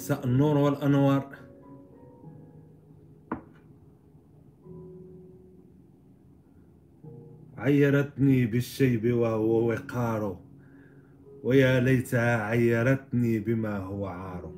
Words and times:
مساء 0.00 0.24
النور 0.24 0.56
والأنوار. 0.56 1.36
عيرتني 7.58 8.46
بالشيب 8.46 9.12
وهو 9.12 9.70
وقار 9.70 10.40
ويا 11.42 11.80
ليتها 11.80 12.36
عيرتني 12.42 13.38
بما 13.38 13.76
هو 13.76 14.06
عار. 14.06 14.54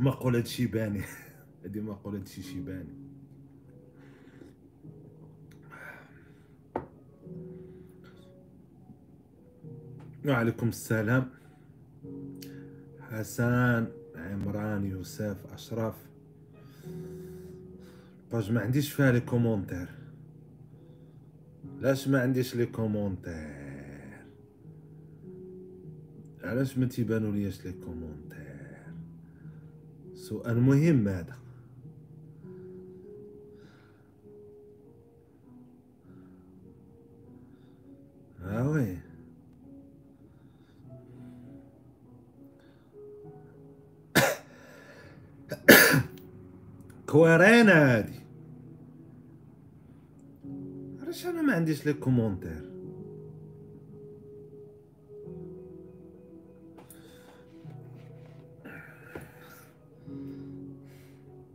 مقولة 0.00 0.42
شيباني؟ 0.42 1.02
هذه 1.64 1.80
مقولة 1.80 2.24
شي 2.24 2.42
شيباني. 2.42 2.94
وعليكم 10.26 10.68
السلام. 10.68 11.39
حسن 13.20 13.86
عمران 14.16 14.84
يوسف 14.84 15.36
أشرف. 15.52 15.94
page 18.32 18.52
ما 18.52 18.60
عنديش 18.60 18.92
فيها 18.92 19.12
les 19.12 19.20
commentaires. 19.20 19.88
علاش 21.78 22.08
ما 22.08 22.20
عنديش 22.20 22.56
les 22.56 22.66
commentaires؟ 22.66 24.20
علاش 26.44 26.78
ما 26.78 26.86
تيبانوا 26.86 27.32
ليش 27.32 27.64
les 27.64 27.72
commentaires؟ 27.72 28.94
سؤال 30.14 30.60
مهم 30.60 31.08
هذا. 31.08 31.36
كويرينة 47.10 47.72
هادي. 47.72 48.20
علاش 51.02 51.26
أنا 51.26 51.42
ما 51.42 51.52
عنديش 51.52 51.86
les 51.86 51.92
commentaires؟ 51.92 52.70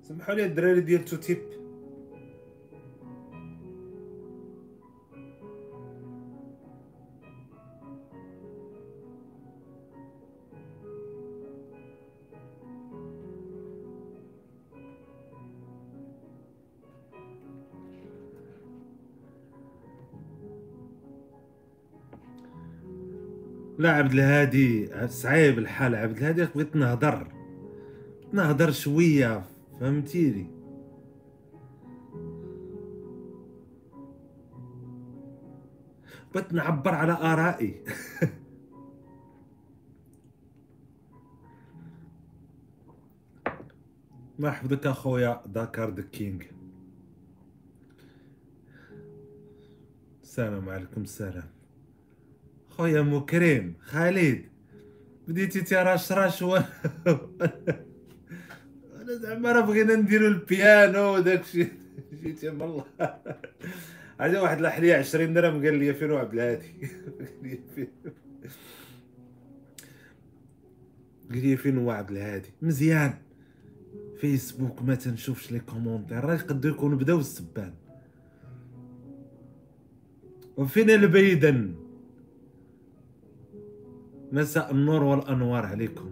سمحوا 0.03 0.35
لي 0.35 0.45
الدراري 0.45 0.81
ديال 0.81 1.05
تو 1.05 1.17
لا 23.77 23.91
عبد 23.91 24.11
الهادي 24.11 24.89
صعيب 25.07 25.59
الحال. 25.59 25.95
عبد 25.95 26.17
الهادي 26.17 26.45
بغيت 26.45 26.75
نهضر. 26.75 27.27
نهضر 28.33 28.71
شوية 28.71 29.43
فهمتيني 29.79 30.47
بغيت 36.33 36.53
نعبر 36.53 36.95
على 36.95 37.13
آرائي. 37.13 37.81
ما 44.39 44.51
حفظك 44.51 44.87
أخويا 44.87 45.43
داكار 45.45 45.89
ذا 45.89 46.03
كينج 46.03 46.43
السلام 50.23 50.69
عليكم 50.69 51.01
السلام. 51.01 51.54
خويا 52.77 53.01
مكرم 53.01 53.73
خالد. 53.79 54.41
بديتي 55.27 55.61
تراش 55.61 56.11
راش 56.11 56.41
و 56.41 56.55
أنا 59.01 59.15
زعما 59.21 59.51
راه 59.51 59.61
بغينا 59.61 59.95
نديرو 59.95 60.27
البيانو 60.27 61.15
وداكشي 61.15 61.67
جيتي 62.23 62.49
من 62.49 62.61
الله. 62.61 62.85
عندي 64.19 64.37
واحد 64.37 64.61
لحلية 64.61 64.95
20 64.95 65.33
درهم 65.33 65.65
قال 65.65 65.73
لي 65.79 65.93
فين 65.93 66.11
عبد 66.11 66.33
الهادي؟ 66.33 66.71
قال 71.29 71.41
لي 71.41 71.57
فين؟ 71.57 71.77
هو 71.77 71.91
عبد 71.91 72.11
الهادي؟ 72.11 72.49
مزيان. 72.61 73.13
فيسبوك 74.21 74.81
ما 74.81 74.95
تنشوفش 74.95 75.51
لي 75.51 75.59
كومونتير 75.59 76.23
راه 76.23 76.33
يقدر 76.35 76.69
يكون 76.69 76.97
بداو 76.97 77.19
السبان. 77.19 77.73
وفين 80.57 80.89
البيدن؟ 80.89 81.84
مساء 84.31 84.71
النور 84.71 85.03
والأنوار 85.03 85.65
عليكم. 85.65 86.11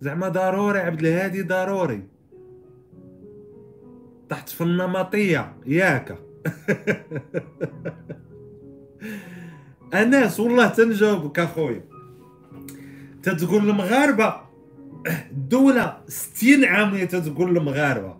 زعما 0.00 0.28
ضروري 0.28 0.78
عبد 0.78 1.00
الهادي 1.00 1.42
ضروري. 1.42 2.02
تحت 4.28 4.48
في 4.48 4.60
النمطية 4.60 5.52
ياك. 5.66 6.18
أناس 9.94 10.40
والله 10.40 10.68
تنجاوبك 10.68 11.38
أخويا. 11.38 11.84
تتقول 13.22 13.70
المغاربة 13.70 14.40
الدولة 15.30 15.96
60 16.08 16.64
عام 16.64 17.04
تتقول 17.06 17.56
المغاربة. 17.56 18.16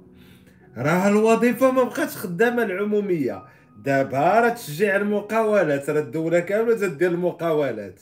راه 0.76 1.08
الوظيفة 1.08 1.70
ما 1.70 1.82
بقاتش 1.82 2.16
خدامة 2.16 2.62
العمومية. 2.62 3.42
دابا 3.84 4.40
راه 4.40 4.48
تشجيع 4.48 4.96
المقاولات 4.96 5.90
راه 5.90 6.00
الدولة 6.00 6.40
كاملة 6.40 6.74
تدير 6.74 7.10
المقاولات. 7.10 8.00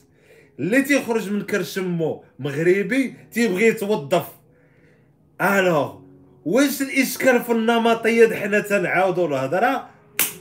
اللي 0.58 0.82
تيخرج 0.82 1.32
من 1.32 1.42
كرشمو 1.42 2.24
مغربي 2.38 3.16
تيبغي 3.32 3.66
يتوظف. 3.66 4.26
ألوغ. 5.40 5.98
واش 6.44 6.82
الإشكال 6.82 7.40
في 7.40 7.52
النمطية 7.52 8.34
حنا 8.34 8.60
تنعاودوا 8.60 9.28
الهضرة؟ 9.28 9.88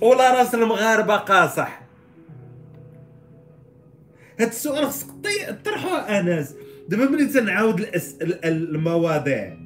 ولا 0.01 0.39
رأس 0.39 0.55
المغاربة 0.55 1.15
قاصح. 1.15 1.81
هاد 4.39 4.47
السؤال 4.47 4.85
خصك 4.85 5.07
طرحوه 5.65 6.19
أنس. 6.19 6.55
دابا 6.89 7.05
ملي 7.05 7.25
تنعاود 7.25 7.79
الأس... 7.79 8.15
المواضيع. 8.21 9.57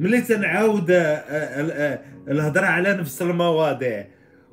ملي 0.00 0.20
تنعاود 0.20 0.86
الهضرة 2.28 2.66
على 2.66 2.94
نفس 2.94 3.22
المواضيع. 3.22 4.06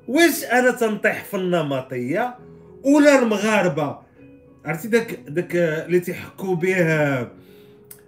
واش 0.08 0.44
أنا 0.44 0.72
تنطيح 0.72 1.23
في 1.23 1.38
النمطية؟ 1.38 2.38
ولا 2.83 3.19
المغاربة. 3.23 3.99
عرفتي 4.65 4.87
داك 4.87 5.13
داك 5.27 5.55
اللي 5.55 5.99
تيحكوا 5.99 6.55
به 6.55 6.75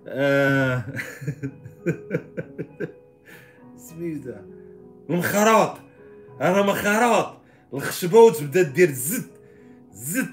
آه 0.07 0.84
سميتها 3.78 4.41
المخراط 5.09 5.78
أنا 6.41 6.61
مخراط 6.61 7.38
الخشبوت 7.73 8.44
بدات 8.44 8.67
دير 8.67 8.91
زد 8.91 9.23
زد 9.94 10.28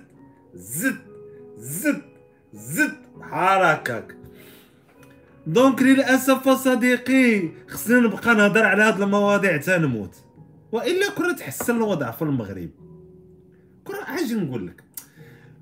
زد 0.55 0.97
زد 1.59 2.03
زد. 2.53 2.95
بحال 3.19 3.63
هكاك. 3.63 4.17
دونك 5.47 5.83
للأسف 5.83 6.49
صديقي 6.49 7.49
خصني 7.69 8.01
نبقى 8.01 8.35
نهضر 8.35 8.65
على 8.65 8.83
هاد 8.83 9.01
المواضيع 9.01 9.57
تنموت 9.57 10.15
وإلا 10.73 11.11
كنا 11.11 11.33
تحسن 11.33 11.77
الوضع 11.77 12.11
في 12.11 12.23
المغرب. 12.23 12.71
كرة 13.85 14.05
عاجي 14.05 14.35
نقول 14.35 14.67
لك. 14.67 14.83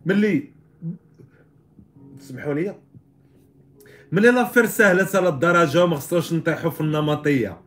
ملي 0.06 0.50
تسمحوا 2.18 2.54
لي؟ 2.54 2.74
ملي 4.12 4.30
لافير 4.30 4.66
سهلة 4.66 5.08
على 5.14 5.28
الدرجة 5.28 5.84
وما 5.84 5.96
خصناش 5.96 6.32
نطيحوا 6.32 6.70
في 6.70 6.80
النمطية. 6.80 7.60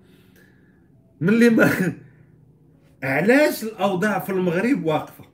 ملي 1.21 1.49
ما 1.49 1.71
علاش 3.03 3.63
الأوضاع 3.63 4.19
في 4.19 4.29
المغرب 4.31 4.85
واقفة؟ 4.85 5.25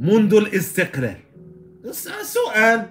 منذ 0.00 0.34
الاستقلال. 0.34 1.16
سؤال. 2.22 2.90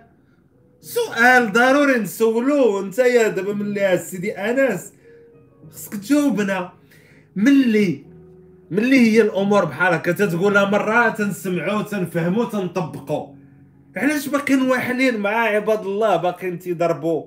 سؤال 0.82 1.52
ضروري 1.52 2.00
نسولو. 2.00 2.80
انت 2.80 3.00
يا 3.00 3.28
دابا 3.28 3.54
ملي 3.54 3.98
سيدي 3.98 4.32
أنس 4.38 4.94
خصك 5.72 5.94
تجاوبنا. 5.94 6.74
ملي 7.36 8.05
ملي 8.72 9.00
هي 9.00 9.22
الأمور 9.22 9.66
بحال 9.66 9.94
هكا 9.94 10.12
تتقولها 10.12 10.66
مرة 10.70 11.10
تنسمعو 11.10 11.82
تنفهمو 11.82 12.44
تنطبقو. 12.44 13.36
علاش 13.96 14.28
باقيين 14.30 14.62
واحلين 14.62 15.18
مع 15.18 15.30
عباد 15.30 15.86
الله؟ 15.86 16.16
باقيين 16.16 16.60
تيضربوا 16.60 17.26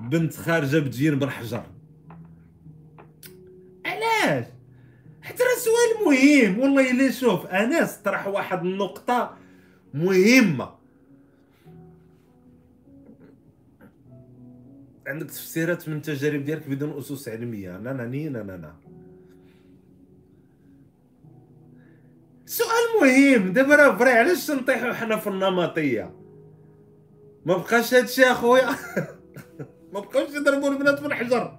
بنت 0.00 0.34
خارجة 0.34 0.78
بتجين 0.78 1.18
بالحجر 1.18 1.62
علاش؟ 3.86 4.44
حتى 5.22 5.42
راه 5.42 5.58
سؤال 5.58 6.06
مهم. 6.06 6.58
والله 6.58 6.90
إلا 6.90 7.10
شوف 7.10 7.46
انس 7.46 7.96
طرح 7.96 8.26
واحد 8.26 8.64
النقطة 8.64 9.36
مهمة. 9.94 10.78
عندك 15.06 15.26
تفسيرات 15.26 15.88
من 15.88 16.02
تجارب 16.02 16.44
ديالك 16.44 16.68
بدون 16.68 16.98
أسس 16.98 17.28
علمية. 17.28 17.78
لا 17.78 17.92
لا 17.92 18.28
لا 18.28 18.56
لا. 18.56 18.87
سؤال 22.48 22.86
مهم. 23.02 23.52
دابا 23.52 23.76
راه 23.76 23.96
فري 23.96 24.10
علاش 24.10 24.46
تنطيحو 24.46 24.92
حنا 24.92 25.16
في 25.16 25.26
النمطية؟ 25.26 26.14
ما 27.46 27.56
بقاش 27.56 27.94
هادشي 27.94 28.24
أخويا. 28.24 28.68
ما 29.92 30.00
بقاوش 30.00 30.34
يضربوا 30.34 30.68
البنات 30.70 31.00
بالحجر 31.00 31.58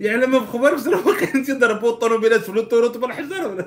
يعني 0.00 0.26
ما 0.26 0.38
بخبركش 0.38 0.86
راه 0.86 1.00
باقيين 1.02 1.44
تيضربوا 1.44 1.90
الطوموبيلات 1.90 2.40
في 2.40 2.48
ال 2.48 2.53
autoroute 2.53 2.96
بالحجر 2.98 3.46
ولا 3.48 3.66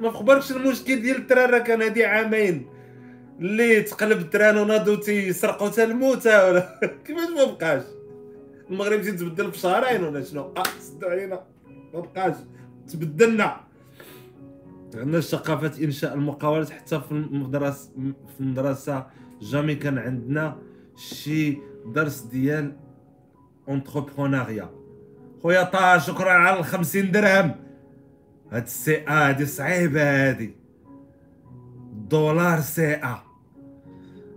ما 0.00 0.08
بخبركش 0.08 0.50
المشكل 0.56 1.02
ديال 1.02 1.16
ال 1.16 1.24
train 1.24 1.62
كان 1.62 1.82
هادي 1.82 2.04
عامين. 2.04 2.66
اللي 3.40 3.82
تقلب 3.82 4.18
ال 4.18 4.24
train 4.24 4.56
وناضوا 4.56 4.96
تيسرقوا 4.96 5.68
حتى 5.70 5.84
الموتى 5.84 6.28
ولا 6.44 6.80
كيفاش 7.06 7.28
ما 7.36 7.44
بقاش؟ 7.44 7.82
المغرب 8.70 9.02
تيتبدل 9.02 9.52
في 9.52 9.58
شهرين 9.58 10.04
ولا 10.04 10.24
شنو؟ 10.24 10.42
آه 10.56 10.62
سدوا 10.80 11.10
علينا 11.10 11.44
ما 11.94 12.00
بقاش. 12.00 12.34
تبدلنا. 12.92 13.69
عندنا 14.94 15.20
ثقافة 15.20 15.84
إنشاء 15.84 16.14
المقاولات 16.14 16.70
حتى 16.70 17.00
في 17.00 17.12
المدرسة 17.12 17.90
في 18.34 18.40
المدرسة. 18.40 19.06
jamais 19.40 19.74
كان 19.74 19.98
عندنا 19.98 20.58
شي 20.96 21.58
درس 21.86 22.20
ديال 22.20 22.76
اونتربرونيا 23.68 24.70
خويا 25.42 25.62
طه 25.62 25.98
شكرا 25.98 26.30
على 26.30 26.58
ال 26.60 26.64
50 26.64 27.10
درهم. 27.10 27.54
هاد 28.52 28.62
السي 28.62 29.04
ا 29.08 29.28
هادي 29.28 29.46
صعيبة 29.46 30.02
هادي. 30.02 30.54
دولار 31.92 32.60
سي 32.60 32.94
ا 32.94 33.22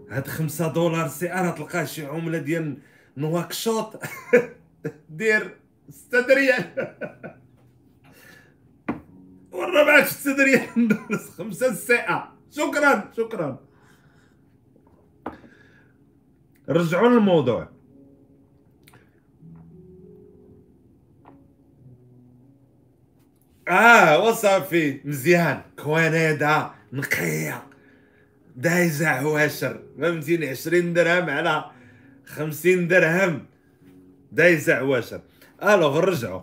هاد 0.10 0.28
خمسة 0.28 0.74
دولار 0.74 1.08
سي 1.08 1.34
ا 1.34 1.52
تلقى 1.52 1.88
شي 1.88 2.06
عملة 2.06 2.38
ديال 2.38 2.78
نواكشوط. 3.18 4.04
دير 5.10 5.58
ستة 5.90 6.28
دريال. 6.28 6.64
ورا 9.54 9.84
معاك 9.84 10.06
ستة 10.08 10.36
دريال 10.38 10.98
خمسة 11.38 11.74
سي 11.74 11.96
ا 12.00 12.24
شكرا 12.52 13.12
شكرا. 13.18 13.60
رجعوا 16.70 17.10
للموضوع 17.10 17.70
آه 23.68 24.20
وصافي. 24.24 25.00
مزيان. 25.06 25.62
كوانيدا. 25.84 26.72
نقية. 26.94 27.64
دايزة 28.56 29.08
عواشر 29.08 29.80
فهمتيني 30.00 30.50
عشرين 30.50 30.94
درهم 30.94 31.30
على 31.30 31.66
خمسين 32.26 32.88
درهم. 32.88 33.46
دايزة 34.32 34.74
عواشر 34.74 35.22
الوغ 35.64 36.00
رجعوا 36.00 36.42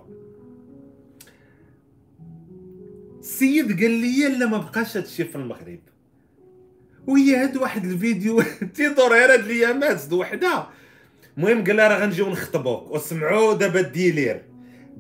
السيد 3.21 3.81
قال 3.81 3.91
لي 3.91 4.29
لا 4.39 4.47
ما 4.47 4.59
بقاش 4.59 4.97
هادشي 4.97 5.25
في 5.25 5.37
المغرب. 5.37 5.79
وهي 7.07 7.37
هاد 7.37 7.57
واحد 7.57 7.85
الفيديو 7.85 8.43
تيدور 8.75 9.13
غير 9.13 9.33
هاد 9.33 9.41
الايامات 9.41 10.07
دو 10.11 10.21
وحده 10.21 10.67
المهم 11.39 11.65
قال 11.65 11.77
لها 11.77 11.89
راه 11.89 11.99
غنجيو 11.99 12.31
نخطبوك. 12.31 12.91
وسمعوا 12.91 13.55
دابا 13.55 13.81
ال 13.81 13.88
délire. 13.88 14.43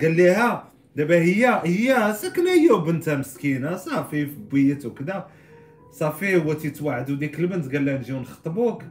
قال 0.00 0.16
لها 0.16 0.72
دابا 0.96 1.14
هي 1.14 1.60
هي 1.64 2.14
ساكنة 2.14 2.50
هي 2.50 2.70
وبنتها 2.70 3.16
مسكينة 3.16 3.76
صافي 3.76 4.26
في 4.26 4.36
بيت 4.52 4.86
وكذا. 4.86 5.28
صافي 5.92 6.36
هو 6.36 6.52
تيتوعدوا 6.52 7.16
ديك 7.16 7.40
البنت 7.40 7.72
قال 7.72 7.84
لها 7.84 7.98
نجيو 7.98 8.20
نخطبوك. 8.20 8.82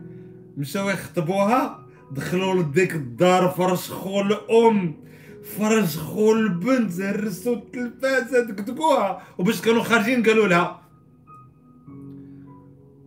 مشاو 0.58 0.90
يخطبوها 0.90 1.86
دخلوا 2.12 2.64
لديك 2.64 2.96
الدار 2.96 3.50
فرشخوا 3.50 4.22
الأم. 4.22 5.09
فرشخوا 5.44 6.36
البنت 6.36 7.02
هرسوا 7.02 7.56
التلفازه 7.56 8.44
دقدقوها 8.46 9.24
وباش 9.38 9.62
كانوا 9.62 9.84
خارجين 9.84 10.24
قالوا 10.24 10.48
لها 10.48 10.82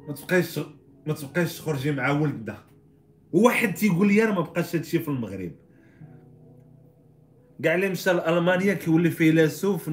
ما 0.08 0.14
تبقايش 0.14 0.58
ما 1.06 1.14
تبقايش 1.14 1.58
تخرجي 1.58 1.93
مع 1.93 2.11
ولدها. 2.11 2.64
واحد 3.32 3.75
تيقول 3.75 4.08
لي 4.08 4.25
أنا 4.25 4.34
ما 4.34 4.40
بقاش 4.40 4.76
هادشي 4.76 4.99
في 4.99 5.08
المغرب. 5.08 5.52
كاع 7.62 7.75
اللي 7.75 7.88
مشى 7.88 8.12
لألمانيا 8.12 8.75
كيولي 8.75 9.11
فيلسوف 9.11 9.88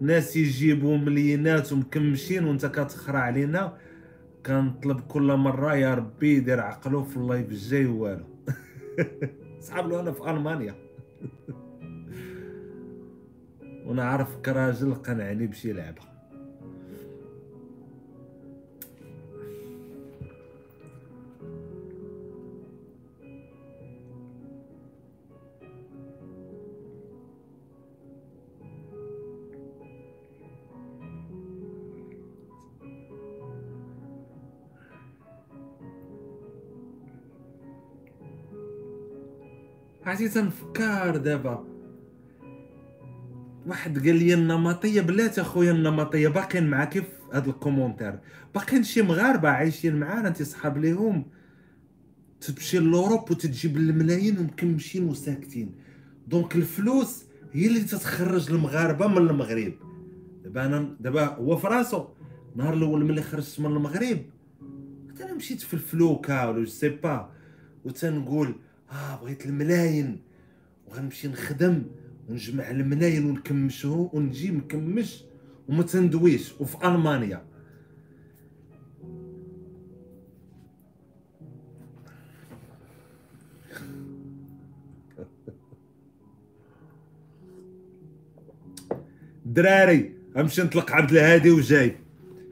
ناس 0.00 0.36
يجيبوا 0.36 0.96
مليونات 0.96 1.72
ومكمشين 1.72 2.44
وانت 2.44 2.66
كتخرع 2.66 3.18
علينا. 3.20 3.76
كنطلب 4.46 5.00
كل 5.00 5.36
مرة 5.36 5.74
يا 5.74 5.94
ربي 5.94 6.36
يدير 6.36 6.60
عقلو 6.60 7.04
في 7.04 7.16
اللايف 7.16 7.48
الجاي 7.48 7.86
والو. 7.86 8.24
صحاب 9.66 9.88
له 9.88 10.00
أنا 10.00 10.12
في 10.12 10.30
ألمانيا. 10.30 10.74
وأنا 13.86 14.04
عارف 14.04 14.36
كراجل 14.36 14.94
قنعني 14.94 15.46
بشي 15.46 15.72
لعبه 15.72 16.11
عرفتي 40.12 40.28
تنفكر 40.28 41.16
دابا. 41.16 41.64
واحد 43.66 43.98
قال 43.98 44.16
لي 44.16 44.34
النمطيه 44.34 45.00
بلاتي 45.00 45.40
أخويا 45.40 45.72
النمطيه 45.72 46.28
باقيين 46.28 46.70
معاك 46.70 46.88
كيف 46.88 47.04
هاد 47.32 47.48
ال 47.48 47.53
commentaire. 47.53 48.18
باقيين 48.54 48.82
شي 48.82 49.02
مغاربة 49.02 49.48
عايشين 49.48 49.96
معانا 49.96 50.30
تصحاب 50.30 50.78
ليهم. 50.78 51.24
تمشي 52.40 52.78
l'Europe 52.78 53.30
وتجيب 53.30 53.76
الملايين 53.76 54.38
ومكمشين 54.38 55.04
وساكتين 55.04 55.74
donc 56.28 56.56
الفلوس 56.56 57.24
هي 57.52 57.66
اللي 57.66 57.80
تتخرج 57.80 58.50
المغاربه 58.50 59.06
من 59.06 59.18
المغرب. 59.18 59.72
دابا 60.44 60.66
أنا 60.66 60.96
دابا 61.00 61.24
هو 61.24 61.56
في 61.56 61.66
راسو. 61.66 62.04
النهار 62.52 62.74
الأول 62.74 63.04
ملي 63.04 63.22
خرجت 63.22 63.60
من 63.60 63.66
المغرب. 63.66 64.18
أنا 65.20 65.34
مشيت 65.34 65.60
في 65.60 65.74
الفلوكة 65.74 66.48
ولا 66.48 66.58
je 66.58 66.64
sais 66.64 66.88
pas. 66.88 67.32
وتنقول 67.84 68.54
آه 68.92 69.16
بغيت 69.22 69.46
الملاين 69.46 70.22
وغنمشي 70.86 71.28
نخدم 71.28 71.82
ونجمع 72.28 72.70
الملاين 72.70 73.24
ونكمشو 73.30 74.08
ونجي 74.12 74.50
مكمش 74.50 75.24
وما 75.68 75.82
تندويش. 75.82 76.52
وفي 76.60 76.86
ألمانيا. 76.86 77.42
دراري 89.46 90.14
غنمشي 90.36 90.62
نطلق 90.62 90.92
عبد 90.92 91.10
الهادي 91.10 91.50
وجاي. 91.50 91.96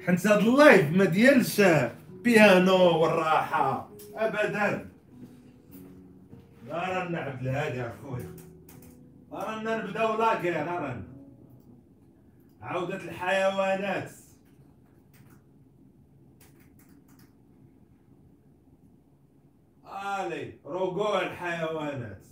حيت 0.06 0.26
هاد 0.26 0.38
اللايف 0.47 0.90
ما 0.97 1.04
ديالش 1.04 1.62
بيانو 2.25 2.99
والراحة. 2.99 3.90
ابدا. 4.14 4.90
رانا 6.71 7.19
عبد 7.19 7.47
الهادي 7.47 7.83
اخويا 7.83 8.37
رانا 9.33 9.77
نبداو 9.77 10.19
لاكير 10.19 10.57
رانا 10.57 11.03
عودة 12.61 12.97
الحيوانات. 12.97 14.11
آلي 19.85 20.59
رجوع 20.65 21.23
الحيوانات. 21.23 22.27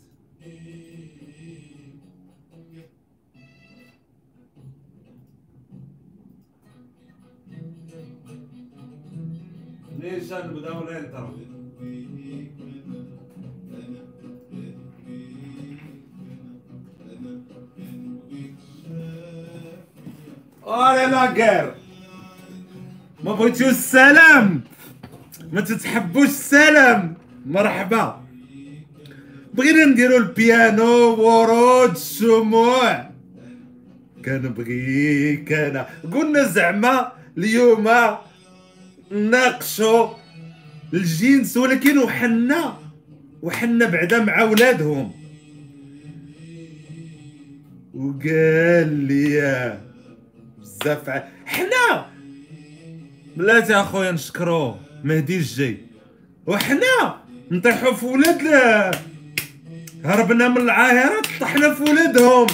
ليش 9.99 10.33
نبداو 10.33 10.83
الانترو 10.83 11.37
آه 20.68 21.06
لا 21.06 21.32
غير 21.32 21.75
ما 23.25 23.32
بغيتوش 23.32 23.62
السلام. 23.62 24.60
ما 25.52 25.60
تتحبوش 25.60 26.26
السلام. 26.28 27.14
مرحبا. 27.46 28.22
بغينا 29.54 29.84
نديرو 29.84 30.16
البيانو 30.16 31.14
ورود 31.14 31.90
الشموع 31.90 33.10
كنبغيك 34.25 35.52
انا 35.52 35.87
قلنا 36.12 36.42
زعما 36.42 37.12
اليوم 37.38 37.88
ناقشوا 39.10 40.08
الجنس 40.94 41.56
ولكن 41.56 41.98
وحنا 41.98 42.78
وحنا 43.42 43.87
بعدا 43.87 44.25
مع 44.25 44.42
ولادهم. 44.42 45.12
وقال 47.94 48.90
لي 49.08 49.88
بزاف 50.80 51.23
حنا! 51.47 52.06
بلاتي 53.37 53.75
أخويا 53.75 54.11
نشكروه 54.11 54.80
مهدي 55.04 55.37
الجاي. 55.37 55.76
وحنا 56.47 57.16
نطيحوا 57.50 57.94
في 57.94 58.06
ولاد 58.06 58.42
هربنا 60.04 60.49
من 60.49 60.56
العاهرات 60.56 61.26
طحنا 61.40 61.75
في 61.75 61.82
ولادهم. 61.82 62.47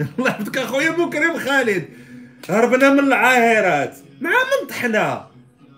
الله 0.18 0.30
يحفظك 0.30 0.58
أخويا 0.58 0.90
مكرم 0.90 1.38
خالد 1.38 1.84
هربنا 2.50 2.90
من 2.90 2.98
العاهرات. 2.98 3.96
مع 4.20 4.30
من 4.30 4.68
طحنا؟ 4.68 5.26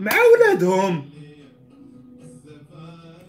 مع 0.01 0.13
ولادهم. 0.35 1.11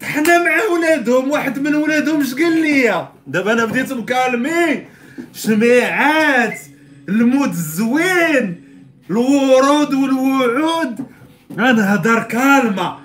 طحنا 0.00 0.44
مع 0.44 0.62
ولادهم. 0.72 1.30
واحد 1.30 1.58
من 1.58 1.74
ولادهم 1.74 2.20
اش 2.20 2.34
قال 2.34 2.62
لي 2.62 3.08
دابا 3.26 3.52
أنا 3.52 3.64
بديت 3.64 3.92
مكالمي. 3.92 4.86
شميعات. 5.34 6.69
المود 7.08 7.48
الزوين 7.48 8.64
الورود 9.10 9.94
والوعود. 9.94 11.06
غنهضر 11.52 12.22
كالمة 12.22 12.98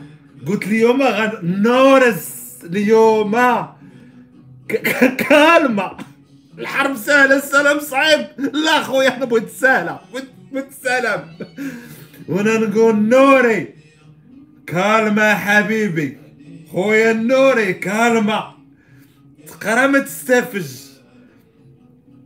قلت 0.47 0.63
اليوم 0.63 1.01
غنورس 1.01 2.35
اليوم 2.63 3.31
ك- 4.69 4.75
ك- 4.75 5.15
كالمة 5.15 5.91
الحرب 6.59 6.95
سهلة 6.95 7.37
السلام 7.37 7.79
صعيب. 7.79 8.27
لا 8.37 8.83
خويا 8.83 9.17
أنا 9.17 9.25
بغيت 9.25 9.49
سهلة 9.49 9.99
بغيت 10.51 10.67
السلام 10.69 11.27
وأنا 12.27 12.57
نقول 12.57 12.95
نوري. 13.09 13.67
كالمة 14.67 15.33
حبيبي. 15.35 16.17
خويا 16.71 17.11
النوري 17.11 17.73
كالمة 17.73 18.43
تقرا 19.47 19.87
ما 19.87 19.99
تستفج. 19.99 20.84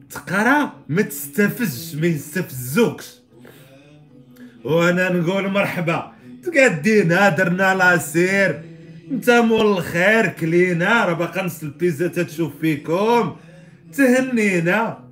تقرا 0.10 0.74
ما 0.90 1.02
تستفزش 1.02 1.96
ما 1.96 2.08
يستفزوكش. 2.08 3.20
وأنا 4.64 5.10
نقول 5.10 5.52
مرحبا. 5.52 6.12
تقدينا 6.44 7.30
درنا 7.30 7.76
لاسير 7.76 8.62
انت 9.12 9.30
مول 9.30 9.78
الخير 9.78 10.28
كلينا. 10.28 11.06
راه 11.06 11.14
باقا 11.14 11.42
نص 11.44 11.64
البيزا 11.64 12.08
تتشوف 12.08 12.60
فيكم. 12.62 13.36
تهنينا. 13.94 15.10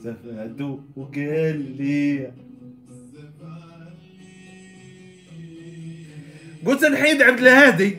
زفادو 0.00 0.80
وقال 0.96 1.76
لي. 1.78 2.30
قلت 6.66 6.84
نحيد 6.84 7.22
عبد 7.22 7.38
الهادي. 7.38 7.96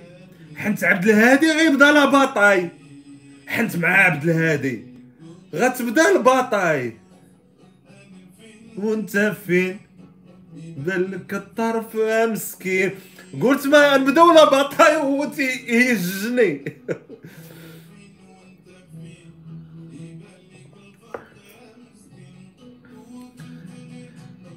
حنت 0.55 0.84
عبد 0.84 1.07
الهادي 1.07 1.51
غيبدا 1.51 1.91
لا 1.91 2.05
باطاي 2.05 2.69
حنت 3.55 3.75
مع 3.75 3.88
عبد 3.88 4.24
الهادي. 4.24 4.85
غتبدا 5.55 6.15
الباطاي. 6.15 6.97
وانت 8.77 9.35
فين؟ 9.47 9.79
بالك 10.77 11.33
الطرف 11.33 11.95
مسكين. 12.31 12.91
قلت 13.41 13.67
ما 13.67 13.97
نبداو 13.97 14.33
لا 14.33 14.50
باطاي 14.50 14.95
وهو 14.95 15.25
تيهجني 15.25 16.65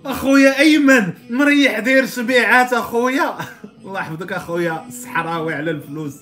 أخويا 0.05 0.59
أيمن 0.59 1.13
مريح 1.31 1.79
داير 1.79 2.07
شبيعات 2.07 2.73
أخويا. 2.73 3.39
الله 3.85 4.01
يحفظك 4.01 4.33
أخويا 4.33 4.87
الصحراوي 4.89 5.55
على 5.55 5.71
الفلوس. 5.71 6.15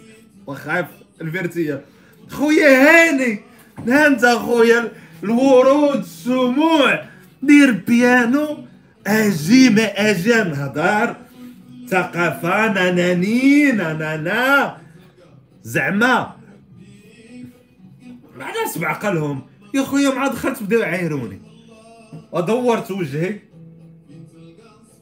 وخايف 0.46 0.86
الفيرتيه 1.20 1.84
خويا 2.30 2.68
هاني 2.68 3.40
ها 3.88 4.06
انت 4.06 4.24
اخويا 4.24 4.92
الورود 5.22 6.04
الشموع 6.04 7.04
دير 7.42 7.70
بيانو 7.70 8.64
أجي 9.06 9.70
ما 9.70 10.10
أجي 10.10 10.32
ثقافة 11.88 12.72
نانانين 12.72 13.76
نانا 13.76 14.76
زعما 15.62 16.36
مع 18.36 18.50
ناس 18.50 18.78
بعقلهم 18.78 19.46
يا 19.74 19.82
خويا 19.82 20.10
مع 20.10 20.26
دخلت 20.26 20.62
بداو 20.62 20.80
يعايروني. 20.80 21.40
ودورت 22.32 22.90
وجهي 22.90 23.40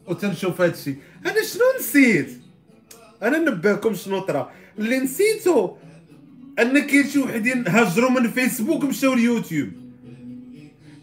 وتنشوف 0.06 0.60
هادشي. 0.60 0.94
أنا 1.26 1.42
شنو 1.42 1.64
نسيت؟ 1.78 2.30
أنا 3.22 3.38
نبهكم 3.38 3.94
شنو 3.94 4.18
طرا. 4.18 4.50
اللي 4.78 4.98
نسيتو 4.98 5.76
ان 6.58 6.78
كاين 6.78 7.06
شي 7.06 7.18
وحدين 7.18 7.68
هاجروا 7.68 8.10
من 8.10 8.30
فيسبوك 8.30 8.84
مشاو 8.84 9.12
اليوتيوب 9.12 9.68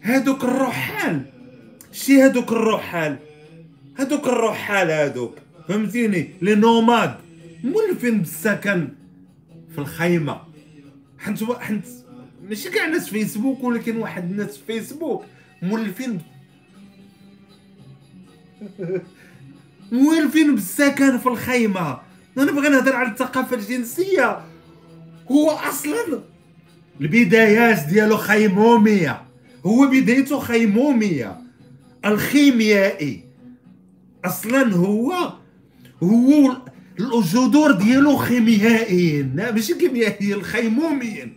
هادوك 0.02 0.44
الروحان 0.44 1.24
شي 1.92 2.22
هادوك 2.22 2.52
الروحان 2.52 3.18
هادوك 3.98 4.26
الروحان 4.26 4.90
هادوك. 4.90 5.38
فهمتيني؟ 5.68 6.30
les 6.42 6.54
nomades. 6.54 7.14
مولفين 7.64 8.18
بالسكن؟ 8.18 8.88
في 9.72 9.78
الخيمة. 9.78 10.40
حنت 11.18 11.42
حنت 11.42 11.84
ماشي 12.48 12.70
كاع 12.70 12.86
ناس 12.86 13.08
فيسبوك 13.08 13.64
ولكن 13.64 13.96
واحد 13.96 14.30
الناس 14.30 14.58
في 14.58 14.64
فيسبوك. 14.66 15.24
مولفين 15.62 16.20
مولفين 19.92 20.54
بالسكن 20.54 21.18
في 21.18 21.26
الخيمة؟ 21.26 22.00
أنا 22.38 22.52
بغي 22.52 22.68
نهضر 22.68 22.96
على 22.96 23.08
الثقافة 23.08 23.56
الجنسية. 23.56 24.51
هو 25.32 25.50
أصلا 25.50 26.20
البدايات 27.00 27.86
ديالو 27.88 28.16
خيمومية. 28.16 29.22
هو 29.66 29.86
بدايته 29.86 30.40
خيمومية. 30.40 31.36
الخيميائي. 32.04 33.24
أصلا 34.24 34.74
هو 34.74 35.12
هو 36.02 36.56
الجذور 37.00 37.72
ديالو 37.72 38.16
خيميائيين 38.16 39.36
ماشي 39.36 39.74
كيميائيين 39.74 40.32
الخيموميين 40.32 41.34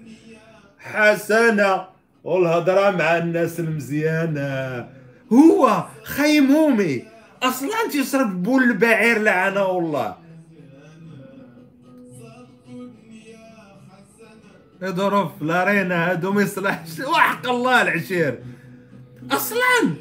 حسنة 0.80 1.86
والهضرة 2.24 2.92
مع 2.92 3.18
الناس 3.18 3.60
المزيانة. 3.60 4.88
هو 5.34 5.86
خيمومي. 6.04 7.04
أصلا 7.44 7.90
تيشرب 7.92 8.44
بول 8.44 8.64
البعير 8.64 9.22
لعنة 9.22 9.78
الله 9.78 10.25
يضرب 14.82 15.32
في 15.39 15.46
لارينا 15.46 16.12
هادو 16.12 16.32
ما 16.32 16.41
يصلحش. 16.41 17.00
وحق 17.00 17.50
الله 17.50 17.82
العشير. 17.82 18.39
أصلا 19.32 19.94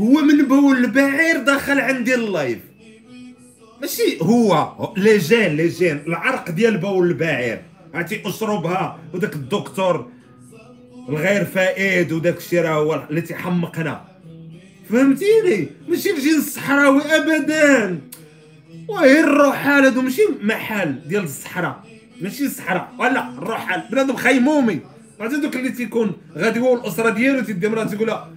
هو 0.00 0.20
من 0.20 0.48
بول 0.48 0.76
البعير 0.76 1.42
دخل 1.42 1.80
عندي 1.80 2.14
اللايف. 2.14 2.58
ماشي 3.80 4.18
هو 4.22 4.72
ليجين 4.96 5.56
ليجين 5.56 6.02
العرق 6.06 6.50
ديال 6.50 6.78
بول 6.78 7.08
البعير. 7.08 7.62
عرفتي 7.94 8.22
اشربها 8.26 8.98
وداك 9.14 9.34
الدكتور 9.34 10.08
الغير 11.08 11.44
فائد 11.44 12.12
وداك 12.12 12.36
الشيء 12.36 12.60
راه 12.60 12.74
هو 12.74 13.06
اللي 13.10 13.20
تيحمقنا. 13.20 14.04
فهمتيني؟ 14.90 15.68
ماشي 15.88 16.10
الجنس 16.10 16.46
الصحراوي 16.46 17.02
ابدا. 17.02 18.00
وهي 18.88 19.20
الروحال 19.20 19.84
هادو 19.84 20.02
ماشي 20.02 20.22
محل 20.42 21.08
ديال 21.08 21.24
الصحراء. 21.24 21.87
ماشي 22.20 22.44
الصحراء 22.44 22.94
ولا 22.98 23.28
الروحال 23.28 23.82
بنادم 23.90 24.16
خيمومي 24.16 24.80
عرفتي 25.20 25.40
دوك 25.40 25.56
اللي 25.56 25.70
تيكون 25.70 26.12
غادي 26.36 26.60
هو 26.60 26.74
والاسره 26.74 27.10
ديالو 27.10 27.40
تيدي 27.40 27.68
مرا 27.68 27.84
تيقول 27.84 28.06
لها 28.06 28.30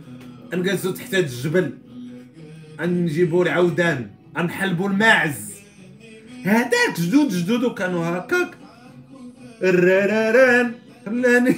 نجلسو 0.53 0.91
تحت 0.91 1.13
الجبل. 1.13 1.73
نجيبو 2.79 3.43
العودان. 3.43 4.09
نحلبو 4.37 4.87
الماعز. 4.87 5.51
هذاك 6.43 6.99
جدود 6.99 7.29
جدودو 7.29 7.73
كانوا 7.73 8.05
هكاك. 8.05 8.51
الراراران. 9.63 10.73
خلاني 11.05 11.55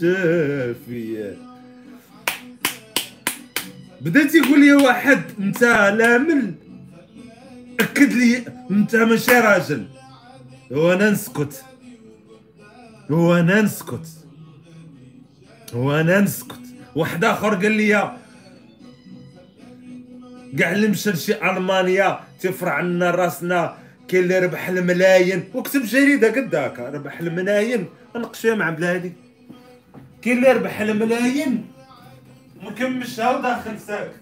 شافية. 0.00 1.36
بدا 4.00 4.24
تيقول 4.26 4.60
لي 4.60 4.72
واحد 4.72 5.22
أنت 5.40 5.62
لامل 5.98 6.54
أكد 7.80 8.12
لي 8.12 8.44
أنت 8.70 8.96
ماشي 8.96 9.32
راجل. 9.32 9.86
وأنا 10.70 11.10
نسكت 11.10 11.64
وأنا 13.10 13.60
نسكت 13.62 14.08
وأنا 15.74 16.20
نسكت 16.20 16.60
واحد 16.96 17.24
آخر 17.24 17.54
قال 17.54 17.72
لي 17.72 18.18
كاع 20.58 20.72
اللي 20.72 20.88
مشى 20.88 21.10
لشي 21.10 21.50
ألمانيا 21.50 22.20
تفرع 22.40 22.80
لنا 22.80 23.10
راسنا 23.10 23.78
كاين 24.08 24.22
اللي 24.22 24.38
ربح 24.38 24.68
الملايين. 24.68 25.44
وكتب 25.54 25.82
جريدة 25.82 26.28
قد 26.28 26.54
هكا 26.54 26.90
ربح 26.90 27.20
الملايين. 27.20 27.86
نقشها 28.16 28.54
مع 28.54 28.70
بلادي. 28.70 29.12
كاين 30.22 30.36
اللي 30.38 30.52
ربح 30.52 30.80
الملايين. 30.80 31.66
مكمشها 32.62 33.36
وداخل 33.36 33.80
ساكت. 33.80 34.20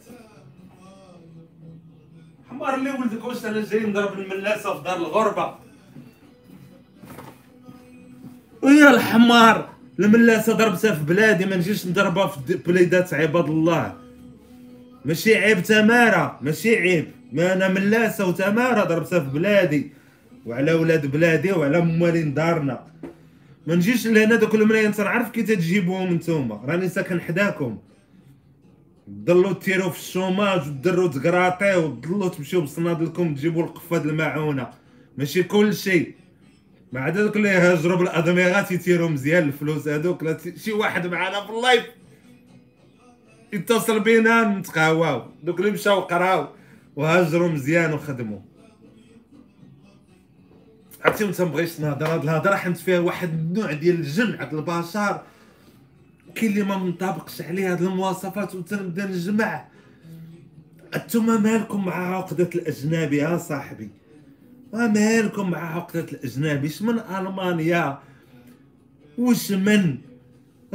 حمار 2.50 2.74
اللي 2.74 2.90
ولدك 2.90 3.24
واش 3.24 3.44
أنا 3.44 3.64
جاي 3.64 3.80
نضرب 3.80 4.18
الملاسه 4.18 4.74
في 4.74 4.84
دار 4.84 4.96
الغربة؟ 4.96 5.54
ويا 8.62 8.90
الحمار! 8.90 9.68
الملاسة 9.98 10.52
ضربتها 10.52 10.94
في 10.94 11.04
بلادي 11.04 11.46
ما 11.46 11.56
نجيش 11.56 11.86
نضربها 11.86 12.26
في 12.26 12.56
بليدات 12.66 13.14
عباد 13.14 13.48
الله. 13.48 13.94
ماشي 15.04 15.34
عيب 15.34 15.62
تماره 15.62 16.38
ماشي 16.42 16.76
عيب. 16.76 17.06
ما 17.32 17.52
أنا 17.52 17.68
ملاسة 17.68 18.28
وتماره 18.28 18.84
ضربتها 18.84 19.20
في 19.20 19.30
بلادي 19.30 19.90
وعلى 20.46 20.72
ولاد 20.72 21.06
بلادي 21.06 21.52
وعلى 21.52 21.80
موالين 21.80 22.34
دارنا. 22.34 22.86
ما 23.66 23.74
نجيش 23.74 24.06
لهنا 24.06 24.36
دوك 24.36 24.54
الملايين 24.54 24.92
تنعرف 24.92 25.30
كي 25.30 25.42
تجيبوهم 25.42 26.14
نتوما؟ 26.14 26.60
راني 26.66 26.88
ساكن 26.88 27.20
حداكم. 27.20 27.78
تضلوا 29.06 29.52
تيروا 29.52 29.90
في 29.90 29.98
ال 29.98 30.06
chômage 30.06 30.60
وتدروا 30.60 31.08
تقراطيو 31.08 31.86
وتضلوا 31.86 32.28
تمشيو 32.28 32.60
بصنادلكم 32.60 33.34
تجيبوا 33.34 33.62
القفاد 33.62 34.06
المعونة. 34.06 34.66
ماشي 35.18 35.42
كل 35.42 35.74
شيء. 35.74 36.14
ما 36.92 37.00
عدا 37.00 37.22
دوك 37.22 37.36
اللي 37.36 37.48
هاجروا 37.48 37.98
بالادميغات 37.98 38.70
يتيروا 38.70 39.08
مزيان 39.08 39.42
الفلوس 39.42 39.88
هذوك. 39.88 40.22
لا 40.22 40.38
شي 40.56 40.72
واحد 40.72 41.06
معانا 41.06 41.46
في 41.46 41.52
ال 41.52 41.58
live. 41.58 41.84
يتصل 43.52 44.00
بينا 44.00 44.44
نتقهواو. 44.44 45.22
دوك 45.42 45.60
اللي 45.60 45.70
مشاو 45.70 46.00
قراو 46.00 46.48
وهاجروا 46.96 47.48
مزيان 47.48 47.92
وخدموا 47.92 48.38
عرفتي 51.04 51.24
ما 51.24 51.32
تنبغيش 51.32 51.80
نهضر 51.80 52.06
هاد 52.06 52.22
الهضرة 52.22 52.54
حنت 52.54 52.76
فيها 52.76 52.98
واحد 52.98 53.28
النوع 53.28 53.72
ديال 53.72 53.94
الجمع 53.94 54.44
د 54.44 54.54
البشر. 54.54 55.20
كاين 56.34 56.52
اللي 56.52 56.62
ما 56.62 56.76
منطبقش 56.76 57.42
عليه 57.42 57.72
هاد 57.72 57.82
المواصفات 57.82 58.54
وتنبدا 58.54 59.06
نجمع. 59.06 59.64
انتوما 60.94 61.38
مالكم 61.38 61.84
مع 61.84 62.16
عقدة 62.16 62.50
الأجنبي 62.54 63.16
يا 63.16 63.38
صاحبي؟ 63.38 64.01
ما 64.72 64.86
مالكم 64.86 65.50
مع 65.50 65.76
عقدة 65.76 66.00
الاجنبي 66.00 66.66
اش 66.66 66.82
من 66.82 66.98
المانيا 66.98 67.98
وش 69.18 69.52
من 69.52 69.98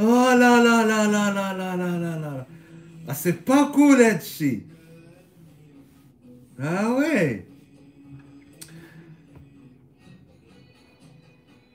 آه 0.00 0.34
لا 0.34 0.64
لا 0.64 0.86
لا 0.86 1.06
لا 1.06 1.32
لا 1.32 1.54
لا 1.58 1.76
لا 1.76 1.98
لا 1.98 2.46
لا 3.06 3.12
c'est 3.12 3.34
pas 3.48 3.72
cool 3.74 3.96
هادشي 4.00 4.60
آه 6.60 6.94
oui 6.96 7.42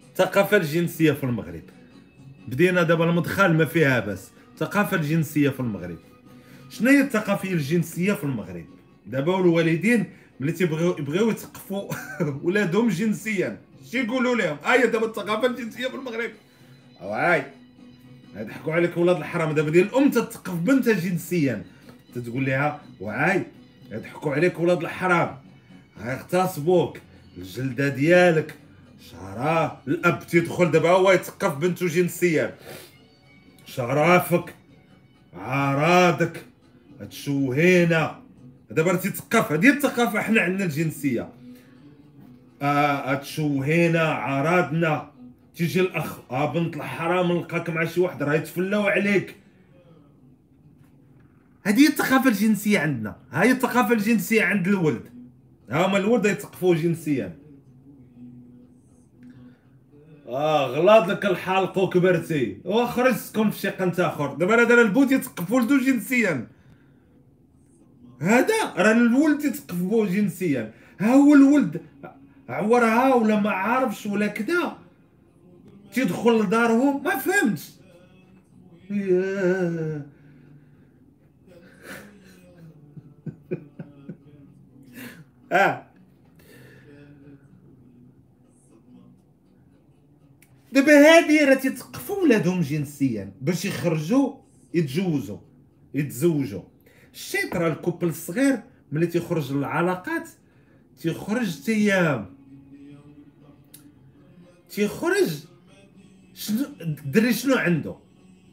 الثقافة 0.10 0.58
الجنسية 0.58 1.12
في 1.12 1.24
المغرب 1.24 1.64
بدينا 2.48 2.84
دابا 2.84 3.06
المدخل 3.10 3.54
ما 3.54 3.66
فيها 3.66 4.00
بس 4.00 4.32
الثقافة 4.54 4.98
الجنسية 4.98 5.50
في 5.50 5.60
المغرب 5.60 5.98
شنو 6.70 6.90
هي 6.90 7.02
الثقافة 7.02 7.52
الجنسية 7.52 8.14
في 8.14 8.24
المغرب 8.24 8.66
دابا 9.08 9.40
الوالدين 9.40 10.06
ملي 10.44 10.52
تيبغيو 10.52 10.96
يبغيو 11.00 11.32
يثقفوا 11.32 11.92
ولادهم 12.44 12.90
جنسيا. 12.90 13.58
شي 13.92 14.00
يقولوا 14.00 14.36
لهم؟ 14.36 14.58
هيا 14.66 14.86
دابا 14.86 15.06
الثقافة 15.06 15.48
الجنسية 15.48 15.88
في 15.88 15.96
المغرب. 15.96 16.32
هاي. 17.02 17.44
يضحكوا 18.36 18.74
عليك 18.74 18.98
ولاد 18.98 19.18
الحرام. 19.18 19.52
دابا 19.52 19.70
ديال 19.70 19.88
الأم 19.88 20.12
تثقف 20.12 20.54
بنتها 20.54 20.94
جنسيا. 20.94 21.66
تتقول 22.16 22.46
لها 22.46 22.82
وعاي 23.00 23.44
يضحكوا 23.92 24.34
عليك 24.34 24.60
ولاد 24.60 24.82
الحرام. 24.82 25.38
غيغتصبوك 26.04 26.98
الجلدة 27.38 27.88
ديالك 27.88 28.56
شعراه 29.12 29.78
الأب 29.88 30.28
تيدخل 30.28 30.72
دابا 30.72 30.90
هو 30.90 31.12
يتثقف 31.12 31.58
بنته 31.58 31.88
جنسيا. 31.88 32.56
شرافك 33.66 34.56
عراضك 35.34 36.46
هتشوهينا 37.02 38.23
دابا 38.74 38.96
تيتثقف 38.96 39.52
هذه 39.52 39.70
الثقافة 39.70 40.22
حنا 40.22 40.42
عندنا 40.42 40.66
الجنسية. 40.66 41.30
آه 42.62 42.96
هتشوهينا 42.96 44.02
عراضنا. 44.02 45.12
تيجي 45.56 45.82
الأخ 45.82 46.20
آه 46.32 46.54
بنت 46.54 46.76
الحرام 46.76 47.32
نلقاك 47.32 47.70
مع 47.70 47.86
شي 47.86 48.02
واحد 48.02 48.24
راه 48.24 48.34
يتفلاو 48.34 48.88
عليك. 48.88 49.36
هذه 51.64 51.88
الثقافة 51.88 52.30
الجنسية 52.30 52.80
عندنا. 52.80 53.16
هاي 53.32 53.52
الثقافة 53.52 53.94
الجنسية 53.94 54.44
عند 54.44 54.68
الولد. 54.68 55.02
هما 55.72 55.98
الولد 55.98 56.26
يتثقفوا 56.26 56.76
جنسيا. 56.76 57.36
آه 60.28 60.68
غلاط 60.68 61.08
لك 61.08 61.26
الحلق 61.26 61.78
وكبرتي 61.78 62.58
وخرجتكم 62.66 63.52
في 63.52 63.60
شق 63.60 63.82
انت 63.82 64.00
آخر. 64.00 64.34
دابا 64.34 64.62
هذا 64.62 64.82
البوت 64.82 65.12
يتقف 65.12 65.52
ولدو 65.52 65.78
جنسيا. 65.78 66.48
هذا 68.22 68.74
راه 68.78 68.92
الولد 68.92 69.46
يتقف 69.46 69.76
بو 69.76 70.06
جنسيا. 70.06 70.74
ها 71.00 71.14
هو 71.14 71.34
الولد. 71.34 71.82
عورها 72.50 73.14
ولا 73.14 73.40
ما 73.40 73.50
عارفش 73.52 74.06
ولا 74.06 74.28
كذا 74.28 74.78
تيدخل 75.94 76.44
لدارهم 76.44 77.04
ما 77.04 77.18
فهمتش. 77.18 77.70
آه. 85.52 85.88
دابا 90.72 90.92
هادي 90.92 91.40
راه 91.40 91.54
تيتقفوا 91.54 92.16
ولادهم 92.16 92.62
جنسيا. 92.62 93.32
باش 93.42 93.66
يخرجوا 93.66 94.34
يتجوزوا 94.74 95.38
يتزوجوا 95.94 96.73
الشيط 97.14 97.56
راه 97.56 97.74
ال 97.74 97.79
couple 97.79 98.08
الصغير 98.08 98.64
ملي 98.92 99.08
تيخرج 99.08 99.54
للعلاقات 99.54 100.30
تيخرج 100.98 101.62
تيام 101.62 102.26
تيخرج 104.70 105.46
شنو 106.34 106.66
الدري 106.82 107.34
شنو 107.34 107.56
عنده؟ 107.56 107.96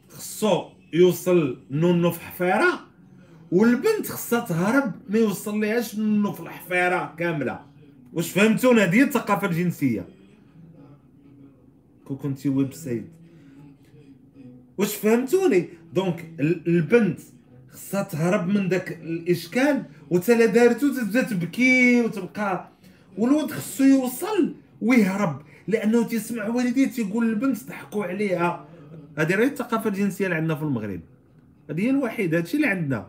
خصو 0.09 0.69
يوصل 0.93 1.59
نونو 1.71 2.11
في 2.11 2.21
حفيره 2.21 2.87
والبنت 3.51 4.07
خصها 4.07 4.39
تهرب 4.39 4.93
ما 5.09 5.19
يوصل 5.19 5.59
ليهاش 5.59 5.95
نونو 5.95 6.31
في 6.31 6.39
الحفيرة 6.39 7.15
كاملة. 7.17 7.65
واش 8.13 8.31
فهمتونا 8.31 8.83
هذه 8.83 9.03
الثقافة 9.03 9.47
الجنسية. 9.47 10.05
كون 12.05 12.17
كنتي 12.17 12.49
website. 12.49 13.07
واش 14.77 14.95
فهمتوني؟ 14.95 15.69
donc 15.93 16.33
البنت 16.39 17.19
خصها 17.73 18.03
تهرب 18.03 18.47
من 18.47 18.69
داك 18.69 18.91
الإشكال 18.91 19.83
وتا 20.09 20.45
دارتو 20.45 20.93
تبدا 20.93 21.21
تبكي 21.21 22.01
وتبقى. 22.01 22.69
والولد 23.17 23.51
خصو 23.51 23.83
يوصل 23.83 24.55
ويهرب 24.81 25.41
لأنه 25.67 26.03
تيسمع 26.03 26.47
والديه 26.47 26.87
تيقول 26.87 27.27
للبنت 27.27 27.67
ضحكوا 27.67 28.05
عليها. 28.05 28.65
هذه 29.17 29.35
راه 29.35 29.45
الثقافة 29.45 29.89
الجنسية 29.89 30.25
اللي 30.25 30.35
عندنا 30.35 30.55
في 30.55 30.61
المغرب. 30.61 31.01
هذه 31.69 31.81
هي 31.81 31.89
الوحيدة 31.89 32.37
هادشي 32.37 32.57
اللي 32.57 32.67
عندنا. 32.67 33.07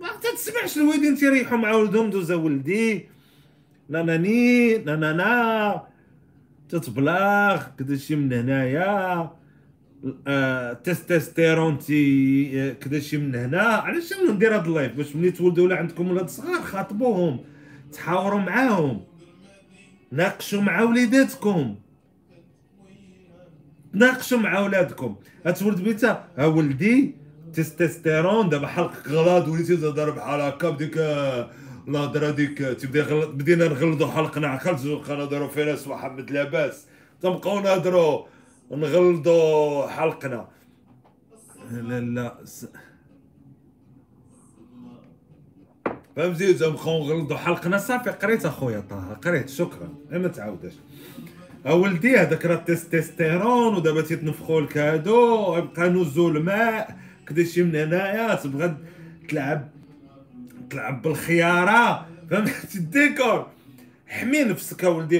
ما 0.00 0.08
تسمعش 0.22 0.78
الوالدين 0.78 1.14
تيريحوا 1.14 1.58
مع 1.58 1.72
ولدهم 1.72 2.10
دوزا 2.10 2.34
ولدي. 2.34 3.08
لا 3.88 4.02
ناني 4.02 4.78
لا 4.78 4.96
نا 4.96 5.82
تتبلاغ 6.68 7.66
كداشي 7.78 8.16
من 8.16 8.32
هنايا. 8.32 9.30
آه 10.26 10.72
تستوستيرون 10.72 11.78
تي 11.78 12.50
آه، 12.54 12.72
كداشي 12.72 13.16
من 13.16 13.34
هنا. 13.34 13.62
علاش 13.62 14.12
ندير 14.30 14.54
هاد 14.54 14.66
اللايف؟ 14.66 14.92
باش 14.92 15.16
ملي 15.16 15.30
تولدوا 15.30 15.64
ولا 15.64 15.76
عندكم 15.76 16.10
ولاد 16.10 16.28
صغار 16.28 16.62
خاطبوهم 16.62 17.40
تحاوروا 17.92 18.40
معاهم 18.40 19.00
ناقشوا 20.12 20.60
مع 20.60 20.82
وليداتكم. 20.82 21.74
تناقشوا 23.92 24.38
مع 24.38 24.58
ولادكم. 24.60 25.16
غتولد 25.46 25.80
بيتا 25.80 26.24
ها 26.38 26.46
ولدي 26.46 27.14
تستوستيرون 27.54 28.48
دابا 28.48 28.66
حلق 28.66 29.08
غلاض 29.08 29.48
وليتي 29.48 29.76
تهضر 29.76 30.10
بحال 30.10 30.40
هكا 30.40 30.70
بديك 30.70 30.96
الهضره 31.88 32.30
ديك 32.30 32.58
تبدا 32.58 33.02
غل... 33.02 33.32
بدينا 33.32 33.68
نغلطوا 33.68 34.06
حلقنا 34.06 34.48
عقلت 34.48 34.80
كنهضروا 35.06 35.48
في 35.48 35.64
ناس 35.64 35.88
محمد 35.88 36.30
لاباس. 36.30 36.86
تنبقاو 37.22 37.60
نهضروا. 37.60 38.26
نغلطوا 38.70 39.86
حلقنا. 39.88 40.48
لا 41.70 42.00
لا. 42.00 42.34
فهمتي؟ 46.16 46.54
تنبقاو 46.54 47.04
نغلطوا 47.04 47.36
حلقنا 47.36 47.78
صافي 47.78 48.10
قريت 48.10 48.46
أخويا 48.46 48.80
طه 48.80 49.14
قريت 49.24 49.48
شكرا. 49.48 49.88
ما 50.10 50.28
تعاودش. 50.28 50.72
ولدي 51.66 52.16
هذاك 52.16 52.46
راه 52.46 52.64
التستيرون 52.68 53.74
ودابا 53.74 54.02
تيتنفخوا 54.02 54.60
لك 54.60 54.78
هادو 54.78 55.56
يبقى 55.56 55.88
نزول 55.88 56.42
ماء 56.42 56.96
كداشي 57.28 57.62
من 57.62 57.76
هنايا 57.76 58.34
تبغى 58.34 58.76
تلعب 59.28 59.68
تلعب 60.70 61.02
بالخيارة. 61.02 62.06
فهمتي؟ 62.30 62.78
الديكور. 62.78 63.46
حمي 64.06 64.44
نفسك 64.44 64.84
اولدي 64.84 65.18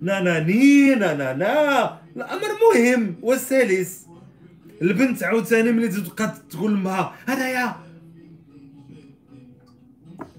الطريقة 0.00 0.22
ناناني 0.22 0.94
نانانا 0.94 2.00
الأمر 2.16 2.48
مهم. 2.74 3.14
وسلس 3.22 4.06
البنت 4.82 5.22
عاوتاني 5.22 5.72
ملي 5.72 5.88
تبقى 5.88 6.34
تقول 6.50 6.84
لها 6.84 7.14
هنايا. 7.28 7.76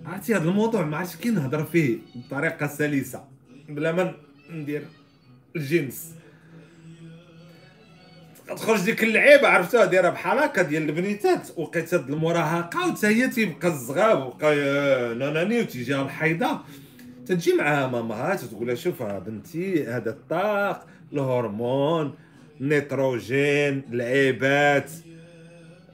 عرفتي 0.06 0.36
هذا 0.36 0.50
الموضوع؟ 0.50 0.86
ما 0.86 0.98
عرفتش 0.98 1.16
كي 1.16 1.30
نهضر 1.30 1.64
فيه 1.64 1.98
بطريقة 2.16 2.68
سلسة. 2.68 3.24
بلا 3.70 3.92
ما 3.92 4.14
ندير 4.52 4.86
الجنس. 5.56 6.12
تخرج 8.48 8.82
ديك 8.86 9.04
اللعيبة 9.04 9.48
عرفتها؟ 9.48 9.86
دايرة 9.86 10.10
بحال 10.10 10.38
هكا 10.40 10.62
ديال 10.62 10.90
البنيتات. 10.90 11.48
وقيت 11.58 11.94
المراهقة 11.94 12.88
وتا 12.92 13.08
هي 13.08 13.28
تيبقى 13.28 13.68
الزغاب 13.68 14.26
وبقى 14.26 14.56
ناناني 15.16 15.60
وتيجيها 15.62 16.02
الحيضه 16.04 16.60
تجي 17.26 17.54
معها 17.54 17.88
ماماها 17.88 18.36
تقول 18.36 18.68
لها 18.68 18.76
شوف 18.76 19.04
بنتي 19.04 19.86
هذا 19.88 20.10
الطاق 20.10 20.88
الهرمون 21.14 22.14
النيتروجين 22.62 23.84
العيبات 23.94 24.92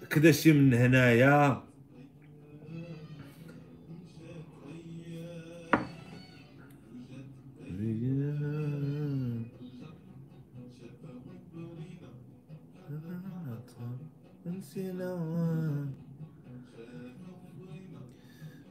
كدا 0.09 0.31
شي 0.31 0.53
من 0.53 0.73
هنايا. 0.73 1.67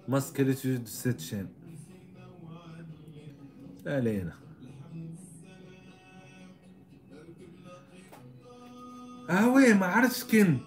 ماسكليتو 0.09 0.75
دو 0.75 0.87
سيت 0.87 1.21
علينا 3.87 4.33
آه 9.31 9.49
وي 9.49 9.75
ما 9.75 9.87
عرفتش 9.87 10.25
كاين 10.25 10.61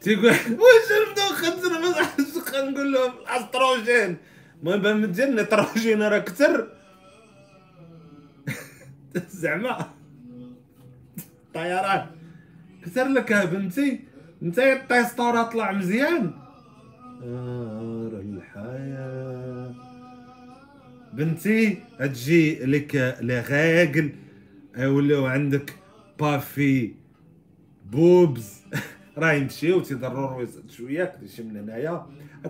تيقول 0.00 0.26
واش 0.60 0.88
نبداو 1.08 1.28
خنزر 1.28 1.70
ما 1.80 2.70
نقول 2.70 2.92
لهم 2.92 3.12
الاستروجين 3.12 4.16
المهم 4.62 5.04
ديال 5.04 5.28
النيتروجين 5.28 6.02
راه 6.02 6.18
كثر. 6.18 6.68
زعما. 9.42 9.90
الطيران 11.18 12.06
كثر 12.84 13.08
لك 13.08 13.32
بنتي. 13.32 14.00
انت 14.42 14.58
التيستورا 14.58 15.42
طلع 15.42 15.72
مزيان. 15.72 16.32
نار 17.20 18.43
الحياة 18.64 19.74
بنتي 21.12 21.78
تجي 21.98 22.64
لك 22.64 23.16
لي 23.20 23.40
غاقل 23.40 24.12
ولاو 24.78 25.26
عندك 25.26 25.74
بافي 26.20 26.94
بوبز. 27.86 28.62
راه 29.18 29.32
يمشيو 29.32 29.80
تيضروا 29.80 30.46
شوية 30.68 31.04
كلشي 31.04 31.42
من 31.42 31.56
هنايا. 31.56 32.06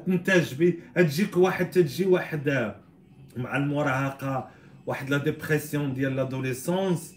تنتج 0.06 0.54
بي 0.54 0.80
تجيك 0.94 1.36
واحد 1.36 1.70
تجي 1.70 2.06
واحد 2.06 2.74
مع 3.36 3.56
المراهقة 3.56 4.50
واحد 4.86 5.10
la 5.10 5.18
dépression 5.18 5.94
ديال 5.94 6.16
l'adolescence. 6.16 7.14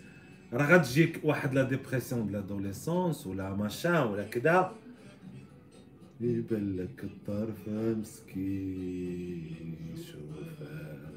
راه 0.53 0.65
غتجيك 0.65 1.21
واحد 1.23 1.53
la 1.53 1.63
dépression 1.63 2.27
ديال 2.27 2.33
l'adolescence 2.33 3.27
ولا 3.27 3.49
ماشان 3.49 4.07
ولا 4.07 4.23
كذا 4.23 4.71
يبان 6.21 6.77
لك 6.77 7.03
الطرف 7.03 7.67
مسكين 7.97 9.15
شوفان 9.95 11.07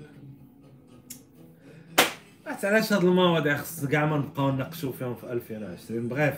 علاش 2.65 2.93
هاد 2.93 3.05
المواضيع 3.05 3.57
خص 3.57 3.85
كاع 3.85 4.07
ما 4.07 4.19
نبقاو 4.19 4.53
نناقشو 4.53 4.93
فيهم 4.93 5.15
في 5.15 5.33
2020 5.33 6.09
بغيف 6.09 6.35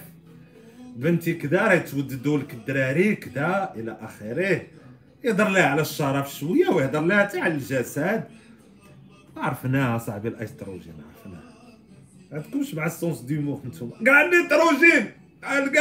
بنتي 0.97 1.35
كدا 1.35 1.63
راه 1.63 1.73
يتوددوا 1.73 2.39
لك 2.39 2.55
الدراري 2.55 3.15
كدا 3.15 3.73
إلى 3.75 3.97
آخره. 4.01 4.63
يهضر 5.25 5.49
لها 5.49 5.67
على 5.67 5.81
الشرف 5.81 6.35
شوية 6.35 6.69
ويهضر 6.69 7.01
لها 7.01 7.25
حتى 7.25 7.41
على 7.41 7.55
الجسد. 7.55 8.25
عرفناها 9.37 9.99
صاحبي 9.99 10.29
الأستروجين 10.29 10.95
عرفناها 11.09 11.53
عندكمش 12.33 12.75
مع 12.75 12.87
ال 12.87 12.94
sens 12.94 13.21
d'humour 13.21 13.61
نتوما. 13.67 13.93
كاع 14.07 14.25
النيتروجين 14.25 15.11
تعال 15.43 15.73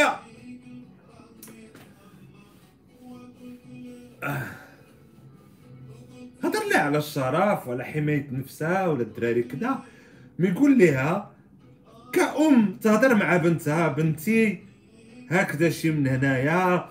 هضر 6.44 6.60
لها 6.72 6.82
على 6.82 6.98
الشرف 6.98 7.68
ولا 7.68 7.84
حماية 7.84 8.28
نفسها 8.32 8.88
ولا 8.88 9.02
الدراري 9.02 9.44
كذا. 9.44 9.84
mais 10.40 10.48
يقول 10.48 10.80
لها 10.80 11.32
كأم 12.14 12.78
تهضر 12.82 13.16
مع 13.16 13.38
بنتها 13.38 13.88
بنتي 13.88 14.64
هكذا 15.30 15.70
شي 15.70 15.92
من 15.92 16.08
هنايا. 16.08 16.90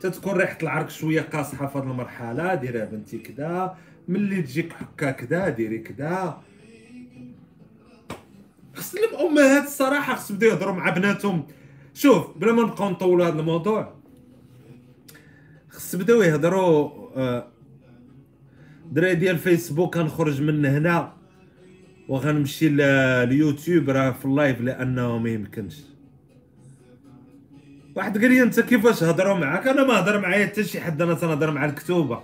تتكون 0.00 0.32
ريحة 0.32 0.58
العرق 0.62 0.88
شوية 0.90 1.20
قاصحة 1.20 1.66
في 1.66 1.78
هذه 1.78 1.82
المرحلة 1.82 2.54
ديرها 2.54 2.84
بنتي 2.84 3.18
كذا. 3.18 3.76
ملي 4.08 4.42
تجيك 4.42 4.72
حكا 4.72 5.10
كذا 5.10 5.48
ديري 5.48 5.78
كذا. 5.78 6.42
خص 8.74 8.94
الامهات 8.94 9.64
الصراحة 9.64 10.14
خص 10.14 10.32
بداو 10.32 10.50
يهضروا 10.50 10.74
مع 10.74 10.90
بناتهم. 10.90 11.46
شوف 11.94 12.38
بلا 12.38 12.52
ما 12.52 12.62
نبقاو 12.62 12.90
نطولوا 12.90 13.26
هذا 13.26 13.40
الموضوع. 13.40 14.01
خص 15.72 15.96
بداو 15.96 16.22
يهضروا 16.22 16.90
آه، 17.16 17.48
دراري 18.92 19.14
ديال 19.14 19.38
فيسبوك 19.38 19.96
غنخرج 19.96 20.42
من 20.42 20.66
هنا 20.66 21.12
وغنمشي 22.08 22.68
لليوتيوب 22.68 23.90
راه 23.90 24.10
في 24.10 24.24
ال 24.24 24.31
live 24.31 24.60
لأنه 24.60 25.18
ما 25.18 25.30
يمكنش. 25.30 25.76
واحد 27.94 28.18
قال 28.18 28.30
لي 28.30 28.42
أنت 28.42 28.60
كيفاش 28.60 29.02
هضروا 29.02 29.38
معاك؟ 29.38 29.66
أنا 29.66 29.84
ما 29.84 30.00
هضر 30.00 30.20
معايا 30.20 30.46
حتى 30.46 30.64
شي 30.64 30.80
حد 30.80 31.02
أنا 31.02 31.14
تنهضر 31.14 31.50
مع 31.50 31.64
الكتوبة. 31.64 32.22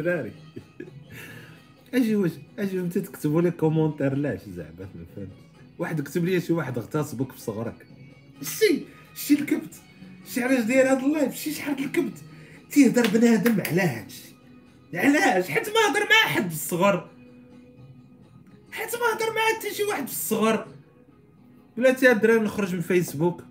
دراري 0.00 0.32
أجي 1.94 2.16
واش 2.16 2.30
أجي 2.58 2.80
انت 2.80 2.98
تكتبوا 2.98 3.42
لي 3.42 3.50
commentaire 3.50 4.14
لاش 4.14 4.40
زعما 4.48 4.70
ما 4.78 5.04
فهمت؟ 5.16 5.28
واحد 5.78 6.00
كتب 6.00 6.24
لي 6.24 6.40
شي 6.40 6.52
واحد 6.52 6.78
اغتصبك 6.78 7.32
في 7.32 7.40
صغرك. 7.40 7.86
شي 8.42 8.82
شي 9.14 9.34
الكبت. 9.34 9.74
شي 10.26 10.42
علاش 10.42 10.64
داير 10.64 10.92
هذا 10.92 11.06
ال 11.06 11.11
live؟ 11.11 11.34
شي 11.34 11.52
شحال 11.52 11.84
الكبت؟ 11.84 12.18
تيهضر 12.70 13.06
بنادم 13.06 13.60
على 13.60 13.82
هادشي. 13.82 14.34
علاش؟ 14.94 15.48
حيت 15.48 15.68
ما 15.68 15.74
هضر 15.74 16.00
مع 16.00 16.30
حد 16.30 16.48
في 16.48 16.54
الصغر 16.54 17.08
حيت 18.72 18.94
ما 18.94 19.16
هضر 19.16 19.34
مع 19.34 19.58
حتى 19.58 19.74
شي 19.74 19.82
واحد 19.82 20.06
في 20.06 20.12
الصغر 20.12 20.66
بلاتي 21.76 22.12
الدراري 22.12 22.40
نخرج 22.40 22.74
من 22.74 22.80
فيسبوك. 22.80 23.44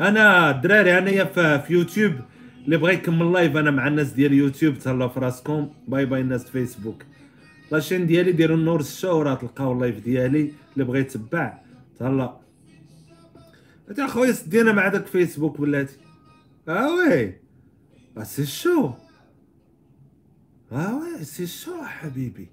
أنا 0.00 0.50
الدراري 0.50 0.98
أنايا 0.98 1.24
في 1.58 1.72
يوتيوب. 1.72 2.14
اللي 2.64 2.76
بغى 2.76 2.94
يكمل 2.94 3.32
live 3.32 3.56
أنا 3.56 3.70
مع 3.70 3.88
الناس 3.88 4.12
ديال 4.12 4.32
يوتيوب 4.32 4.78
تهلاو 4.78 5.08
في 5.08 5.20
راسكم. 5.20 5.70
bye 5.88 6.06
bye 6.06 6.20
الناس 6.20 6.44
فيسبوك 6.44 7.02
لاشين 7.72 8.06
ديالي 8.06 8.32
ديروا 8.32 8.56
النور 8.56 8.80
الشو 8.80 9.22
راه 9.22 9.34
تلقاو 9.34 9.72
اللايف 9.72 10.04
ديالي. 10.04 10.52
اللي 10.72 10.84
بغى 10.84 11.00
يتبع 11.00 11.58
تهلا 11.98 12.36
انت 13.90 13.98
أخويا 14.00 14.32
سدينا 14.32 14.72
مع 14.72 14.88
داك 14.88 15.06
فيسبوك 15.06 15.60
بلاتي. 15.60 15.96
آه 16.68 16.94
وي. 16.94 17.34
آه، 18.18 18.22
سي 18.22 18.46
شو. 18.46 18.90
آه 20.72 20.96
وي 20.96 21.24
سي 21.24 21.46
شو 21.46 21.82
حبيبي. 21.84 22.48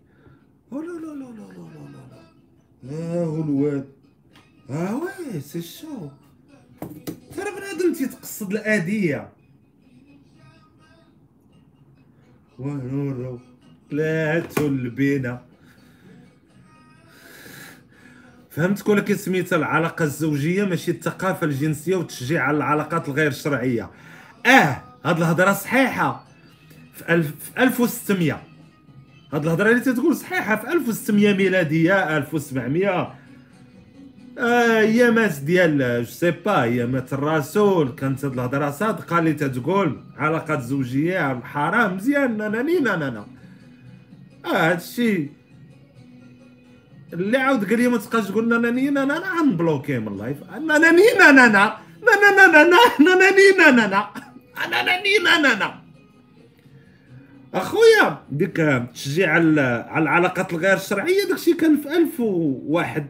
لا 0.71 0.77
لا 0.77 0.83
لا 0.83 1.13
لا 1.13 1.31
لا 1.31 1.47
لا 1.53 2.07
لا 2.83 2.93
آه 2.93 3.25
هو 3.25 3.43
الواد. 3.43 3.87
آه 4.69 4.95
وي 4.95 5.41
سي 5.41 5.61
شو. 5.61 6.09
ترى 7.35 7.51
بنادم 7.57 7.93
تيتقصد 7.93 8.51
الاديه 8.51 9.29
ونور 12.59 13.39
لا 13.91 14.37
البينا. 14.59 15.41
فهمت 18.49 18.81
كي 19.01 19.15
سميتها 19.15 19.55
العلاقة 19.55 20.03
الزوجية؟ 20.05 20.63
ماشي 20.63 20.91
الثقافة 20.91 21.45
الجنسية 21.45 21.95
وتشجيع 21.95 22.43
على 22.43 22.57
العلاقات 22.57 23.07
الغير 23.09 23.31
شرعية. 23.31 23.89
آه 24.45 24.81
هاد 25.05 25.17
الهضرة 25.17 25.53
صحيحة. 25.53 26.27
في, 26.93 27.13
ألف 27.13 27.33
في 27.39 27.63
1600 27.63 28.41
هاد 29.33 29.45
الهضرة 29.45 29.69
اللي 29.69 29.79
تتقول 29.81 30.15
صحيحة 30.15 30.55
في 30.55 30.71
1600 30.73 31.33
ميلادية 31.33 32.17
1700 32.17 32.89
آه، 32.89 33.15
ايامات 34.37 35.39
ديال 35.39 36.03
je 36.03 36.11
sais 36.11 36.31
pas 36.31 36.63
ايامات 36.63 37.13
الرسول 37.13 37.89
كانت 37.89 38.25
هاد 38.25 38.33
الهضره 38.33 38.69
صادقه 38.71 39.19
اللي 39.19 39.33
تتقول 39.33 40.01
علاقات 40.17 40.61
زوجيه 40.61 41.39
حرام 41.43 41.95
مزيان 41.95 42.37
ناناني 42.37 42.79
نانانا 42.79 43.25
آه 44.45 44.71
هادشي 44.71 45.29
اللي 47.13 47.37
عاود 47.37 47.69
قال 47.69 47.79
لي 47.79 47.87
ما 47.87 47.97
تبقاش 47.97 48.27
تقول 48.27 48.49
ناناني 48.49 48.89
نانانا 48.89 49.23
غنبلوكيه 49.39 49.99
من 49.99 50.07
ال 50.07 50.13
live 50.13 50.37
ناناني 50.51 51.03
نانانا 51.19 51.77
نانانا 52.05 52.63
ناناني 52.99 53.57
نانانا 53.57 54.09
أنا 54.65 54.81
أنا 54.81 55.01
نين 55.01 55.27
أنا 55.27 55.53
أنا 55.53 55.79
اخويا 57.53 58.17
ديك 58.31 58.59
التشجيع 58.59 59.31
على 59.33 59.89
العلاقات 59.97 60.53
الغير 60.53 60.73
الشرعيه 60.77 61.27
داكشي 61.29 61.53
كان 61.53 61.77
في 61.77 61.97
1001 61.97 63.05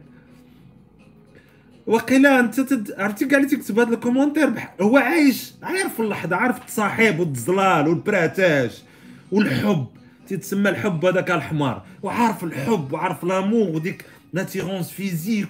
وقيلا 1.87 2.39
انت 2.39 2.59
تد... 2.59 2.91
عرفتي 2.97 3.25
كاع 3.25 3.37
اللي 3.37 3.49
تكتب 3.49 3.79
هذا 3.79 3.93
ال 3.93 3.98
commentaire 3.98 4.49
بح... 4.49 4.73
هو 4.81 4.97
عايش. 4.97 5.53
عارف 5.63 6.01
اللحظة 6.01 6.35
عارف 6.35 6.57
التصاحب 6.57 7.19
والتزلال 7.19 7.87
وال 7.87 8.09
partage 8.09 8.83
والحب. 9.31 9.87
تتسمى 10.27 10.69
الحب 10.69 11.05
هذاك 11.05 11.31
الحمار. 11.31 11.85
وعارف 12.03 12.43
الحب 12.43 12.93
وعارف 12.93 13.23
لامور 13.23 13.69
وديك 13.69 14.05
لاتيرونس 14.33 14.91
فيزيك 14.91 15.49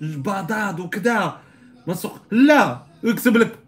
والباداد 0.00 0.80
وكذا. 0.80 1.40
ما 1.86 1.94
سوق 1.94 2.20
لا 2.30 2.82
يكتب 3.04 3.36
لك 3.36 3.58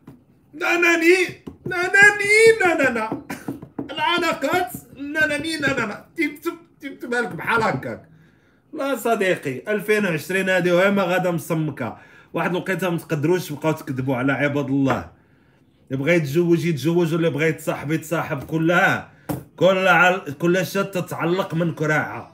ناناني 0.55 1.27
ناناني 1.67 2.59
نانانا. 2.61 3.23
العلاقات 3.91 4.73
ناناني 4.97 5.57
نانانا. 5.57 6.05
تكتب 6.17 6.55
تكتبها 6.81 7.21
لك 7.21 7.33
بحال 7.35 7.63
هكاك. 7.63 8.14
لا 8.75 8.97
صديقي 8.97 9.63
2020 9.69 10.49
هذه 10.49 10.73
وهي 10.73 10.91
ما 10.91 11.03
غادا 11.03 11.31
مسمكه 11.31 11.97
واحد 12.33 12.51
الوقيته 12.51 12.91
ما 12.91 12.99
تقدروش 12.99 13.49
تبقاو 13.49 13.73
تكذبوا 13.73 14.17
على 14.17 14.33
عباد 14.33 14.67
الله. 14.67 15.11
اللي 15.91 16.05
بغى 16.05 16.15
يتزوج 16.15 16.65
يتزوج 16.65 17.13
واللي 17.13 17.31
بغى 17.31 17.49
يتصاحب 17.49 17.93
يتصاحب 17.93 18.43
كلها. 18.43 19.09
كل 19.57 19.89
عل... 19.89 20.21
كل 20.39 20.67
شيء 20.67 20.83
تتعلق 20.83 21.55
من 21.55 21.75
كراعة. 21.75 22.33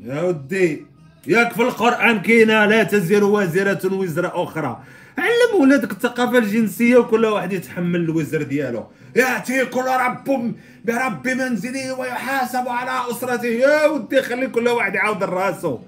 يا 0.00 0.22
ودي 0.22 0.86
ياك 1.26 1.52
في 1.52 1.62
القرآن 1.62 2.20
كاينة 2.20 2.66
لا 2.66 2.82
تزر 2.82 3.24
وازره 3.24 3.94
وزر 3.94 4.42
أخرى. 4.42 4.82
علم 5.18 5.62
ولادك 5.62 5.92
الثقافة 5.92 6.38
الجنسية 6.38 6.96
وكل 6.96 7.24
واحد 7.24 7.52
يتحمل 7.52 8.00
الوزر 8.00 8.42
ديالو. 8.42 8.86
ياتي 9.16 9.64
كل 9.64 9.84
رب 9.84 10.54
برب 10.84 11.28
منزله 11.28 11.98
ويحاسب 11.98 12.68
على 12.68 13.10
أسرته. 13.10 13.46
يا 13.46 13.86
ودي 13.86 14.22
خلي 14.22 14.46
كل 14.46 14.68
واحد 14.68 14.94
يعاود 14.94 15.22
راسو 15.24 15.78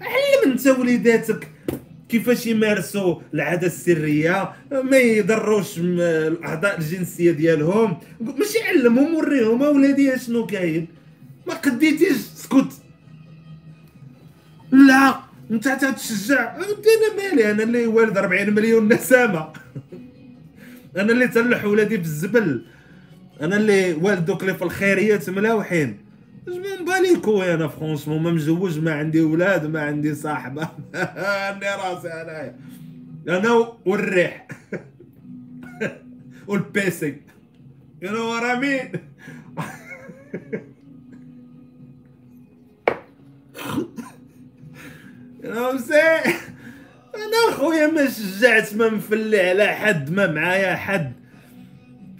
علم 0.00 0.52
انت 0.52 0.66
وليداتك 0.66 1.48
كيفاش 2.08 2.46
يمارسوا 2.46 3.20
العادة 3.34 3.66
السرية؟ 3.66 4.52
ما 4.72 4.96
يضروش 4.96 5.78
الأعضاء 5.78 6.78
الجنسية 6.78 7.30
ديالهم. 7.30 8.00
ماشي 8.20 8.58
علمهم 8.68 9.14
وريهم 9.14 9.62
أولادي 9.62 10.18
شنو 10.18 10.46
كاين. 10.46 10.88
ما 11.46 11.54
قديتيش 11.54 12.16
اسكت 12.16 12.72
لا 14.70 15.14
أنت 15.50 15.68
تتشجع. 15.68 16.56
أنا 16.56 16.66
مالي؟ 17.16 17.50
أنا 17.50 17.62
اللي 17.62 17.86
والد 17.86 18.18
40 18.18 18.50
مليون 18.50 18.92
نسامة. 18.92 19.52
أنا 20.96 21.12
اللي 21.12 21.28
تلح 21.28 21.64
ولادي 21.64 21.96
في 21.98 22.04
الزبل 22.04 22.64
أنا 23.42 23.56
اللي 23.56 23.92
والد 23.92 24.24
دوك 24.24 24.42
اللي 24.42 24.54
في 24.54 24.62
الخيريات 24.62 25.30
ملاوحين 25.30 25.98
من 26.46 26.84
باليكو 26.84 27.42
أنا 27.42 27.68
فرونسمون 27.68 28.22
ما 28.22 28.30
مزوج 28.30 28.78
ما 28.78 28.94
عندي 28.94 29.20
ولاد 29.20 29.66
ما 29.66 29.80
عندي 29.80 30.14
صاحبة. 30.14 30.62
أني 30.94 31.66
راسي 31.66 32.08
انايا 32.08 32.56
أنا 33.28 33.68
والريح. 33.86 34.48
والبيسي 36.48 37.16
نو 38.02 38.30
ورا 38.30 38.54
مين؟ 38.54 38.92
أنا 47.14 47.56
خويا 47.56 47.86
ما 47.86 48.10
شجعت 48.10 48.74
ما 48.74 48.88
مفلي 48.88 49.40
على 49.40 49.66
حد 49.66 50.10
ما 50.10 50.26
معايا 50.26 50.76
حد. 50.76 51.21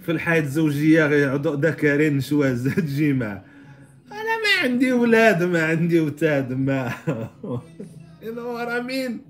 في 0.03 0.11
الحياة 0.11 0.41
الزوجية 0.41 1.03
يقعدوا 1.05 1.55
ذكرين 1.55 2.21
شواز 2.21 2.67
تجي 2.67 3.13
معاه 3.13 3.43
أنا 4.11 4.37
ما 4.43 4.63
عندي 4.63 4.91
ولاد 4.91 5.43
ما 5.43 5.65
عندي 5.65 5.99
وتاد 5.99 6.53
ما. 6.53 6.91
أنا 8.23 8.81
مين؟ 8.81 9.21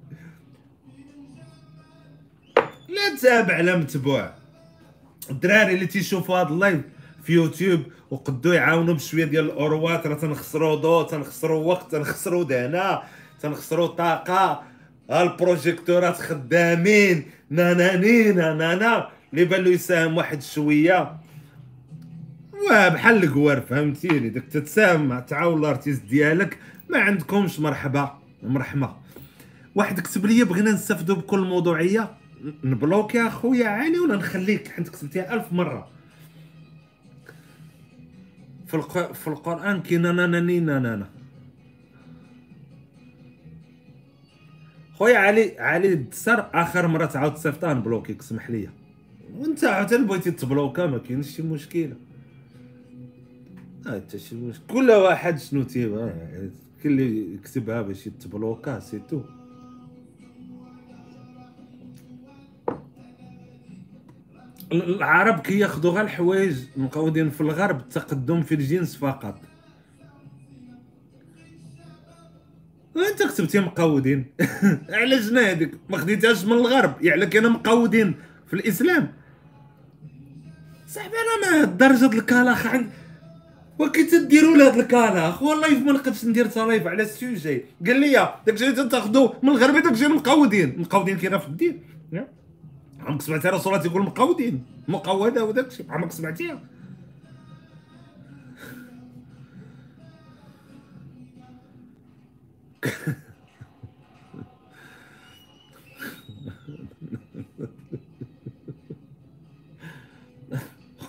لا 2.90 3.16
تابع 3.22 3.60
لا 3.60 3.78
متبوع. 3.78 4.34
الدراري 5.32 5.74
اللي 5.74 5.86
تيشوفوا 5.86 6.38
هذا 6.38 6.50
اللايف 6.50 6.82
في 7.24 7.34
يوتيوب 7.34 7.82
وقدو 8.12 8.52
يعاونوا 8.52 8.94
بشوية 8.94 9.26
ديال 9.26 9.46
الاوروات 9.46 10.08
راه 10.08 10.16
تنخسروا 10.16 10.76
ضو 10.76 11.04
تنخسروا 11.04 11.66
وقت 11.66 11.92
تنخسروا 11.92 12.44
دهنا 12.44 13.04
تنخسروا 13.42 13.88
طاقة. 13.88 14.64
البروجيكتورات 15.12 16.18
خدامين 16.18 17.26
نانانينا 17.50 18.54
نانا 18.54 19.10
اللي 19.34 19.46
بان 19.46 19.64
له 19.64 19.70
يساهم 19.70 20.18
واحد 20.18 20.42
شوية. 20.42 21.18
بحال 22.70 23.24
القوار 23.24 23.62
فهمتيني؟ 23.62 24.30
داك 24.30 24.44
تتساهم 24.44 25.20
تعاون 25.20 25.60
ال 25.60 25.66
artiste 25.66 26.06
ديالك 26.06 26.58
ما 26.90 27.00
عندكمش 27.00 27.60
مرحبا. 27.60 28.20
مرحبا 28.44 28.98
واحد 29.76 30.00
كتب 30.00 30.26
لي 30.26 30.44
بغينا 30.44 30.72
نستافدوا 30.72 31.16
بكل 31.16 31.40
موضوعية. 31.40 32.18
نبلوك 32.64 33.16
يا 33.16 33.30
خويا 33.30 33.68
عالي 33.68 34.00
ولا 34.00 34.16
نخليك؟ 34.16 34.68
حيت 34.68 34.90
كتبتيها 34.90 35.34
ألف 35.34 35.54
مرة. 35.54 35.88
في 38.68 38.74
الق... 38.74 39.12
في 39.12 39.28
القرآن 39.28 39.82
كاين 39.82 40.02
ناناني 40.02 40.60
نانانا 40.60 41.10
خويا 44.94 45.18
علي 45.18 45.60
علي 45.60 45.94
الدسر 45.94 46.50
آخر 46.54 46.88
مرة 46.88 47.06
تعاود 47.06 47.34
تصيفطها 47.34 47.74
نبلوكيك 47.74 48.22
سمح 48.22 48.50
لي 48.50 48.70
وانت 49.38 49.64
عاود 49.64 49.94
بغيتي 49.94 50.32
تبلوكا 50.32 50.86
ما 50.86 50.98
كاينش 50.98 51.36
شي 51.36 51.42
مشكلة. 51.42 51.96
حتى 53.86 54.20
شي 54.20 54.36
مشكل 54.36 54.64
كل 54.68 54.92
واحد 54.92 55.40
شنو 55.40 55.64
تيبغى 55.64 56.14
كل 56.84 56.90
اللي 56.90 57.34
يكتبها 57.34 57.82
باش 57.82 58.08
يتبلوكا 58.08 58.80
c'est 58.80 59.00
tout. 59.00 59.22
العرب 64.72 65.40
كياخذوا 65.40 65.92
غير 65.92 66.02
الحوايج 66.02 66.58
مقودين 66.78 67.30
في 67.30 67.42
الغرب 67.42 67.80
التقدم 67.80 68.42
في 68.42 68.56
الجنس 68.56 68.96
فقط. 68.96 69.42
انت 72.98 73.24
كتبتي 73.24 73.60
مقودين. 73.60 74.26
علاش 74.90 75.32
هذيك 75.32 75.72
ما 75.90 75.98
خديتهاش 75.98 76.46
من 76.46 76.52
الغرب. 76.52 76.96
يعني 77.02 77.26
كاين 77.26 77.50
مقودين 77.50 78.16
في 78.48 78.54
الإسلام. 78.54 79.23
صاحبي 80.94 81.14
أنا 81.18 81.52
ما 81.52 81.64
درجه 81.66 82.06
الكلاخ 82.06 82.68
عند 82.68 82.90
وكي 83.80 84.04
تديروا 84.04 84.58
لهاد 84.58 84.78
الكالاخ 84.80 85.44
والله 85.44 85.80
ما 85.80 85.92
نقدش 85.92 86.26
ندير 86.26 86.46
تلايف 86.46 86.88
على 86.88 87.04
السوجي. 87.04 87.66
قال 87.86 88.00
لي 88.00 88.34
داكشي 88.46 88.70
اللي 88.70 88.90
تاخذوا 88.90 89.30
من 89.44 89.50
الغرب 89.50 89.84
داكشي 89.84 90.08
مقودين. 90.08 90.80
مقودين 90.82 91.18
كاينة 91.18 91.38
في 91.38 91.48
الدين. 91.48 91.84
عمرك 93.00 93.22
سمعتي 93.22 93.50
رسول 93.50 93.74
الله 93.74 93.84
تيقول 93.84 94.02
مقودين؟ 94.02 94.64
مقودة 94.88 95.46
وداكشي 95.46 95.84
عمرك 95.90 96.12
سمعتيها؟ 96.12 96.60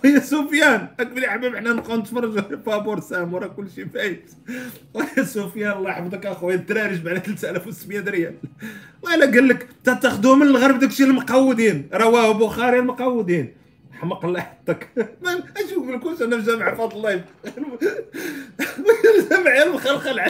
خويا 0.15 0.21
سفيان 0.21 0.89
اكمل 1.01 1.23
يا 1.23 1.31
حبيبي 1.31 1.59
حنا 1.59 1.73
نبقاو 1.73 1.97
نتفرجوا 1.97 2.43
على 2.43 2.59
فابور 2.67 3.01
سام 3.01 3.35
وراه 3.35 3.47
كلشي 3.47 3.87
فايت 3.87 4.31
خويا 4.95 5.25
سفيان 5.25 5.73
الله 5.79 5.91
يحفظك 5.91 6.27
اخويا 6.27 6.55
الدراري 6.55 6.97
جمعنا 6.97 7.19
3600 7.19 8.01
ريال. 8.01 8.35
ولا 9.03 9.27
قال 9.27 9.49
لك 9.49 9.69
تاخذوه 9.85 10.37
من 10.37 10.47
الغرب 10.47 10.79
داكشي 10.79 11.05
المقودين. 11.05 11.89
رواه 11.95 12.33
بخاري 12.33 12.79
المقودين. 12.79 13.53
حمق 13.93 14.25
الله 14.25 14.39
يحطك 14.39 14.89
اش 15.57 15.73
نقول 15.73 15.95
لكم 15.95 16.25
أنا 16.25 16.41
في 16.41 16.51
جامعة 16.51 16.75
فضل 16.75 16.97
الله 16.97 17.15
جامعة 19.31 19.63
المخلخل 19.63 20.21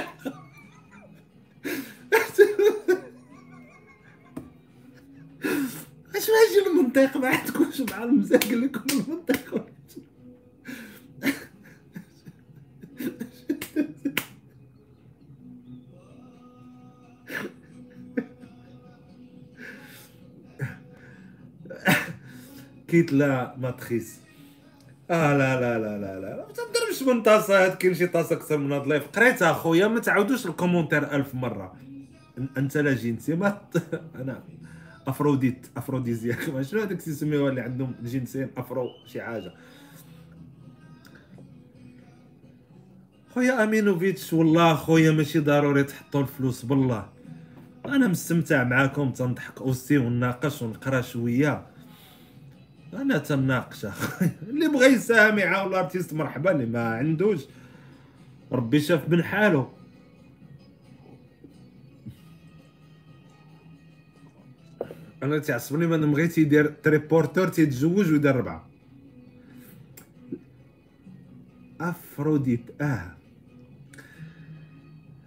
اش 6.24 6.30
ماشي 6.30 6.68
المنطق 6.68 7.16
ما 7.16 7.28
عندكمش 7.28 7.80
مع 7.80 8.02
المزاق 8.04 8.44
لكم 8.48 8.84
المنطق 8.92 9.66
كيت 22.88 23.12
لا 23.12 23.54
ماتريس. 23.58 24.20
آه 25.10 25.36
لا 25.36 25.60
لا 25.60 25.78
لا 25.78 25.98
لا 25.98 26.20
لا. 26.20 26.36
ما 26.46 26.52
تضربش 26.52 27.02
من 27.02 27.22
طاسات 27.22 27.78
كاين 27.78 27.94
شي 27.94 28.06
طاسة 28.06 28.36
أكثر 28.36 28.58
من 28.58 28.72
هاد 28.72 28.82
اللايف 28.82 29.08
قريتها 29.08 29.52
خويا 29.52 29.86
ما 29.88 30.00
تعاودوش 30.00 30.46
الكومونتير 30.46 31.14
ألف 31.14 31.34
مرة. 31.34 31.76
أنت 32.56 32.76
لا 32.76 32.92
جنسي 32.94 33.34
ما 33.34 33.60
أنا 34.20 34.42
افروديت 35.06 35.66
أفروديزياك. 35.76 36.38
شنو 36.70 36.80
هذاك 36.80 37.02
تسميوها 37.02 37.50
اللي 37.50 37.60
عندهم 37.60 37.94
جنسين؟ 38.02 38.50
أفرو 38.56 38.90
شي 39.06 39.22
حاجة. 39.22 39.52
خويا 43.34 43.64
أمينوفيتش 43.64 44.32
والله 44.32 44.74
خويا 44.74 45.10
ماشي 45.10 45.38
ضروري 45.38 45.84
تحطوا 45.84 46.20
الفلوس 46.20 46.64
بالله. 46.64 47.08
أنا 47.86 48.08
مستمتع 48.08 48.64
معاكم 48.64 49.10
تنضحك 49.10 49.60
اوسي 49.60 49.98
ونناقش 49.98 50.62
ونقرأ 50.62 51.00
شوية. 51.00 51.66
أنا 52.94 53.18
تناقش 53.18 53.86
اللي 54.50 54.68
بغى 54.68 54.86
يساهم 54.86 55.38
يعاون 55.38 55.70
ال 55.70 55.76
artiste 55.76 56.14
مرحبا 56.14 56.50
اللي 56.50 56.66
ما 56.66 56.88
عندوش. 56.88 57.40
ربي 58.52 58.80
شاف 58.80 59.08
من 59.08 59.22
حاله. 59.24 59.72
أنا 65.24 65.38
تعصبني 65.38 65.86
من 65.86 66.12
بغيت 66.12 66.38
يدير 66.38 66.66
triporteur 66.66 67.48
تيتزوج 67.48 68.12
ويدير 68.12 68.36
ربعة. 68.36 68.66
أفروديت 71.80 72.60
آه. 72.80 73.16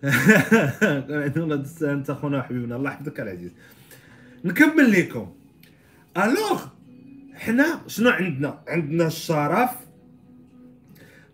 والله 1.37 1.65
أنت 1.81 2.11
خونا 2.11 2.37
وحبيبنا 2.37 2.75
الله 2.75 2.91
يحفظك 2.91 3.19
العزيز. 3.19 3.51
نكمل 4.45 4.91
لكم 4.91 5.33
ألوغ 6.17 6.65
حنا 7.35 7.81
شنو 7.87 8.09
عندنا؟ 8.09 8.59
عندنا 8.67 9.07
الشرف. 9.07 9.71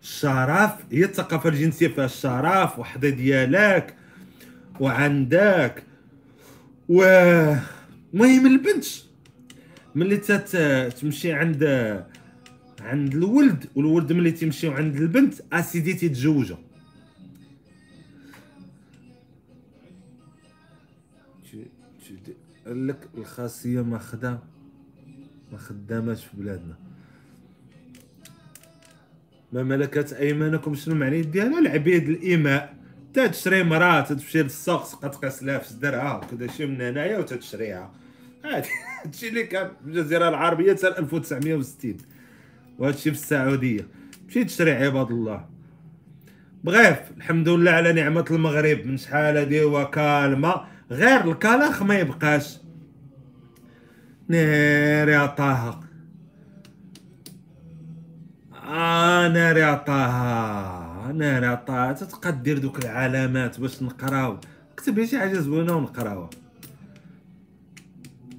الشرف 0.02 0.72
هي 0.92 1.04
الثقافة 1.04 1.48
الجنسية 1.48 1.88
فيها 1.88 2.04
الشرف 2.04 2.78
وحدة 2.78 3.08
ديالك 3.08 3.94
وعندك 4.80 5.82
و 6.88 7.04
المهم 8.14 8.46
البنت 8.46 8.84
ملي 9.94 10.16
تمشي 10.90 11.32
عند 11.32 11.64
عند 12.80 13.14
الولد 13.14 13.66
والولد 13.74 14.12
ملي 14.12 14.30
تيمشيو 14.30 14.72
عند 14.72 14.96
البنت 14.96 15.34
اسيدي 15.52 15.94
تيتزوجوا 15.94 16.56
قال 22.66 22.86
لك 22.86 23.08
الخاصية 23.18 23.80
ما 23.80 23.98
خدا 23.98 24.38
ما 25.52 25.58
خداماش 25.58 26.24
في 26.24 26.36
بلادنا. 26.36 26.74
ما 29.52 29.62
ملكت 29.62 30.12
أيمانكم 30.12 30.74
شنو 30.74 30.94
معني 30.94 31.22
ديالها 31.22 31.58
العبيد 31.58 32.08
الاماء 32.08 32.76
تشري 33.14 33.62
مراه 33.62 34.00
تمشي 34.00 34.42
للسوق 34.42 35.00
تقيس 35.00 35.42
لها 35.42 35.58
في 35.58 35.68
صدرها 35.68 36.16
وكذا 36.16 36.46
شي 36.46 36.66
من 36.66 36.80
هنايا 36.80 37.18
وتشريها 37.18 38.03
هادشي 39.04 39.28
اللي 39.28 39.42
كان 39.42 39.68
في 39.68 39.86
الجزيرة 39.86 40.28
العربية 40.28 40.74
حتى 40.74 40.88
1960 40.88 41.96
وهادشي 42.78 43.10
في 43.10 43.16
السعودية. 43.16 43.88
مشي 44.28 44.44
تشري 44.44 44.72
عباد 44.72 45.10
الله. 45.10 45.46
بغيف 46.64 46.98
الحمد 47.16 47.48
لله 47.48 47.70
على 47.70 47.92
نعمة 47.92 48.24
المغرب. 48.30 48.86
من 48.86 48.96
شحال 48.96 49.36
هادي 49.36 49.62
هو 49.62 49.90
كالمة. 49.90 50.64
غير 50.90 51.30
الكلاخ 51.30 51.82
ما 51.82 51.98
يبقاش. 51.98 52.58
ناري 54.28 55.28
طه. 55.28 55.80
آه 58.64 59.28
ناري 59.28 59.76
طه. 59.76 61.12
ناري 61.12 61.56
طه. 61.56 61.92
تتقدر 61.92 62.58
دوك 62.58 62.84
العلامات 62.84 63.60
باش 63.60 63.82
نقراو. 63.82 64.40
كتب 64.76 65.04
شي 65.04 65.18
حاجة 65.18 65.38
زوينة 65.38 65.76
ونقراوها. 65.76 66.30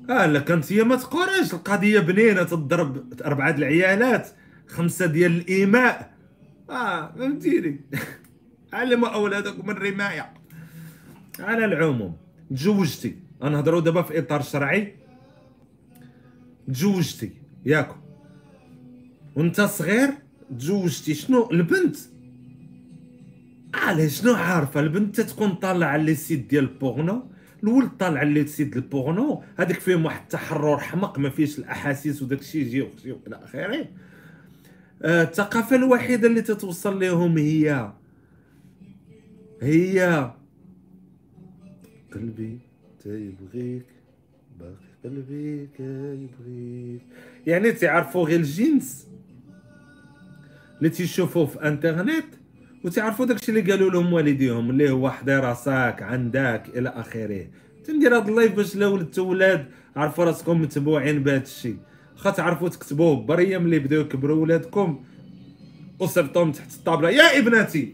آه 0.10 0.26
لا 0.26 0.40
كانت 0.40 0.74
هي 0.74 0.84
ما 0.84 0.96
تقراش 0.96 1.54
القضية 1.54 2.00
بنينة 2.00 2.44
تضرب 2.44 3.22
أربعة 3.22 3.52
العيالات 3.52 4.30
خمسة 4.68 5.06
ديال 5.06 5.32
الإيماء. 5.32 6.16
آه 6.70 7.12
فهمتيني؟ 7.12 7.82
علموا 8.74 9.10
أولادكم 9.10 9.70
الرماية. 9.70 10.34
على 11.40 11.66
العموم 11.66 12.18
تزوجتي. 12.56 13.16
نهضروا 13.42 13.82
دابا 13.82 14.02
في 14.02 14.20
إطار 14.20 14.42
شرعي. 14.42 14.96
تزوجتي 16.68 17.32
ياكو. 17.66 17.96
وأنت 19.36 19.62
صغير 19.62 20.10
تزوجتي. 20.60 21.14
شنو؟ 21.14 21.50
البنت. 21.52 21.98
علاش 23.74 24.22
شنو 24.22 24.34
عارفة؟ 24.34 24.80
البنت 24.80 25.22
تكون 25.22 25.56
طالعة 25.56 25.98
les 25.98 26.16
sites 26.16 26.50
ديال 26.50 26.64
البورنو 26.64 27.35
الولد 27.66 27.90
طالع 28.00 28.24
les 28.24 28.48
sites 28.48 28.76
ال 28.76 28.87
porno 28.87 29.44
هذاك 29.58 29.80
فيهم 29.80 30.06
واحد 30.06 30.22
التحرر 30.22 30.78
حمق 30.78 31.20
ما 31.20 31.30
فيش 31.30 31.60
الأحاسيس 31.60 32.22
وداك 32.22 32.40
الشيء 32.40 32.62
يجي 32.62 32.88
إلى 33.28 33.36
اخره 33.44 33.88
الثقافة 35.04 35.76
الوحيدة 35.76 36.28
اللي 36.28 36.42
تتوصل 36.42 37.00
لهم 37.00 37.38
هي 37.38 37.94
هي. 39.62 40.32
قلبي 42.14 42.60
تيبغيك 43.04 43.86
باقي 44.60 44.76
قلبي 45.04 45.68
كيبغيك. 45.78 47.02
يعني 47.48 47.72
تعرفوا 47.72 48.26
غير 48.26 48.40
الجنس؟ 48.40 49.08
اللي 50.78 50.90
تيشوفوه 50.90 51.46
في 51.46 51.68
إنترنت 51.68 52.26
وتعرفوا 52.86 53.26
داكشي 53.26 53.52
اللي 53.52 53.72
قالوا 53.72 53.90
لهم 53.90 54.14
والديهم 54.14 54.70
اللي 54.70 54.90
هو 54.90 55.10
حضي 55.10 55.36
راسك 55.36 55.98
عندك 56.02 56.64
إلى 56.76 56.90
آخره. 56.90 57.48
تندير 57.86 58.18
هاد 58.18 58.30
اللايف 58.30 58.56
باش 58.56 58.76
لا 58.76 58.88
ولدتو 58.88 59.30
ولاد 59.30 59.66
عرفوا 59.96 60.24
راسكم 60.26 60.62
متبوعين 60.62 61.24
بهذا 61.24 61.44
الشيء 61.44 61.78
واخا 62.16 62.30
تعرفوا 62.30 62.70
تكتبوه 62.70 63.16
بريه 63.16 63.58
ملي 63.58 63.80
بداو 63.80 64.02
يكبروا 64.02 64.42
ولادكم. 64.42 65.04
وصيفطوهم 66.00 66.52
تحت 66.52 66.74
الطابلة. 66.74 67.10
يا 67.10 67.40
ابنتي! 67.40 67.94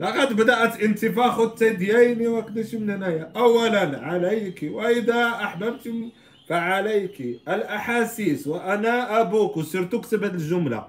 لقد 0.00 0.36
بدأت 0.36 0.82
انتفاخ 0.82 1.40
الثديين 1.40 2.28
وكدش 2.28 2.74
من 2.74 2.90
هنايا. 2.90 3.32
اولا 3.36 4.00
عليك 4.00 4.70
وإذا 4.72 5.26
أحببت 5.28 5.94
فعليك. 6.48 7.40
الأحاسيس 7.48 8.46
وأنا 8.46 9.20
أبوك. 9.20 9.56
وسيرتو 9.56 10.00
كتب 10.00 10.24
هذه 10.24 10.34
الجملة. 10.34 10.86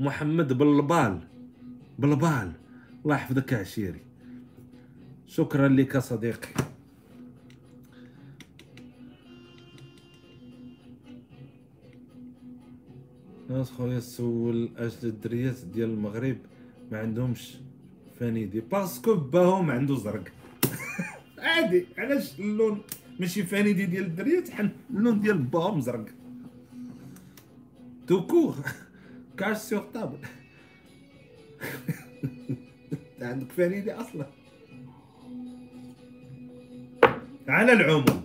محمد 0.00 0.52
بالبال. 0.52 1.20
بالبال. 1.98 2.52
الله 3.04 3.14
يحفظك 3.14 3.52
عشيري. 3.54 4.00
شكرا 5.26 5.68
لك 5.68 5.98
صديقي. 5.98 6.48
ناس 13.50 13.70
خويا 13.70 14.00
سول 14.00 14.68
أجل 14.76 15.08
الدريات 15.08 15.56
ديال 15.74 15.90
المغرب 15.90 16.36
ما 16.92 16.98
عندهمش 16.98 17.54
فانيدي 18.20 18.60
باسكو 18.60 19.14
باهم 19.14 19.70
عنده 19.70 19.94
زرق. 19.94 20.24
عادي 21.38 21.86
علاش 21.98 22.40
اللون 22.40 22.80
ماشي 23.20 23.42
فانيدي 23.42 23.86
ديال 23.86 24.04
الدريات 24.04 24.48
اللون 24.90 25.20
ديال 25.20 25.38
باهم 25.38 25.80
زرق. 25.80 26.06
توكور 28.06 28.54
كاش 29.38 29.56
سيغ 29.56 29.82
طابل 29.94 30.18
عندك 33.22 33.52
فريدي 33.52 33.92
أصلا. 33.92 34.26
على 37.48 37.72
العموم 37.72 38.24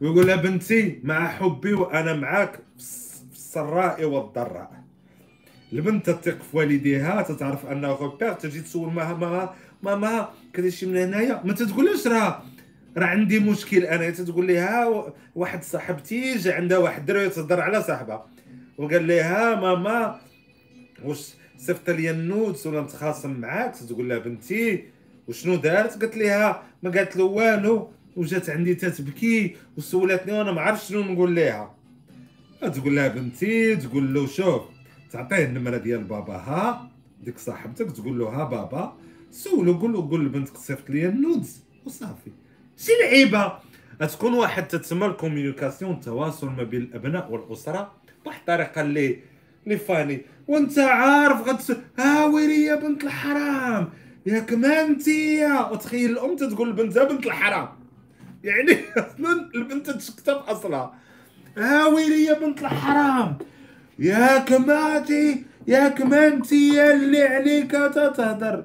ويقول 0.00 0.26
لها 0.26 0.36
بنتي 0.36 1.00
مع 1.04 1.28
حبي 1.28 1.72
وأنا 1.72 2.14
معاك 2.14 2.58
في 2.78 3.32
السراء 3.32 4.04
والضراء. 4.04 4.84
البنت 5.72 6.10
تثق 6.10 6.42
في 6.42 6.56
والديها 6.56 7.22
تتعرف 7.22 7.66
انه 7.66 7.88
غوبير 7.88 8.32
تجي 8.32 8.60
تسول 8.60 8.92
ماما 8.92 9.54
ماما 9.82 10.28
كذا 10.52 10.70
شي 10.70 10.86
من 10.86 10.96
هنايا؟ 10.96 11.42
ما 11.44 11.52
تقولش 11.52 12.06
راه؟ 12.06 12.42
راه 12.96 13.06
عندي 13.06 13.38
مشكل 13.38 13.84
أنا. 13.84 14.10
تتقول 14.10 14.48
لها 14.48 15.04
واحد 15.34 15.62
صاحبتي 15.62 16.36
جا 16.36 16.54
عندها 16.54 16.78
واحد 16.78 17.06
دري 17.06 17.28
تهضر 17.28 17.60
على 17.60 17.82
صاحبها. 17.82 18.26
وقال 18.78 19.06
لها 19.06 19.54
ماما 19.54 20.20
واش 21.04 21.34
صيفط 21.58 21.90
لي 21.90 22.10
ال 22.10 22.19
nudes 22.19 22.66
ولا 22.66 22.80
نتخاصم 22.80 23.40
معاك؟ 23.40 23.76
تقول 23.76 24.08
لها 24.08 24.18
بنتي 24.18 24.84
وشنو 25.28 25.56
دارت؟ 25.56 26.00
قالت 26.00 26.16
لها 26.16 26.62
ما 26.82 26.90
قالت 26.90 27.16
له 27.16 27.24
والو 27.24 27.90
وجات 28.16 28.50
عندي 28.50 28.74
تتبكي 28.74 29.56
وسولتني 29.78 30.32
وأنا 30.32 30.52
ما 30.52 30.60
عرفتش 30.60 30.88
شنو 30.88 31.00
نقول 31.02 31.36
لها 31.36 31.74
تقول 32.60 32.96
لها 32.96 33.08
بنتي 33.08 33.76
تقول 33.76 34.14
له 34.14 34.26
شوف 34.26 34.62
تعطيه 35.10 35.44
النمرة 35.44 35.76
ديال 35.76 36.04
باباها 36.04 36.90
ديك 37.22 37.38
صاحبتك 37.38 37.92
تقول 37.92 38.18
له 38.18 38.28
ها 38.28 38.44
بابا 38.44 38.96
سولو 39.30 39.72
قول 39.72 39.92
له 39.92 40.10
قول 40.10 40.26
لبنتك 40.26 40.56
صيفط 40.56 40.90
لي 40.90 41.08
ال 41.08 41.16
nudes. 41.16 41.64
وصافي. 41.86 42.30
شي 42.76 42.92
لعيبة. 43.02 43.52
تكون 44.00 44.34
واحد 44.34 44.68
تتسمى 44.68 45.06
ال 45.06 45.12
communication 45.12 45.92
التواصل 45.92 46.50
ما 46.50 46.62
بين 46.62 46.82
الأبناء 46.82 47.32
والأسرة. 47.32 47.92
بواحد 48.24 48.38
الطريقة 48.38 48.80
اللي 48.80 49.18
اللي 49.64 49.76
فاني 49.78 50.22
وانت 50.48 50.78
عارف 50.78 51.48
غتس 51.48 51.72
ها 51.98 52.24
ويلي 52.24 52.64
يا 52.64 52.74
بنت 52.74 53.04
الحرام؟ 53.04 53.88
ياك 54.26 54.52
ما 54.52 54.80
انتيا 54.82 55.60
وتخيل 55.72 56.10
الأم 56.10 56.36
تتقول 56.36 56.70
لبنتها 56.70 57.04
بنت 57.04 57.26
الحرام. 57.26 57.68
يعني 58.44 58.72
أصلا 58.96 59.50
البنت 59.54 59.90
تشكتب 59.90 60.36
أصلا. 60.36 60.90
ها 61.58 61.86
ويلي 61.86 62.24
يا 62.24 62.38
بنت 62.38 62.60
الحرام؟ 62.62 63.38
ياك 63.98 64.52
ماتي 64.52 65.44
ياك 65.66 66.00
ما 66.02 66.26
انتيا 66.26 66.94
اللي 66.94 67.22
عليك 67.22 67.70
تتهدر 67.70 68.64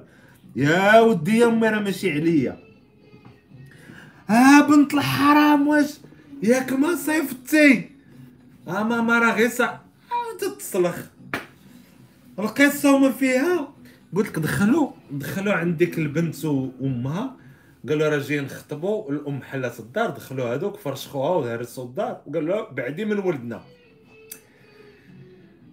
يا 0.56 1.00
ودي 1.00 1.38
يا 1.38 1.46
أمي 1.46 1.68
راه 1.68 1.78
ماشي 1.78 2.12
عليا. 2.12 2.56
ها 4.28 4.60
بنت 4.60 4.94
الحرام 4.94 5.68
واش؟ 5.68 5.98
ياك 6.42 6.72
ما 6.72 6.94
صيفتي 6.96 7.89
ها 8.68 8.82
ماما 8.82 9.18
راه 9.18 9.34
غير 9.34 9.48
سا 9.48 9.80
تتصلخ 10.40 11.06
القصة 12.38 12.94
وما 12.94 13.10
فيها. 13.10 13.74
قلت 14.14 14.28
لك 14.28 14.38
دخلوا. 14.38 14.90
دخلوا 15.10 15.52
عند 15.52 15.76
ديك 15.76 15.98
البنت 15.98 16.44
وأمها. 16.44 17.36
قالوا 17.88 18.08
راه 18.08 18.18
جايين 18.18 18.44
نخطبوا 18.44 19.12
الأم 19.12 19.42
حلات 19.42 19.80
الدار. 19.80 20.10
دخلوا 20.10 20.54
هذوك 20.54 20.76
فرشخوها 20.76 21.30
وهرسوا 21.30 21.84
الدار. 21.84 22.22
وقالوا 22.26 22.72
بعدي 22.72 23.04
من 23.04 23.18
ولدنا. 23.18 23.62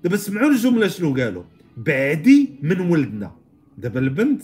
دابا 0.04 0.18
سمعوا 0.18 0.50
الجملة 0.50 0.88
شنو 0.88 1.14
قالوا؟ 1.16 1.44
بعدي 1.78 2.60
من 2.62 2.80
ولدنا. 2.80 3.32
دابا 3.78 4.00
البنت 4.00 4.44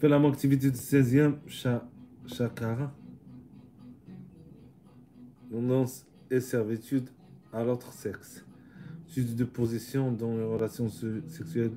في 0.00 0.08
لا 0.08 0.28
اكتيفيتي 0.28 0.70
دو 0.70 0.76
16 0.76 1.38
شا 1.48 1.88
شاكارا 2.26 2.92
نونس 5.52 6.06
et 6.29 6.39
servitude 6.39 7.09
à 7.53 7.63
l'autre 7.63 7.91
sexe. 7.93 8.43
Suite 9.07 9.35
de 9.35 9.43
position 9.43 10.11
dans 10.11 10.35
les 10.37 10.43
relations 10.43 10.89
sexuelles 11.27 11.75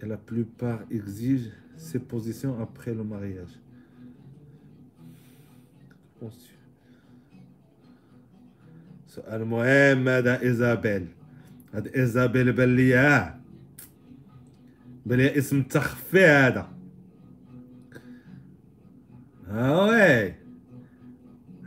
et 0.00 0.06
la 0.06 0.16
plupart 0.16 0.80
exigent 0.90 1.50
ces 1.76 1.98
positions 1.98 2.60
après 2.60 2.94
le 2.94 3.04
mariage. 3.04 3.58
المهم 9.18 10.08
هذا 10.08 10.42
ايزابيل 10.42 11.06
هذا 11.74 11.96
ايزابيل 11.96 12.52
بان 12.52 12.76
لي 12.76 12.96
اه 12.96 13.40
بان 15.06 15.18
لي 15.18 15.38
اسم 15.38 15.62
تخفي 15.62 16.24
هذا 16.24 16.68
ها 19.48 19.84
وي 19.84 20.34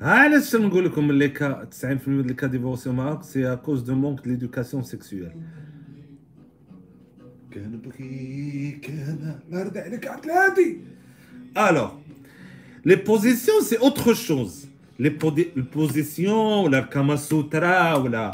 ها 0.00 0.10
علاش 0.10 0.56
نقول 0.56 0.84
لكم 0.84 1.10
اللي 1.10 1.28
كا 1.28 1.68
90% 1.82 1.84
ديال 1.84 2.30
الكا 2.30 2.46
ديفورسيو 2.46 2.92
معاك 2.92 3.22
سي 3.22 3.52
ا 3.52 3.54
كوز 3.54 3.80
دو 3.82 3.94
مونك 3.94 4.26
ليدوكاسيون 4.26 4.82
كنبغي 7.54 8.78
كان 8.82 9.38
مرد 9.50 9.78
عليك 9.78 10.06
عقلاتي 10.06 10.80
الوغ 11.58 11.90
les 12.86 12.96
positions 12.96 13.62
c'est 13.62 13.78
autre 13.78 14.14
chose 14.14 14.66
les 14.98 15.18
positions 15.74 16.64
ولا 16.64 16.78
الكاما 16.78 17.16
سوترا 17.16 17.94
ولا 17.94 18.30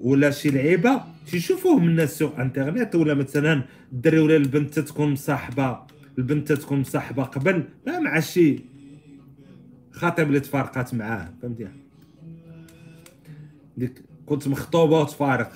ولا 0.00 0.30
شي 0.30 0.50
لعيبه 0.50 1.02
تيشوفوهم 1.30 1.88
الناس 1.88 2.18
sur 2.18 2.40
internet 2.40 2.94
ولا 2.94 3.14
مثلا 3.14 3.62
الدري 3.92 4.18
ولا 4.18 4.36
البنت 4.36 4.78
تكون 4.78 5.10
مصاحبه 5.12 5.78
البنت 6.18 6.52
تكون 6.52 6.80
مصاحبه 6.80 7.22
قبل 7.22 7.64
مع 7.86 8.20
شي 8.20 8.60
خاطب 9.98 10.28
اللي 10.28 10.40
تفارقات 10.40 10.94
معاه 10.94 11.32
فهمتي؟ 11.42 11.68
ديك 13.76 14.02
كنت 14.26 14.48
مخطوبة 14.48 15.00
وتفارق. 15.00 15.52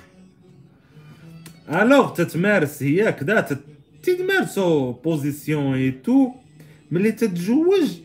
alors 1.69 2.15
تتمارس 2.15 2.83
هي 2.83 3.13
كدا 3.13 3.41
تتمارسو 4.03 4.93
positions 4.93 5.75
et 5.75 5.91
tout 5.91 6.33
ملي 6.91 7.13
تتزوج 7.13 8.01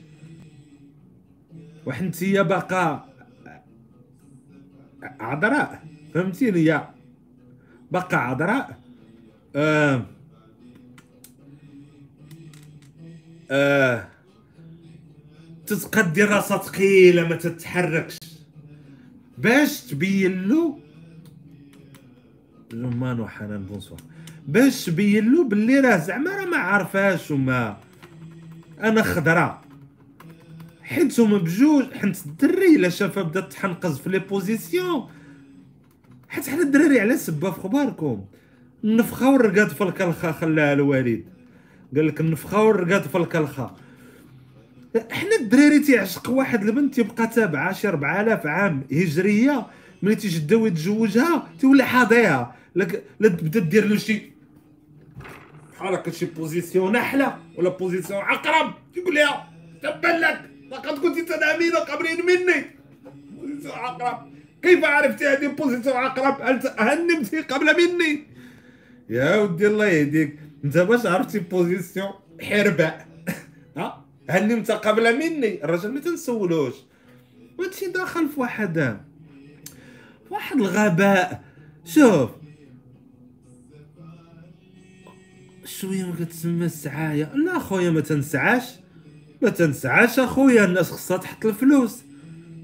وحنتيا 1.86 2.42
باقا 2.42 3.10
عذراء 5.20 5.84
فهمتيني 6.14 6.64
يا 6.64 6.90
باقا 7.92 8.18
عذراء. 8.18 8.80
آه 9.56 10.06
آه 13.52 14.08
تتقدي 15.68 16.24
راسها 16.24 16.58
ثقيلة 16.58 17.28
ما 17.28 17.36
تتحركش. 17.36 18.18
باش 19.38 19.82
تبين 19.82 20.48
له 20.48 20.80
لمان 22.74 23.20
وحنان 23.20 23.64
bonsoir. 23.64 24.02
باش 24.48 24.86
تبين 24.86 25.32
له 25.32 25.44
باللي 25.44 25.80
راه 25.80 25.98
زعما 25.98 26.36
راه 26.36 26.46
ما 26.46 26.58
عارفاش 26.58 27.32
وما 27.32 27.78
أنا 28.80 29.04
خضراء 29.04 29.62
حيت 30.82 31.20
هما 31.20 31.38
بجوج 31.38 31.94
حيت 31.94 32.26
الدري 32.26 32.76
إلا 32.76 32.90
شافها 32.90 33.24
بدات 33.24 33.54
تحنقز 33.54 33.98
في 33.98 34.10
les 34.10 34.20
positions. 34.20 35.10
حيت 36.30 36.50
حنا 36.50 36.62
الدراري 36.62 37.00
على 37.00 37.18
سبة 37.18 37.52
في 37.52 37.62
خباركم. 37.62 38.26
النفخه 38.84 39.32
والرقاد 39.32 39.70
في 39.70 39.84
الكلخة 39.84 40.32
خلاها 40.32 40.74
الوالد. 40.74 41.24
قال 41.96 42.08
لك 42.08 42.22
النفخه 42.22 42.64
والرقاد 42.64 43.02
في 43.02 43.18
الكلخة. 43.18 43.76
حنا 45.12 45.36
الدراري 45.40 45.80
تيعشق 45.80 46.30
واحد 46.30 46.64
البنت 46.64 46.96
تيبقى 46.96 47.28
تابعة 47.28 47.74
شي 47.74 47.88
4000 47.88 48.48
عام 48.48 48.84
هجرية 48.92 49.68
ملي 50.02 50.16
تيجي 50.16 50.40
داو 50.40 50.66
يتزوجها 50.66 51.50
تولي 51.62 51.84
حاضيها 51.84 52.56
لا 52.76 52.86
تبدا 53.30 53.60
دير 53.60 53.86
له 53.88 53.98
شي 53.98 54.32
بحال 55.74 55.94
هكا 55.94 56.12
شي 56.12 56.26
position 56.26 56.92
نحله 56.92 57.38
ولا 57.58 57.70
position 57.70 58.20
عقرب 58.22 58.74
تيقول 58.94 59.16
لها 59.16 59.50
تبا 59.84 60.08
لك. 60.08 60.42
لقد 60.72 61.00
كنت 61.00 61.20
تنامين 61.20 61.72
قبل 61.76 62.06
مني. 62.24 62.66
position 63.32 63.74
عقرب 63.74 64.28
كيف 64.62 64.86
عرفتي 64.86 65.26
هذه 65.28 65.48
position 65.48 65.96
عقرب 65.96 66.42
هل 66.80 67.08
نمتي 67.08 67.42
قبل 67.42 67.66
مني. 67.66 68.24
يا 69.10 69.36
ودي 69.36 69.68
الله 69.68 69.88
يهديك. 69.88 70.40
أنت 70.66 70.78
باش 70.78 71.06
عرفتي 71.06 71.40
position 71.40 72.10
حرباء 72.42 73.08
ها؟ 73.78 74.06
هل 74.30 74.48
نمت 74.48 74.72
قبل 74.72 75.18
مني؟ 75.18 75.64
الرجل 75.64 75.94
ما 75.94 76.00
تنسولوش. 76.00 76.74
وهادشي 77.58 77.86
داخل 77.86 78.30
في 78.30 78.40
واحد 78.40 78.98
واحد 80.30 80.58
الغباء. 80.58 81.44
شوف. 81.86 82.30
شوية 85.66 86.04
ما 86.04 86.16
كتسمى 86.20 86.66
السعاية. 86.66 87.32
لا 87.36 87.60
خويا 87.60 87.90
ما 87.90 88.02
تنسعاش. 88.02 88.64
ما 89.42 89.50
تنسعاش 89.50 90.20
أخويا 90.20 90.66
الناس 90.66 90.92
خصها 90.92 91.18
تحط 91.18 91.46
الفلوس. 91.46 92.04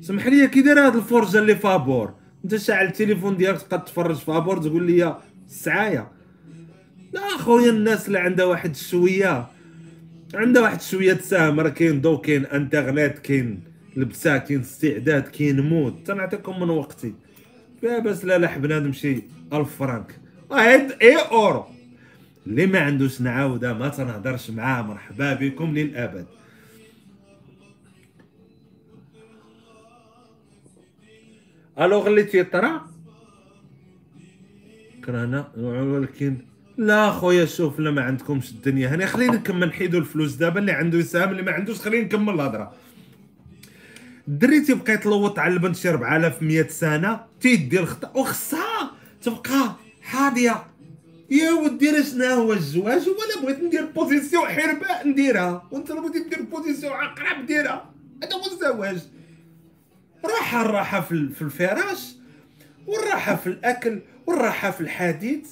سمح 0.01 0.28
لي 0.28 0.47
كي 0.47 0.61
داير 0.61 0.86
هاد 0.88 0.95
الفرجة 0.95 1.39
اللي 1.39 1.55
فابور. 1.55 2.14
أنت 2.43 2.55
شاعل 2.55 2.86
التليفون 2.86 3.38
ديالك 3.38 3.61
تبقى 3.61 3.86
تفرج 3.86 4.16
فابور 4.16 4.57
تقول 4.57 4.84
لي 4.91 5.22
السعاية. 5.47 6.11
لا 7.14 7.22
اخويا 7.22 7.70
الناس 7.72 8.07
اللي 8.07 8.20
عندها 8.20 8.45
واحد 8.45 8.70
الشويه 8.70 9.47
عندها 10.36 10.61
واحد 10.61 10.81
شوية 10.81 11.13
تساهم 11.13 11.59
راه 11.59 11.69
كاين 11.69 12.01
ضو 12.01 12.17
كاين 12.17 12.45
انترنت 12.45 13.19
كاين 13.19 13.63
لبسة 13.97 14.38
كاين 14.38 14.59
استعداد 14.59 15.23
كاين 15.23 15.61
mood. 15.61 16.03
تنعطيكم 16.03 16.59
من 16.59 16.69
وقتي. 16.69 17.13
بس 18.05 18.25
لا 18.25 18.38
لا 18.38 18.57
بنادم 18.57 18.93
شي 18.93 19.23
1000 19.53 19.75
فرانك. 19.75 20.19
واحد 20.49 20.91
إي 21.01 21.15
أورو. 21.15 21.65
اللي 22.47 22.65
ما 22.65 22.79
عندوش 22.79 23.21
نعاودة 23.21 23.73
ما 23.73 23.89
تنهضرش 23.89 24.49
معاه. 24.49 24.81
مرحبا 24.81 25.34
بكم 25.34 25.73
للأبد. 25.73 26.25
alors 31.80 32.07
اللي 32.07 32.23
تيطرا 32.23 32.88
كرانا 35.05 35.51
ولكن 35.57 36.38
لا 36.78 37.11
خويا 37.11 37.45
شوف 37.45 37.80
لا 37.80 37.91
ما 37.91 38.01
عندكمش 38.01 38.51
الدنيا. 38.51 38.88
هنا 38.88 39.05
خلينا 39.05 39.34
نكمل 39.34 39.67
نحيدو 39.67 39.97
الفلوس 39.97 40.34
دابا 40.34 40.59
اللي 40.59 40.71
عنده 40.71 40.97
يساهم 40.97 41.32
اللي 41.32 41.41
ما 41.41 41.51
عندوش 41.51 41.80
خلينا 41.80 42.05
نكمل 42.05 42.34
الهضرة. 42.34 42.74
الدري 44.28 44.61
تيبقى 44.61 44.93
يتلوط 44.93 45.39
على 45.39 45.53
البنت 45.53 45.76
شي 45.76 45.89
4100 45.89 46.67
سنة 46.67 47.26
تيدي 47.41 47.80
الخطأ. 47.80 48.11
وخصها 48.19 48.91
تبقى 49.21 49.76
حاضية. 50.01 50.63
يا 51.32 51.51
ودي 51.51 51.89
راه 51.89 52.01
شنو 52.01 52.26
هو 52.26 52.53
الزواج؟ 52.53 53.01
ولا 53.09 53.41
بغيت 53.43 53.63
ندير 53.63 53.86
position 53.86 54.45
حرباء 54.45 55.07
نديرها. 55.07 55.67
وانت 55.71 55.91
بغيتي 55.91 56.30
دير 56.30 56.41
position 56.41 56.93
عقرب 56.93 57.45
ديرها. 57.45 57.89
هذا 58.24 58.34
هو 58.36 58.51
الزواج. 58.51 58.99
راحة 60.26 60.61
الراحة 60.61 61.01
في 61.01 61.11
الفراش 61.41 62.13
والراحة 62.88 63.36
في 63.36 63.47
الأكل 63.47 63.99
والراحة 64.28 64.71
في 64.71 64.82
الحديث 64.82 65.51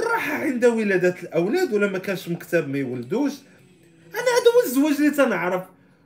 والراحه 0.00 0.32
عند 0.34 0.64
ولادة 0.64 1.14
الأولاد 1.22 1.72
ولا 1.72 1.86
ما 1.86 1.98
كانش 1.98 2.28
مكتب 2.28 2.68
ما 2.68 2.78
يولدوش. 2.78 3.32
أنا 4.10 4.20
هذا 4.20 4.50
هو 4.56 4.66
الزواج 4.66 4.94
اللي 4.94 5.10
تنعرف. 5.10 5.64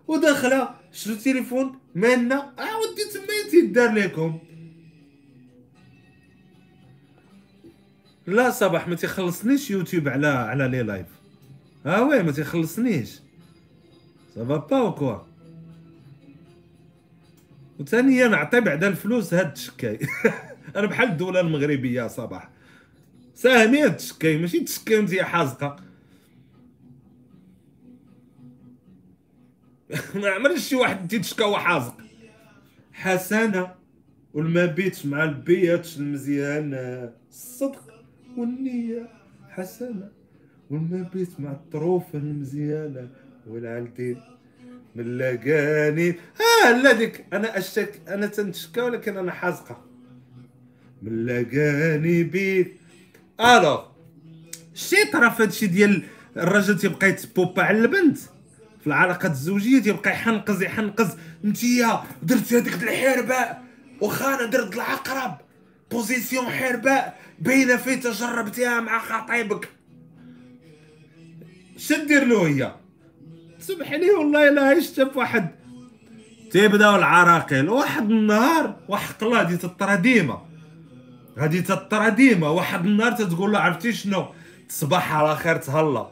وداخلة 0.08 0.68
شنو 0.92 1.14
التليفون؟ 1.14 1.78
مالنا. 1.94 2.36
آه 2.58 2.78
ودي 2.78 3.04
تما 3.14 3.50
تيدار 3.50 3.92
لكم 3.92 4.38
لا 8.26 8.50
صباح 8.50 8.88
ما 8.88 8.94
تيخلصنيش 8.94 9.70
يوتيوب 9.70 10.08
على 10.08 10.26
على 10.26 10.68
les 10.68 10.82
lives. 10.82 11.06
آه 11.86 12.02
oui 12.02 12.22
ما 12.22 12.32
تيخلصنيش. 12.32 13.20
ça 14.34 14.45
va 14.45 14.56
pas 14.56 14.76
ou 14.78 14.94
quoi 14.94 15.18
وثانيا 17.80 18.28
نعطي 18.28 18.60
بعدا 18.60 18.88
الفلوس 18.88 19.34
هاد 19.34 19.46
التشكاي 19.46 19.98
أنا 20.76 20.86
بحال 20.86 21.08
الدولة 21.08 21.40
المغربية 21.40 22.06
صباح. 22.06 22.53
ساهمي 23.34 23.82
هاد 23.82 23.90
التشكاي 23.90 24.38
ماشي 24.38 24.60
تشكاي 24.60 24.96
وانت 24.96 25.14
حازقة. 25.14 25.76
ما 30.14 30.28
عمرش 30.30 30.68
شي 30.68 30.76
واحد 30.76 31.08
تيتشكى 31.08 31.42
وهو 31.42 31.58
حازق. 31.58 31.96
حسنة 32.92 33.74
والمبيت 34.34 35.06
مع 35.06 35.24
البيات 35.24 35.96
المزيان 35.96 36.74
الصدق 37.30 38.04
والنية. 38.36 39.08
حسنة 39.48 40.08
والمبيت 40.70 41.40
مع 41.40 41.52
الطروف 41.52 42.14
المزيانة 42.14 43.08
والعالدين 43.46 44.20
من 44.94 45.18
لقاني. 45.18 46.10
آه 46.10 46.82
لا 46.82 47.12
أنا 47.32 47.58
أشتك 47.58 48.00
أنا 48.08 48.26
تنشكى 48.26 48.80
ولكن 48.80 49.16
أنا 49.16 49.32
حازقة. 49.32 49.84
من 51.02 51.26
لقاني 51.26 52.22
بيك 52.22 52.83
alors 53.40 53.84
شي 54.74 55.04
طرا 55.12 55.28
في 55.28 55.42
هادشي 55.42 55.66
ديال 55.66 56.02
الراجل 56.36 56.78
تيبقى 56.78 57.08
يتبوبا 57.08 57.62
على 57.62 57.78
البنت. 57.78 58.18
في 58.80 58.86
العلاقات 58.86 59.30
الزوجية 59.30 59.82
تيبقى 59.82 60.10
يحنقز 60.10 60.62
يحنقز. 60.62 61.16
انتيا 61.44 62.02
درتي 62.22 62.58
هذيك 62.58 62.82
الحرباء 62.82 63.64
واخا 64.00 64.34
أنا 64.34 64.44
درت 64.44 64.74
العقرب. 64.74 65.36
position 65.90 66.46
حرباء 66.46 67.18
باينة 67.38 67.76
في 67.76 67.96
تجربتيها 67.96 68.80
مع 68.80 68.98
خطيبك. 68.98 69.68
شدير 71.76 72.24
له 72.24 72.46
هي؟ 72.46 72.74
سمحني 73.58 74.10
والله 74.10 74.50
لا 74.50 74.80
شفت 74.80 75.16
واحد. 75.16 75.50
تيبداو 76.50 76.96
العراقيل. 76.96 77.68
واحد 77.68 78.10
النهار 78.10 78.76
وحق 78.88 79.24
هادي 79.24 79.56
تطرى 79.56 79.96
ديما. 79.96 80.53
غادي 81.38 81.62
تطرى 81.62 82.10
ديما 82.10 82.48
واحد 82.48 82.84
النهار 82.86 83.12
تتقول 83.12 83.52
له 83.52 83.58
عرفتي 83.58 83.92
شنو؟ 83.92 84.26
تصبح 84.68 85.14
على 85.14 85.36
خير 85.36 85.56
تهلا. 85.56 86.06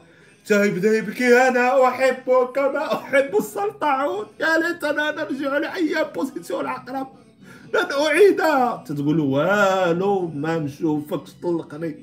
يبدا 0.50 0.96
يبكي 0.98 1.48
أنا 1.48 1.88
أحبك 1.88 2.52
كما 2.54 2.94
أحب 2.94 3.36
السلطعون 3.36 4.26
يا 4.40 4.58
ليتنا 4.58 5.10
نرجع 5.10 5.58
لايام 5.58 6.06
بوزيسيون 6.14 6.60
العقرب 6.60 7.08
لن 7.74 7.92
اعيدها 8.06 8.84
تتقول 8.86 9.20
والو 9.20 10.28
ما 10.34 10.58
نشوفكش 10.58 11.30
طلقني 11.42 11.96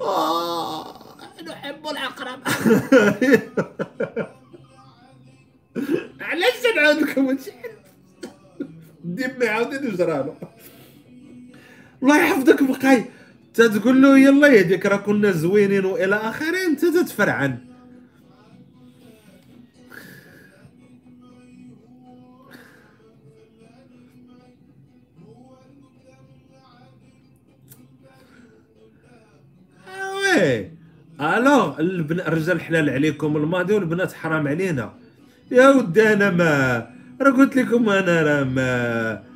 آه 0.00 0.98
نحب 1.48 1.88
العقرب 1.88 2.38
علاش 6.20 6.76
نعاود 6.76 6.96
لكم 7.02 7.26
هادشي 7.28 7.50
ديما 9.04 9.48
عاودين 9.48 9.84
يجرالو 9.84 10.34
الله 12.02 12.16
يحفظك 12.18 12.62
بقاي. 12.62 13.04
تتقول 13.54 14.02
له 14.02 14.18
يلا 14.18 14.48
يهديك 14.48 14.86
راه 14.86 14.96
كنا 14.96 15.30
زوينين 15.30 15.84
وإلى 15.84 16.16
اخره 16.16 16.66
انت 16.66 16.84
تتفرعن. 16.84 17.58
وي 30.18 30.70
الوغ 31.20 31.80
الرجال 31.80 32.60
حلال 32.60 32.90
عليكم 32.90 33.36
الماضي 33.36 33.74
والبنات 33.74 34.12
حرام 34.12 34.48
علينا. 34.48 34.94
يا 35.50 35.68
ودي 35.68 36.12
أنا 36.12 36.30
ما. 36.30 36.90
راه 37.20 37.30
قلت 37.30 37.56
لكم 37.56 37.88
أنا 37.88 38.22
راه 38.22 38.44
ما. 38.44 39.27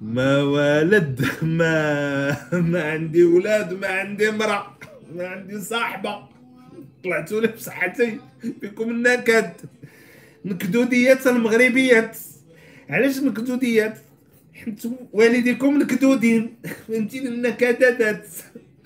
ما 0.00 0.42
والد 0.42 1.24
ما 1.42 2.36
ما 2.72 2.90
عندي 2.90 3.24
ولاد 3.24 3.74
ما 3.74 3.86
عندي 3.86 4.28
امرأة 4.28 4.78
ما 5.14 5.28
عندي 5.28 5.60
صاحبة. 5.60 6.28
طلعتوا 7.04 7.40
لي 7.40 7.48
بصحتي 7.48 8.20
فيكم 8.60 8.90
النكد. 8.90 9.50
نكدوديات 10.44 11.26
المغربيات. 11.26 12.18
علاش 12.90 13.18
نكدوديات 13.18 13.98
حيت 14.54 14.82
والديكم 15.12 15.78
نكدودين 15.78 16.56
فهمتيني؟ 16.88 17.28
النكدات 17.28 18.26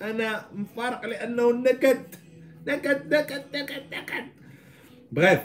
أنا 0.01 0.45
مفارق 0.55 1.05
لأنه 1.05 1.49
النكد. 1.49 2.01
نكد 2.67 3.13
نكد 3.13 3.43
نكد 3.55 3.83
نكد. 3.93 4.23
بغيف 5.11 5.39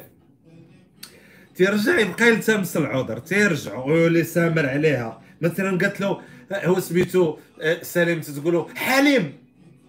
تيرجع 1.54 1.98
يبقى 1.98 2.28
يلتمس 2.28 2.76
العذر 2.76 3.18
تيرجع 3.18 3.84
ويولي 3.84 4.24
سامر 4.24 4.68
عليها. 4.68 5.25
مثلا 5.40 5.78
قالت 5.78 6.00
له 6.00 6.22
هو 6.52 6.80
سميتو 6.80 7.36
آه، 7.60 7.82
سليم 7.82 8.20
تقولوا 8.20 8.68
حليم. 8.74 9.38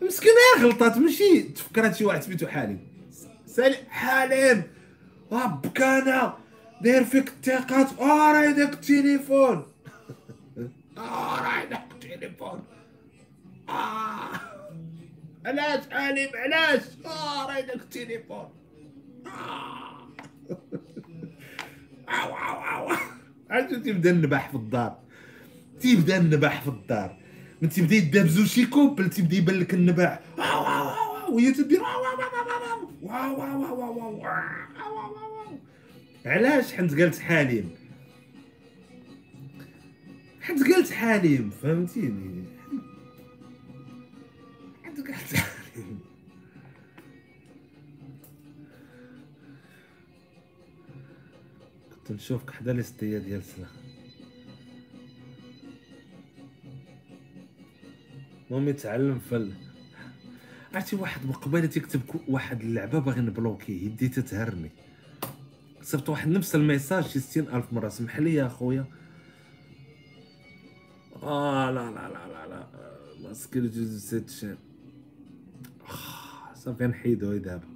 مسكين 0.02 0.32
غلطات 0.62 0.98
ماشي 0.98 1.42
تفكرات 1.44 1.96
شي 1.96 2.06
واحد 2.06 2.22
سميتو 2.24 2.48
حليم. 2.48 2.80
سليم 3.46 3.76
حليم. 3.90 4.64
ربك 5.32 5.82
أنا 5.82 6.38
داير 6.82 7.04
فيك 7.04 7.28
الثقات 7.28 8.00
راهي 8.00 8.54
داك 8.54 8.74
التليفون 8.74 9.66
راهي 10.98 11.66
داك 11.66 11.84
التليفون 11.92 12.64
آه. 13.70 14.30
علاش 15.46 15.84
حليم 15.92 16.30
علاش؟ 16.36 16.82
راهي 17.06 17.62
داك 17.62 17.76
التليفون 17.76 18.50
آه. 19.26 20.08
واو 22.30 22.32
واو 22.34 22.88
واو 22.88 22.98
عاد 23.50 23.68
تبدا 23.84 24.10
النباح 24.12 24.50
في 24.50 24.56
الدار. 24.56 24.98
تيبدا 25.80 26.18
النباح 26.18 26.62
في 26.62 26.68
الدار 26.68 27.18
من 27.62 27.70
تيبدا 27.70 27.96
يدابزو 27.96 28.46
شي 28.46 28.66
couple 28.66 29.10
تيبدا 29.10 29.38
يبان 29.38 29.60
لك 29.60 29.74
النباح 29.74 30.20
وهي 31.30 31.52
تدير 31.52 31.82
علاش 36.26 36.74
حنت 36.74 37.00
قالت 37.00 37.20
حليم 37.20 37.70
حنت 40.42 40.72
قالت 40.74 40.92
حليم 40.92 41.50
فهمتيني 41.50 42.44
حنت 44.84 45.08
قالت 45.08 45.36
حليم 45.36 46.00
كنت 51.92 52.12
نشوفك 52.12 52.52
حدا 52.52 52.74
لي 52.74 52.84
ديال 53.02 53.44
سلاح 53.44 53.77
المهم 58.52 58.68
يتعلم 58.68 59.20
فل 59.20 59.54
عرفتي 60.74 60.96
واحد 60.96 61.26
مقبله 61.26 61.66
تيكتب 61.66 62.02
واحد 62.28 62.62
اللعبة 62.62 63.00
باغي 63.00 63.22
نبلوكيه 63.22 63.86
يدي 63.86 64.08
تتهرني. 64.08 64.72
كتبت 65.82 66.10
واحد 66.10 66.30
نفس 66.30 66.56
ال 66.56 66.62
message 66.62 67.04
شي 67.04 67.20
ستين 67.20 67.48
ألف 67.48 67.74
مرة. 67.74 67.90
سمح 67.90 68.20
لي 68.20 68.34
يا 68.34 68.48
خويا. 68.48 68.86
آه 71.24 71.72
لا 71.72 71.92
لا 71.92 72.10
لا 72.10 72.28
لا 72.28 72.48
لا. 72.48 72.68
ما 73.24 73.34
سكرتو 73.34 73.98
سيت 73.98 74.30
شي. 74.30 74.56
صافي 76.56 76.88
نحيدو 76.88 77.38
دابا. 77.38 77.68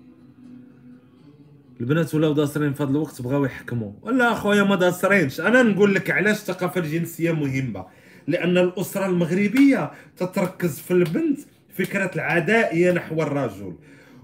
البنات 1.79 2.15
ولاو 2.15 2.33
داسرين 2.33 2.73
في 2.73 2.83
هذا 2.83 2.91
الوقت 2.91 3.21
بغاو 3.21 3.45
يحكموا 3.45 3.93
ولا 4.01 4.31
اخويا 4.31 4.63
ما 4.63 4.75
داسرينش 4.75 5.41
أنا 5.41 5.63
نقول 5.63 5.95
لك 5.95 6.11
علاش 6.11 6.37
الثقافة 6.37 6.81
الجنسية 6.81 7.31
مهمة. 7.31 7.85
لأن 8.27 8.57
الأسرة 8.57 9.05
المغربية 9.05 9.91
تتركز 10.17 10.79
في 10.79 10.91
البنت 10.91 11.39
فكرة 11.77 12.11
العدائية 12.15 12.91
نحو 12.91 13.21
الرجل 13.21 13.75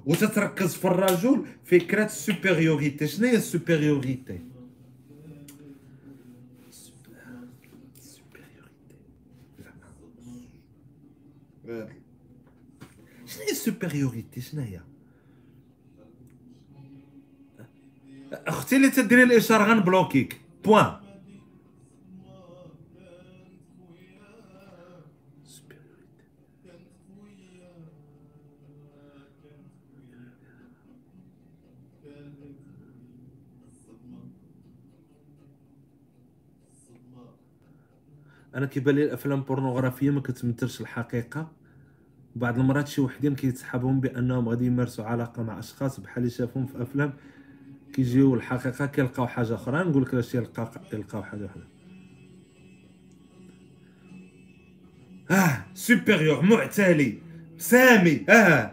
وتتركز 0.05 0.75
في 0.75 0.85
الرجل 0.85 1.45
فكرة 1.65 2.05
ال 2.05 2.13
supériorité. 2.13 3.07
شنو 3.07 3.27
هي 3.27 3.35
ال 3.35 3.43
supériorité؟ 3.43 4.39
شنو 13.25 13.43
هي 13.43 13.51
ال 13.51 13.58
supériorité؟ 13.58 14.41
شنو 14.41 14.61
هي؟ 14.61 14.79
أختي 18.31 18.75
اللي 18.75 18.89
تديري 18.89 19.23
الإشارة 19.23 19.63
غنبلوكيك. 19.63 20.41
point. 20.65 21.06
أنا 38.57 38.65
كيبان 38.65 38.95
لي 38.95 39.03
الأفلام 39.03 39.39
البورنوغرافية 39.39 40.09
ما 40.09 40.21
كتمثلش 40.21 40.81
الحقيقة. 40.81 41.51
بعض 42.35 42.59
المرات 42.59 42.87
شي 42.87 43.01
وحدين 43.01 43.35
كيتسحبهم 43.35 43.99
بأنهم 43.99 44.49
غادي 44.49 44.65
يمارسوا 44.65 45.05
علاقة 45.05 45.43
مع 45.43 45.59
أشخاص 45.59 45.99
بحال 45.99 46.17
اللي 46.17 46.29
شافهم 46.29 46.65
في 46.65 46.81
أفلام 46.81 47.13
كيجيو 47.93 48.35
الحقيقة 48.35 48.85
كيلقاو 48.85 49.27
حاجة 49.27 49.55
أخرى. 49.55 49.83
نقول 49.83 50.03
لك 50.03 50.13
علاش 50.13 50.35
يلقاو 50.35 51.23
حاجة 51.23 51.45
أخرى. 51.45 51.63
آه 55.31 55.65
supérieur 55.73 56.41
معتلي 56.45 57.17
سامي 57.57 58.25
آه. 58.29 58.71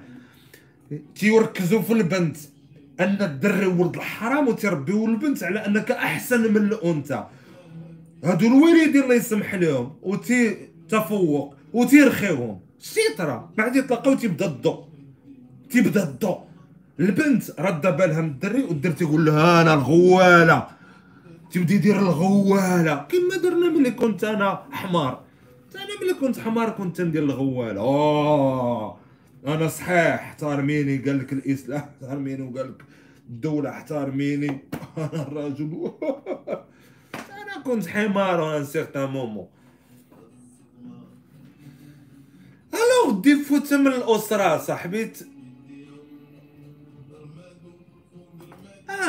تيركزوا 1.14 1.82
في 1.82 1.93
البنت. 1.93 2.37
أن 3.01 3.22
الدري 3.22 3.66
ولد 3.66 3.97
الحرام 3.97 4.49
وتربيو 4.49 5.07
البنت 5.07 5.43
على 5.43 5.66
أنك 5.66 5.91
أحسن 5.91 6.53
من 6.53 6.57
الأنثى. 6.57 7.26
هادو 8.24 8.46
الوالدين 8.46 9.02
الله 9.02 9.14
يسمح 9.14 9.54
لهم 9.54 9.92
وتي 10.02 10.56
تفوق 10.88 11.54
وتيرخيوهم 11.72 12.60
شيطرة 12.80 13.50
بعد 13.56 13.76
يطلقوا 13.76 14.14
تيبدا 14.14 14.46
الضوء 14.46 14.84
تيبدا 15.70 16.02
الضوء 16.02 16.38
البنت 17.00 17.60
رد 17.60 17.96
بالها 17.96 18.20
من 18.20 18.28
الدري 18.28 18.62
والدري 18.62 18.92
تيقول 18.92 19.24
لها 19.26 19.62
أنا 19.62 19.74
الغوالة. 19.74 20.66
تيبدا 21.50 21.74
يدير 21.74 21.98
الغوالة. 21.98 22.94
كما 22.94 23.36
درنا 23.42 23.68
ملي 23.70 23.90
كنت 23.90 24.24
أنا 24.24 24.62
حمار. 24.70 25.20
أنا 25.74 25.84
ملي 26.02 26.14
كنت 26.20 26.38
حمار 26.38 26.70
كنت 26.70 27.00
ندير 27.00 27.22
الغوالة. 27.22 27.80
اوه 27.80 28.96
أنا 29.46 29.68
صحيح 29.68 30.14
احترميني 30.14 30.96
قال 30.98 31.18
لك 31.18 31.32
الإسلام 31.32 31.80
احترميني 31.80 32.42
وقال 32.42 32.68
لك 32.68 32.84
الدولة 33.28 33.70
احترميني 33.70 34.48
أنا 34.98 35.22
الرجل. 35.22 35.90
كنت 37.64 37.86
حمار 37.86 38.40
وأنا 38.40 38.64
سيغتان 38.64 39.11
مومون 39.11 39.48
الوغ 42.74 43.20
دي 43.20 43.44
فوت 43.44 43.74
من 43.74 43.86
الأسرة 43.86 44.59
صاحبي؟ 44.59 45.12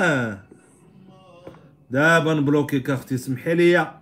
آه. 0.02 0.40
دابا 1.92 2.34
نبلوكيك 2.34 2.90
أختي 2.90 3.18
سمحي 3.18 3.56
لي 3.56 4.02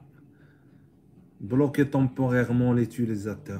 بلوكي 1.42 1.84
تومبوريرمون 1.84 2.76
ليتيليزاتور 2.76 3.60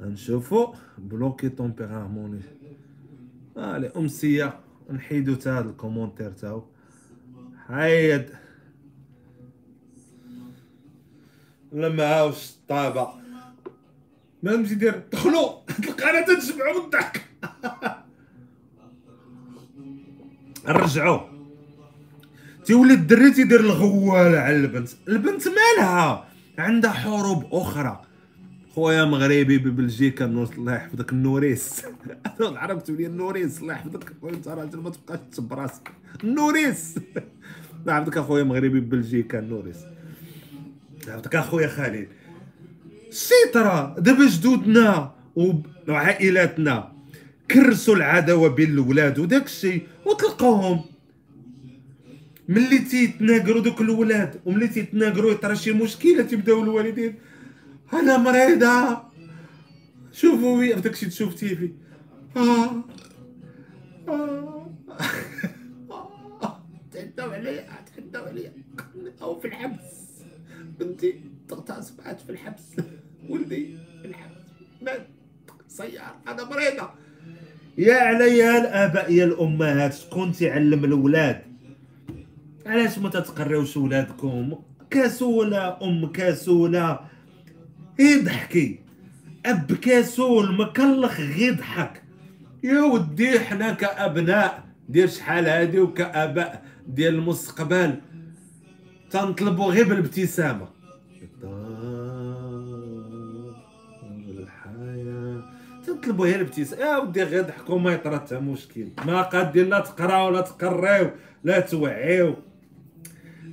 نشوفو 0.00 0.74
بلوكي 0.98 1.48
تومبوريرمون 1.48 2.34
لي. 2.34 2.42
الي 3.76 3.92
امسيه 3.96 4.60
نحيدو 4.90 5.34
تا 5.34 5.58
هاد 5.58 5.66
الكومونتير 5.66 6.30
تاعو. 6.30 6.64
حيد. 7.68 8.43
لا 11.74 11.88
معاوش 11.88 12.50
الطابع 12.50 13.14
ما 14.42 14.56
نمشي 14.56 14.74
دير 14.74 15.02
دخلوا 15.12 15.50
القناة 15.78 16.24
تنجمعوا 16.26 16.78
من 16.78 16.84
الضحك. 16.84 17.24
نرجعو 20.68 21.20
تيولي 22.64 22.94
الدري 22.94 23.30
تيدير 23.30 23.60
الغواله 23.60 24.38
على 24.38 24.56
البنت. 24.56 24.88
البنت 25.08 25.42
مالها؟ 25.48 26.28
عندها 26.58 26.90
حروب 26.90 27.44
أخرى. 27.52 28.02
خويا 28.74 29.04
مغربي 29.04 29.58
ببلجيكا 29.58 30.24
الله 30.24 30.74
يحفظك 30.74 31.12
النوريس. 31.12 31.82
العرب 32.40 32.84
تقول 32.84 32.96
لي 32.98 33.06
النوريس 33.06 33.60
الله 33.60 33.74
يحفظك. 33.74 34.12
أنت 34.24 34.48
راجل 34.48 34.78
ما 34.78 34.90
تبقاش 34.90 35.18
تسب 35.32 35.52
راسك. 35.52 35.92
النوريس. 36.24 36.94
الله 37.80 37.98
يحفظك 37.98 38.18
أخويا 38.18 38.44
مغربي 38.44 38.80
ببلجيكا 38.80 39.38
النوريس. 39.38 39.93
يحفظك 41.08 41.36
أخويا 41.36 41.68
خالد. 41.68 42.08
السيطرة 43.08 43.94
دابا 43.98 44.28
جدودنا 44.28 45.14
وعائلاتنا 45.88 46.92
كرسوا 47.50 47.96
العداوة 47.96 48.48
بين 48.48 48.70
الولاد 48.70 49.18
وداك 49.18 49.46
الشيء 49.46 49.86
وتلقاوهم 50.06 50.84
ملي 52.48 52.78
تيتناقروا 52.78 53.62
دوك 53.62 53.80
الولاد 53.80 54.40
وملي 54.44 54.68
تيتناقروا 54.68 55.30
يطرا 55.30 55.54
شي 55.54 55.72
مشكلة 55.72 56.22
تيبداو 56.22 56.62
الوالدين. 56.62 57.14
أنا 57.92 58.16
مريضة. 58.16 59.02
شوفوا 60.12 60.60
في 60.60 60.80
داكشي 60.80 61.06
تشوفتي 61.06 61.56
في. 61.56 61.72
آه. 62.36 62.84
آه. 64.08 64.70
تحداو 66.92 67.30
عليا 67.30 67.66
تحداو 67.86 68.24
عليا. 68.24 68.52
أو 69.22 69.40
في 69.40 69.46
الحبس. 69.46 69.93
بنتي 70.80 71.20
سبعات 71.80 72.20
في 72.20 72.30
الحبس. 72.30 72.76
ولدي 73.28 73.76
في 74.02 74.08
الحبس. 74.08 74.40
مات 74.82 75.06
سيار 75.68 76.14
أنا 76.28 76.44
مريضة. 76.44 76.90
يا 77.78 77.94
عليا 77.94 78.58
الآباء 78.58 79.12
يا 79.12 79.24
الأمهات 79.24 79.94
شكون 79.94 80.32
تيعلم 80.32 80.84
الأولاد. 80.84 81.42
علاش 82.66 82.98
ما 82.98 83.08
تتقريوش 83.08 83.76
ولادكم 83.76 84.54
كسولة 84.90 85.78
أم 85.82 86.12
كسولة. 86.12 87.00
إيه 88.00 88.24
ضحكي؟ 88.24 88.78
أب 89.46 89.72
كسول 89.72 90.56
مكلخ 90.56 91.20
غير 91.20 91.54
ضحك. 91.54 92.02
يا 92.62 92.80
ودي 92.80 93.40
حنا 93.40 93.72
كأبناء 93.72 94.64
ديال 94.88 95.10
شحال 95.10 95.46
هادي 95.46 95.80
وكأباء 95.80 96.64
ديال 96.86 97.14
المستقبل. 97.14 98.00
تنطلبوا 99.14 99.72
غير 99.72 99.88
بالابتسامة. 99.88 100.68
تنطلبوا 105.86 106.26
غير 106.26 106.36
الابتسامة. 106.36 106.82
يا 106.82 106.96
ودي 106.96 107.22
غير 107.22 107.42
ضحكوا 107.42 107.78
ما 107.78 107.92
يطرى 107.92 108.16
حتى 108.16 108.38
مشكل. 108.38 108.88
ما 109.06 109.22
قادين 109.22 109.68
لا 109.68 109.80
تقراو 109.80 110.30
لا 110.30 110.40
تقريو 110.40 111.10
لا 111.44 111.60
توعيو. 111.60 112.34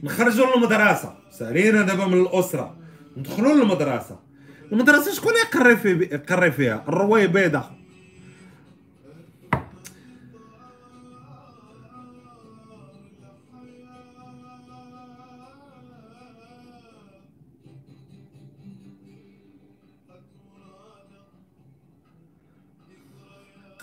نخرجوا 0.04 0.46
للمدرسة. 0.56 1.14
سالينا 1.32 1.82
دابا 1.82 2.06
من 2.06 2.22
الأسرة. 2.22 2.76
ندخلوا 3.18 3.54
للمدرسة. 3.54 4.20
المدرسة 4.72 5.14
شكون 5.14 5.34
يقري 5.34 5.78
في 5.78 5.90
يقري 6.12 6.52
فيها؟ 6.52 6.84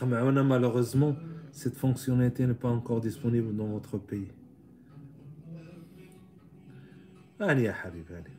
Malheureusement 0.07 1.17
cette 1.53 1.77
fonctionnalité 1.77 2.47
n'est 2.47 2.55
pas 2.55 2.69
encore 2.69 3.01
disponible 3.01 3.55
dans 3.57 3.67
votre 3.67 3.99
pays. 3.99 4.29
هاني 7.41 7.65
يا 7.65 7.73
حبيبي 7.73 8.15
هاني 8.15 8.31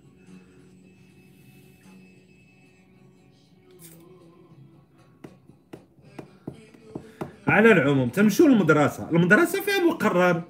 على 7.47 7.72
العموم 7.72 8.10
تمشوا 8.10 8.47
للمدرسة 8.47 9.10
المدرسة 9.10 9.62
فيها 9.62 9.80
مقرر 9.80 10.43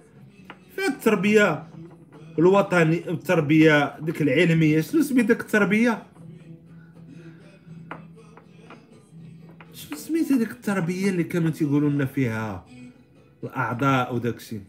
فيها 0.75 0.87
التربية 0.87 1.67
الوطني 2.39 3.09
التربية 3.09 3.99
ديك 3.99 4.21
العلمية 4.21 4.81
شنو 4.81 5.01
سميت 5.01 5.25
ديك 5.25 5.41
التربية 5.41 6.03
شنو 10.29 10.37
سميت 10.37 10.49
هذيك 10.49 10.51
التربية 10.51 11.09
اللي 11.09 11.23
كانوا 11.23 11.49
تيقولوا 11.49 11.89
لنا 11.89 12.05
فيها؟ 12.05 12.65
الأعضاء 13.43 14.15
وداكشي 14.15 14.59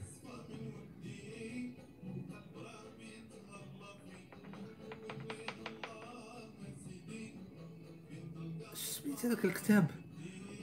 قريت 9.05 9.27
هذاك 9.27 9.45
الكتاب؟ 9.45 9.91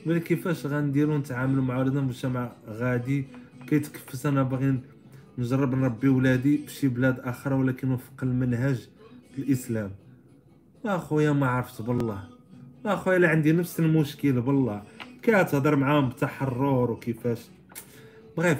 ملي 0.05 0.19
كيفاش 0.19 0.65
غنديرو 0.65 1.17
نتعاملوا 1.17 1.63
مع 1.63 1.77
ولادنا 1.77 2.01
مجتمع 2.01 2.51
غادي؟ 2.67 3.25
كيتكفس 3.67 4.25
أنا 4.25 4.43
باغي 4.43 4.79
نجرب 5.37 5.75
نربي 5.75 6.07
ولادي 6.07 6.57
فشي 6.57 6.87
بلاد 6.87 7.19
أخرى 7.19 7.55
ولكن 7.55 7.91
وفق 7.91 8.23
المنهج 8.23 8.87
الإسلام. 9.37 9.91
أخويا 10.85 11.31
ما 11.31 11.47
عرفت 11.47 11.81
بالله 11.81 12.36
اخويا 12.93 13.17
لا 13.19 13.29
عندي 13.29 13.51
نفس 13.51 13.79
المشكل 13.79 14.41
بالله 14.41 14.83
كتهضر 15.21 15.75
معاهم 15.75 16.09
بتحرر 16.09 16.91
وكيفاش 16.91 17.39
bref 18.37 18.57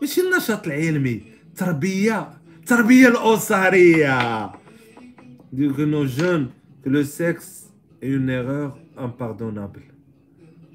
ماشي 0.00 0.20
النشاط 0.20 0.66
العلمي 0.66 1.22
تربية 1.56 2.28
التربيه 2.58 3.08
الأسرية 3.08 4.50
donc 5.52 5.80
nous 5.80 6.04
jugeons 6.04 6.50
le 6.86 7.02
sexe 7.02 7.66
une 8.02 8.28
erreur 8.28 8.78
impardonnable. 8.96 9.82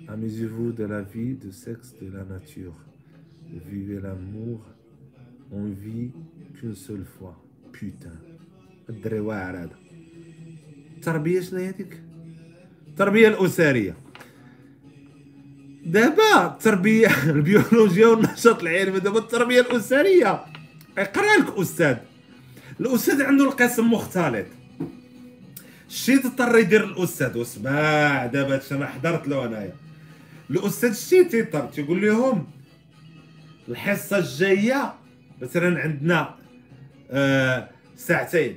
Amusez-vous 0.07 0.71
de 0.71 0.83
la 0.83 1.01
vie, 1.01 1.35
du 1.35 1.51
sexe, 1.51 1.95
de 2.01 2.11
la 2.11 2.23
nature. 2.23 2.75
Vivez 3.69 3.99
l'amour. 4.01 4.59
On 5.51 5.65
vit 5.65 6.11
qu'une 6.55 6.75
seule 6.75 7.05
fois. 7.05 7.35
Putain. 7.71 8.17
الدري 8.89 9.19
واعر 9.19 9.57
هذا 9.57 9.75
التربيه 10.95 11.39
شنو 11.41 11.59
هي 11.59 11.71
ديك 11.71 12.00
التربية 12.91 13.27
الأسرية. 13.27 13.95
دابا 15.85 16.45
التربيه 16.45 17.07
البيولوجيا 17.35 18.07
والنشاط 18.07 18.61
العلمي 18.61 18.99
دابا 18.99 19.19
التربية 19.19 19.61
الأسرية. 19.61 20.43
يقرا 20.97 21.37
لك 21.37 21.57
أستاذ. 21.57 21.97
الأستاذ 22.79 23.21
عنده 23.21 23.43
القسم 23.43 23.93
مختلط. 23.93 24.45
شي 25.89 26.17
تضطر 26.17 26.57
يدير 26.57 26.83
الأستاذ. 26.83 27.37
واسمع 27.37 28.25
دابا 28.25 28.53
هادشي 28.55 28.75
أنا 28.75 28.85
حضرت 28.87 29.27
له 29.27 29.45
أنايا. 29.45 29.73
الأستاذ 30.49 30.93
شي 30.93 31.23
تيضطر 31.23 31.65
تيقول 31.65 32.01
لهم 32.01 32.47
الحصة 33.69 34.17
الجاية 34.17 34.93
مثلا 35.41 35.79
عندنا 35.81 36.35
آه 37.11 37.69
ساعتين. 37.97 38.55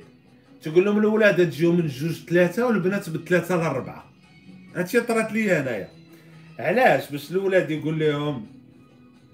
تقول 0.63 0.85
لهم 0.85 0.97
الاولاد 0.97 1.49
تجيو 1.49 1.71
من 1.71 1.87
جوج 1.87 2.25
ثلاثة 2.29 2.65
والبنات 2.65 3.09
من 3.09 3.25
ثلاثة 3.25 3.55
لاربعه 3.55 4.14
هادشي 4.75 5.01
طرات 5.01 5.31
لي 5.31 5.59
انايا 5.59 5.87
علاش؟ 6.59 7.11
باش 7.11 7.31
الاولاد 7.31 7.71
يقول 7.71 7.99
لهم 7.99 8.45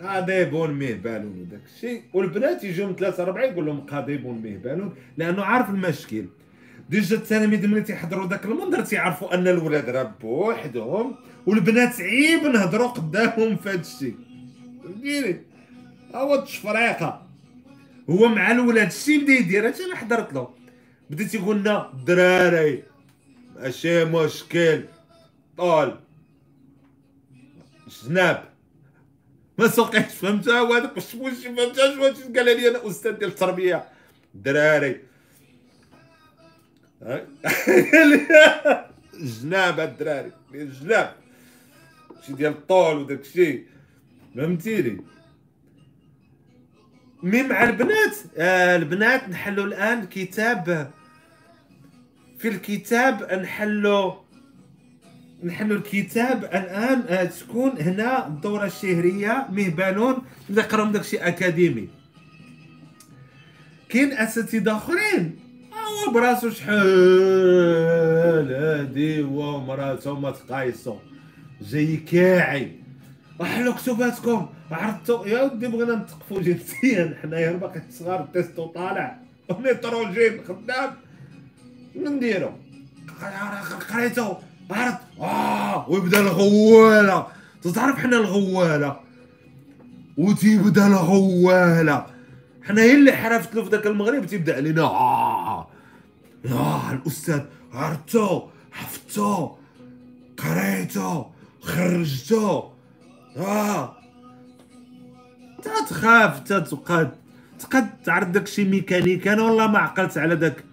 قاضيبون 0.01 0.73
ميه 0.73 0.95
بالون 0.95 1.39
وداك 1.41 1.61
الشيء. 1.75 2.01
والبنات 2.13 2.63
يجيو 2.63 2.87
من 2.87 2.95
ثلاثة 2.95 3.23
اربعه 3.23 3.43
يقول 3.43 3.65
لهم 3.65 3.81
قاضيبون 3.81 4.41
ميه 4.41 4.57
بالون 4.57 4.95
لأنه 5.17 5.43
عارف 5.43 5.69
المشكل. 5.69 6.25
ديجا 6.89 7.15
التلاميذ 7.15 7.67
ملي 7.67 7.81
تيحضروا 7.81 8.27
داك 8.27 8.45
المنظر 8.45 8.81
تيعرفوا 8.81 9.33
أن 9.33 9.47
الولاد 9.47 9.89
راه 9.89 10.15
بوحدهم 10.21 11.15
والبنات 11.45 12.01
عيب 12.01 12.43
نهضروا 12.43 12.87
قدامهم 12.87 13.57
في 13.57 13.69
هذا 13.69 13.81
الشيء. 13.81 14.15
فهمتيني؟ 14.83 15.41
هو 16.15 16.35
التشفريقة. 16.35 17.27
هو 18.09 18.27
مع 18.27 18.51
الولاد 18.51 18.87
الشيء 18.87 19.23
بدا 19.23 19.33
يدير 19.33 19.67
هادشي 19.67 19.83
أنا 19.85 19.95
حضرت 19.95 20.33
له. 20.33 20.49
بدا 21.09 21.23
تيقول 21.23 21.59
لنا 21.59 21.89
الدراري 21.93 22.83
ماشي 23.55 24.05
مشكل. 24.05 24.83
طول 25.61 25.99
جناب 28.03 28.43
ما 29.57 29.67
سوقيتش 29.67 30.13
فهمتها 30.13 30.59
هو 30.59 30.73
هذاك 30.73 30.95
واش 30.95 31.15
واش 31.15 31.47
قال 31.47 32.45
لي 32.45 32.69
أنا 32.69 32.87
أستاذ 32.87 33.11
ديال 33.11 33.29
التربية؟ 33.29 33.87
الدراري 34.35 35.01
جناب 39.13 39.79
الدراري 39.79 40.31
جناب 40.53 41.15
شي 42.27 42.33
ديال 42.33 42.51
الطول 42.51 42.97
وداك 42.97 43.19
الشيء 43.19 43.65
فهمتيني؟ 44.35 45.01
مي 47.23 47.43
مع 47.43 47.63
البنات 47.63 48.17
آه 48.37 48.75
البنات 48.75 49.29
نحلوا 49.29 49.65
الآن 49.65 50.05
كتاب 50.07 50.91
في 52.37 52.47
الكتاب 52.47 53.33
نحلوا 53.33 54.13
نحلوا 55.43 55.77
الكتاب 55.77 56.43
الآن 56.43 57.03
آه 57.09 57.23
تكون 57.23 57.71
هنا 57.81 58.27
الدورة 58.27 58.65
الشهرية 58.65 59.47
مهبالون 59.49 60.17
نقراو 60.49 60.85
داكشي 60.85 61.17
أكاديمي. 61.17 61.89
كاين 63.89 64.11
أساتذة 64.11 64.77
آخرين. 64.77 65.39
هو 66.07 66.11
براسو 66.13 66.49
شحال 66.49 66.79
هادي 68.53 69.23
هو 69.23 69.57
ومراتو 69.57 70.15
ما 70.15 70.31
تقايسو 70.31 70.97
جاي 71.61 71.97
كاعي. 71.97 72.71
وحلو 73.39 73.73
كتباتكم. 73.73 74.49
عرفتو 74.71 75.25
يا 75.25 75.41
ودي 75.43 75.67
بغينا 75.67 75.95
نتقفو 75.95 76.41
جنسيا. 76.41 77.17
حنايا 77.21 77.51
باقي 77.51 77.81
صغار 77.91 78.23
التيستو 78.23 78.65
طالع 78.65 79.17
ونيتروجين 79.49 80.41
خدام. 80.47 80.91
نديرو؟ 81.95 82.51
قريتو. 83.89 84.35
عرفت 84.71 84.97
آه 85.19 85.89
ويبدأ 85.89 86.19
الغوالة. 86.19 87.27
تعرف 87.75 87.99
حنا 87.99 88.17
الغوالة؟ 88.17 88.99
وتيبدأ 90.17 90.87
الغوالة. 90.87 92.05
حنايا 92.63 92.93
اللي 92.93 93.11
حرفت 93.11 93.55
له 93.55 93.63
في 93.63 93.69
ذاك 93.69 93.87
المغرب 93.87 94.25
تيبدا 94.25 94.55
علينا 94.55 94.81
آه 94.81 95.67
آه. 96.45 96.91
الأستاذ 96.91 97.41
عرفتو 97.73 98.41
حفظتو 98.71 99.49
قريتو 100.37 101.25
خرجتو. 101.61 102.63
آه. 103.37 103.97
تخاف 105.89 106.39
تتقاد 106.39 107.11
تقد. 107.59 108.03
تعرف 108.03 108.27
داكشي 108.27 108.63
ميكانيك 108.63 109.27
أنا 109.27 109.41
والله 109.43 109.67
ما 109.67 109.79
عقلت 109.79 110.17
على 110.17 110.35
داك 110.35 110.63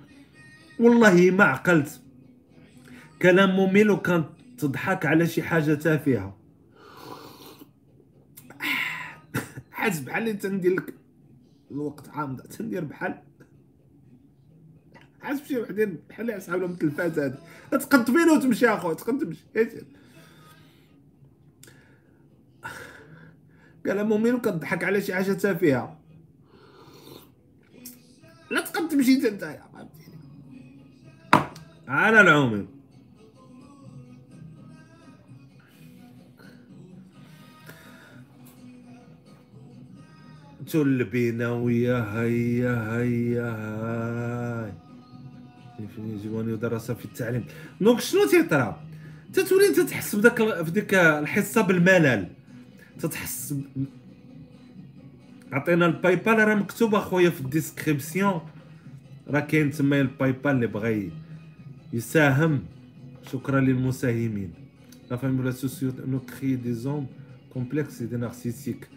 والله 0.80 1.30
ما 1.30 1.44
عقلت. 1.44 2.00
كلام 3.22 3.56
ممل 3.56 3.90
وكان 3.90 4.24
تضحك 4.58 5.06
على 5.06 5.26
شي 5.26 5.42
حاجة 5.42 5.74
تافهة. 5.74 6.38
حاس 9.70 10.00
بحال 10.00 10.22
اللي 10.22 10.32
تندير 10.32 10.74
لك 10.74 10.94
الوقت 11.70 12.08
عامضه 12.08 12.44
تندير 12.44 12.84
بحال 12.84 13.22
حاس 15.20 15.40
بشي 15.40 15.58
وحدين 15.58 15.98
بحال 16.08 16.20
اللي 16.20 16.36
اصحاب 16.36 16.60
لهم 16.60 16.70
التلفاز 16.70 17.18
هادي. 17.18 17.36
تقد 17.70 18.10
بينه 18.10 18.32
وتمشي 18.32 18.68
أخويا 18.68 18.94
تقد 18.94 19.18
تمشي 19.18 19.44
قال 23.86 24.06
مؤمن 24.06 24.34
وكتضحك 24.34 24.84
على 24.84 25.02
شي 25.02 25.14
حاجة 25.14 25.32
تافهة. 25.32 26.00
لا 28.50 28.60
تقد 28.60 28.88
تمشي 28.88 29.14
انت 29.14 29.26
نتايا 29.26 29.62
فهمتيني 31.88 32.68
على 40.74 40.82
العموم 40.82 40.98
تلبينا 40.98 41.50
ويا 41.50 42.20
هيا 42.20 42.96
هيا 42.96 43.50
هاي. 43.50 44.72
يجبوني 45.98 46.56
دراسة 46.56 46.94
في 46.94 47.04
التعليم. 47.04 47.44
donc 47.80 48.00
شنو 48.00 48.26
تيطرا 48.26 48.82
تتولي 49.32 49.68
انت 49.68 49.80
تحس 49.80 50.16
بداك 50.16 50.62
في 50.64 50.70
ديك 50.70 50.94
الحصة 50.94 51.60
بالملل. 51.62 52.28
تتحس 53.00 53.54
عطينا 55.52 55.86
ال 55.86 56.16
PayPal 56.16 56.38
راه 56.38 56.54
مكتوب 56.54 56.94
أخويا 56.94 57.30
في 57.30 57.40
ال 57.40 57.48
description. 57.48 58.40
راه 59.28 59.40
كاين 59.40 59.70
تما 59.70 60.00
ال 60.00 60.32
PayPal 60.32 60.50
اللي 60.50 60.66
بغى 60.66 61.10
يساهم. 61.92 62.62
شكرا 63.32 63.60
للمساهمين. 63.60 64.52
la 65.10 65.16
famille 65.16 65.42
la 65.42 65.50
société 65.50 65.92
nous 66.06 66.20
créent 66.20 66.56
des 66.56 66.72
hommes 66.72 67.06
complexés 67.52 68.02
des 68.02 68.16
narcissiques 68.16 68.88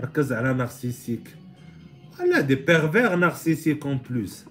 ركز 0.00 0.32
على 0.32 0.54
narcissiques. 0.54 1.36
ولا 2.20 2.40
des 2.40 2.54
pervers 2.54 3.16
narcissiques 3.16 3.86
en 3.86 3.98
plus 4.10 4.44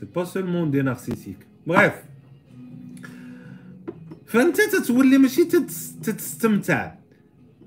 c'est 0.00 0.06
pas 0.14 0.24
seulement 0.24 0.70
des 0.70 0.82
narcissiques 0.82 1.36
bref 1.66 1.92
فأنت 4.26 4.56
تتولي 4.60 5.18
ماشي 5.18 5.44
تتستمتع. 6.02 6.92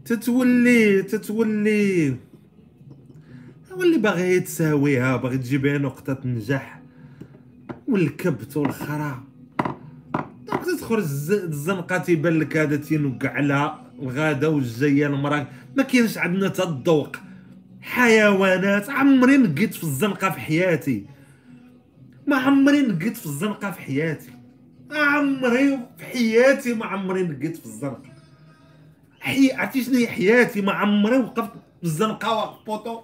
تتولي 0.05 1.01
تتولي. 1.01 2.15
واللي 3.77 3.97
باغي 3.97 4.39
تساويها 4.39 5.15
باغي 5.17 5.37
تجيبها 5.37 5.77
نقطة 5.77 6.17
نجاح 6.25 6.81
والكبت 7.87 8.57
والخرا. 8.57 9.23
Donc 10.47 10.65
تدخل 10.65 10.97
الزنقة 10.97 11.97
تيبان 11.97 12.39
لك 12.39 12.57
هذا 12.57 12.75
تينوقع 12.75 13.29
على 13.29 13.79
الغاده 14.01 14.49
والجاية 14.49 15.07
المراه 15.07 15.47
ما 15.75 15.83
كاينش 15.83 16.17
عندنا 16.17 16.47
تا 16.47 16.63
الذوق. 16.69 17.15
حيوانات 17.81 18.89
عمري 18.89 19.37
نقيت 19.37 19.73
في 19.73 19.83
الزنقة 19.83 20.29
في 20.29 20.39
حياتي. 20.39 21.05
ما 22.27 22.37
عمري 22.37 22.81
نقيت 22.81 23.17
في 23.17 23.25
الزنقة 23.25 23.71
في 23.71 23.81
حياتي. 23.81 24.29
عمري 24.91 25.79
في 25.97 26.05
حياتي 26.05 26.73
ما 26.73 26.85
عمري 26.85 27.23
نقيت 27.23 27.57
في 27.57 27.65
الزنقة. 27.65 28.15
حي 29.19 29.51
عرفتي 29.51 29.83
شنو 29.83 30.07
حياتي؟ 30.07 30.61
ما 30.61 30.71
عمري 30.71 31.17
وقفت 31.17 31.51
في 31.51 31.83
الزنقة 31.83 32.59
poteau. 32.65 33.01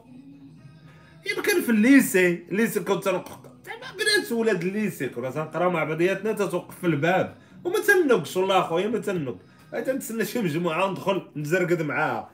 يمكن 1.36 1.62
في 1.62 1.70
ال 1.70 1.80
lycée. 1.80 2.44
ال 2.52 2.57
lycée 2.57 2.80
كنت 2.80 3.08
بنات 3.08 4.32
ولاد 4.32 4.64
ال 4.64 4.72
lycée 4.72 5.10
كنا 5.10 5.30
تنقراو 5.30 5.72
مع 5.72 5.84
بعضياتنا 5.84 6.32
تتوقف 6.32 6.80
في 6.80 6.88
الباب. 6.88 7.36
وما 7.64 7.76
تنوقش 7.80 8.38
والله 8.38 8.60
أخويا 8.60 8.88
ما 8.88 9.00
تنوق 9.00 9.38
تنتسنى 9.72 10.26
شي 10.26 10.40
مجموعة 10.40 10.92
ندخل 10.92 11.22
نزرقد 11.36 11.82
معاها. 11.82 12.30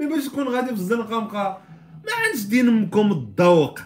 مي 0.00 0.06
باش 0.06 0.24
تكون 0.24 0.48
غادي 0.48 0.66
في 0.66 0.72
الزنقه 0.72 1.20
ما 2.06 2.12
عندش 2.26 2.44
دين 2.44 2.68
امكم 2.68 3.12
الذوق. 3.12 3.78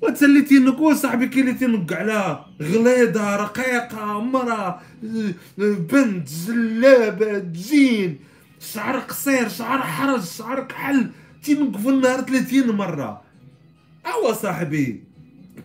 وانت 0.00 0.22
اللي 0.22 0.42
تينك 0.42 0.92
صاحبي 0.92 1.26
كاين 1.26 1.48
اللي 1.48 1.58
تينك 1.58 1.92
على 1.92 2.44
غليظة 2.62 3.36
رقيقة 3.36 4.20
مرة 4.20 4.82
بنت 5.58 6.28
جلابه 6.46 7.38
جين 7.38 8.18
شعر 8.60 8.98
قصير 8.98 9.48
شعر 9.48 9.82
حرج 9.82 10.22
شعر 10.22 10.60
كحل. 10.60 11.10
تينك 11.42 11.76
في 11.76 11.88
النهار 11.88 12.20
30 12.20 12.76
مرة. 12.76 13.22
أوا 14.06 14.32
صاحبي 14.32 15.04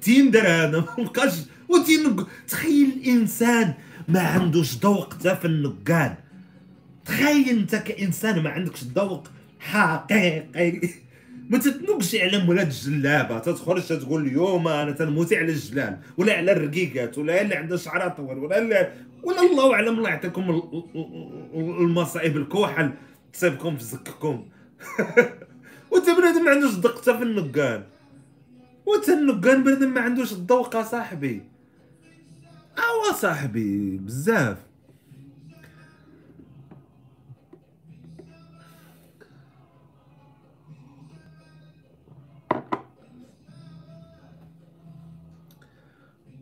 تيندر 0.01 0.47
هذا 0.47 0.85
مابقاش 0.97 1.33
وتينك 1.69 2.27
تخيل 2.47 3.01
الانسان 3.03 3.73
ما 4.07 4.19
عندوش 4.19 4.77
ذوق 4.77 5.13
حتى 5.13 5.35
في 5.35 5.45
النقال. 5.45 6.15
تخيل 7.05 7.49
أنت 7.49 7.75
كإنسان 7.75 8.43
ما 8.43 8.49
عندكش 8.49 8.83
ذوق. 8.83 9.27
حقيقي. 9.61 10.89
ما 11.49 11.57
تتنقش 11.57 12.15
على 12.15 12.43
مولات 12.43 12.67
الجلابة. 12.67 13.39
تتخرج 13.39 13.87
تقول 13.87 14.27
اليوم 14.27 14.67
أنا 14.67 14.91
تنموتي 14.91 15.37
على 15.37 15.51
الجلال 15.51 15.97
ولا 16.17 16.33
على 16.33 16.51
الرقيقات 16.51 17.17
ولا 17.17 17.41
اللي 17.41 17.55
عنده 17.55 17.77
شعر 17.77 18.09
طول 18.09 18.37
ولا 18.37 18.57
اللي 18.57 18.91
ولا 19.23 19.41
الله 19.41 19.73
أعلم 19.73 19.97
الله 19.97 20.09
يعطيكم 20.09 20.61
المصائب 21.55 22.37
الكحل 22.37 22.91
تصيبكم 23.33 23.77
في 23.77 23.83
زككم 23.83 24.45
وانت 25.91 26.09
بنادم 26.09 26.43
ما 26.45 26.51
عندوش 26.51 26.73
الدق 26.73 27.01
في 27.01 27.23
النقان. 27.23 27.83
وانت 28.85 29.09
النقان 29.09 29.63
بنادم 29.63 29.93
ما 29.93 30.01
عندوش 30.01 30.31
الذوق 30.31 30.81
صاحبي. 30.81 31.41
أوا 32.77 33.13
صاحبي 33.13 33.97
بزاف. 33.97 34.57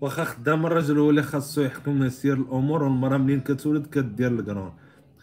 واخا 0.01 0.23
خدام 0.23 0.65
الراجل 0.65 0.97
هو 0.97 1.09
اللي 1.09 1.23
خاصو 1.23 1.61
يحكم 1.61 2.03
يسير 2.03 2.33
الأمور 2.33 2.83
والمرأة 2.83 3.17
منين 3.17 3.39
كتولد 3.39 3.87
كدير 3.87 4.31
الكرون. 4.31 4.73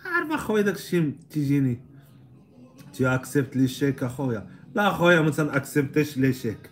عارف 0.04 0.32
اخويا 0.32 0.62
داكشي 0.62 1.12
تيجيني؟ 1.30 1.80
تت 2.92 3.06
accepte 3.06 3.56
les 3.56 3.68
chèques 3.68 4.02
اخويا. 4.02 4.46
لا 4.74 4.88
اخويا 4.88 5.20
ما 5.20 5.30
تن 5.30 5.45
accepte 5.45 5.96
يش 5.96 6.18
les 6.18 6.32
chèques. 6.32 6.70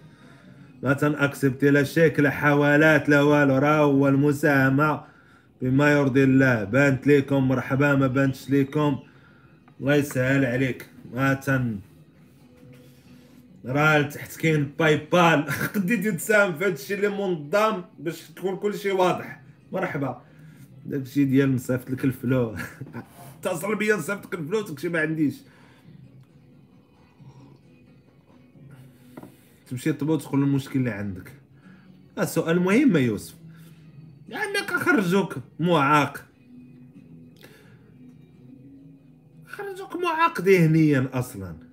ما 0.82 0.92
تن 0.92 1.08
accepte 1.08 1.62
ي 1.62 1.70
لا 1.70 1.84
شيك 1.84 2.20
لا 2.20 2.30
حوالات 2.30 3.08
لا 3.08 3.20
والو. 3.20 3.58
راه 3.58 3.78
هو 3.78 4.08
المساهمه 4.08 5.00
بما 5.62 5.92
يرضي 5.92 6.24
الله 6.24 6.64
بانت 6.64 7.06
ليكم 7.06 7.48
مرحبا 7.48 7.94
ما 7.94 8.06
بانتش 8.06 8.50
ليكم. 8.50 8.98
الله 9.80 9.94
يسهل 9.94 10.44
عليك. 10.44 10.88
ما 11.14 11.34
تن 11.34 11.78
راه 13.64 14.02
تحت 14.02 14.36
كاين 14.36 14.72
PayPal. 14.78 15.46
قديتي 15.74 16.12
تساهم 16.12 16.58
في 16.58 16.64
هادشي 16.64 16.94
اللي 16.94 17.08
منظم 17.08 17.82
باش 17.98 18.20
تكون 18.20 18.56
كلشي 18.56 18.90
واضح. 18.90 19.40
مرحبا. 19.72 20.22
داكشي 20.86 21.24
ديال 21.24 21.54
نصيفط 21.54 21.90
لك 21.90 22.04
الفلو. 22.04 22.56
اتصل 23.44 23.76
بيا 23.76 23.96
نصيفط 23.96 24.26
لك 24.26 24.34
الفلوس 24.34 24.70
داكشي 24.70 24.88
ما 24.88 25.00
عنديش. 25.00 25.34
تمشي 29.70 29.92
طبو 29.92 30.16
تقول 30.16 30.42
المشكل 30.42 30.78
اللي 30.78 30.90
عندك. 30.90 31.32
السؤال 32.18 32.60
مهم 32.60 32.96
يوسف. 32.96 33.34
لانك 34.28 34.70
خرجوك 34.70 35.36
معاق. 35.60 36.24
خرجوك 39.46 39.96
معاق 39.96 40.40
ذهنيا 40.40 41.08
أصلا. 41.12 41.63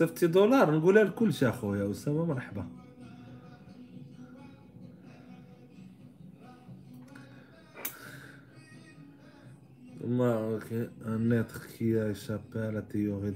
صفتي 0.00 0.26
دولار 0.26 0.76
نقولها 0.76 1.04
لكلشي 1.04 1.48
أخويا 1.48 1.90
أسامة 1.90 2.24
مرحبا. 2.24 2.66
ما 10.04 10.58
un 11.04 11.30
être 11.30 11.66
qui 11.68 11.98
a 11.98 12.08
échappé 12.08 12.58
à 12.58 12.72
la 12.72 12.82
théorie 12.82 13.34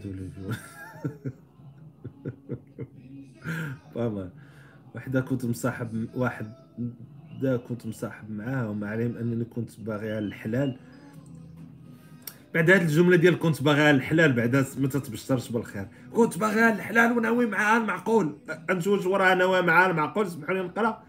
pas 3.94 4.30
وحده 4.94 5.20
كنت 5.20 5.44
مصاحب 5.44 6.08
واحد 6.14 6.52
دا 7.42 7.56
كنت 7.56 7.86
مصاحب 7.86 8.30
معاه 8.30 8.70
وما 8.70 8.88
عليهم 8.88 9.16
أنني 9.16 9.44
كنت 9.44 9.80
باغي 9.80 10.12
على 10.12 10.26
الحلال. 10.26 10.78
بعد 12.54 12.70
هاد 12.70 12.80
الجملة 12.80 13.16
ديال 13.16 13.38
كنت 13.38 13.62
باغي 13.62 13.90
الحلال 13.90 14.32
بعدا 14.32 14.64
ما 14.78 14.88
تتبشرش 14.88 15.50
بالخير. 15.50 15.88
كنت 16.12 16.38
باغي 16.38 16.72
الحلال 16.72 17.18
وناوي 17.18 17.46
معاه 17.46 17.76
المعقول. 17.76 18.36
نجوج 18.70 19.06
وراها 19.06 19.34
ناوي 19.34 19.62
معاه 19.62 19.90
المعقول؟ 19.90 20.30
سمحوا 20.30 20.54
لي 20.54 20.62
نقرأ. 20.62 21.02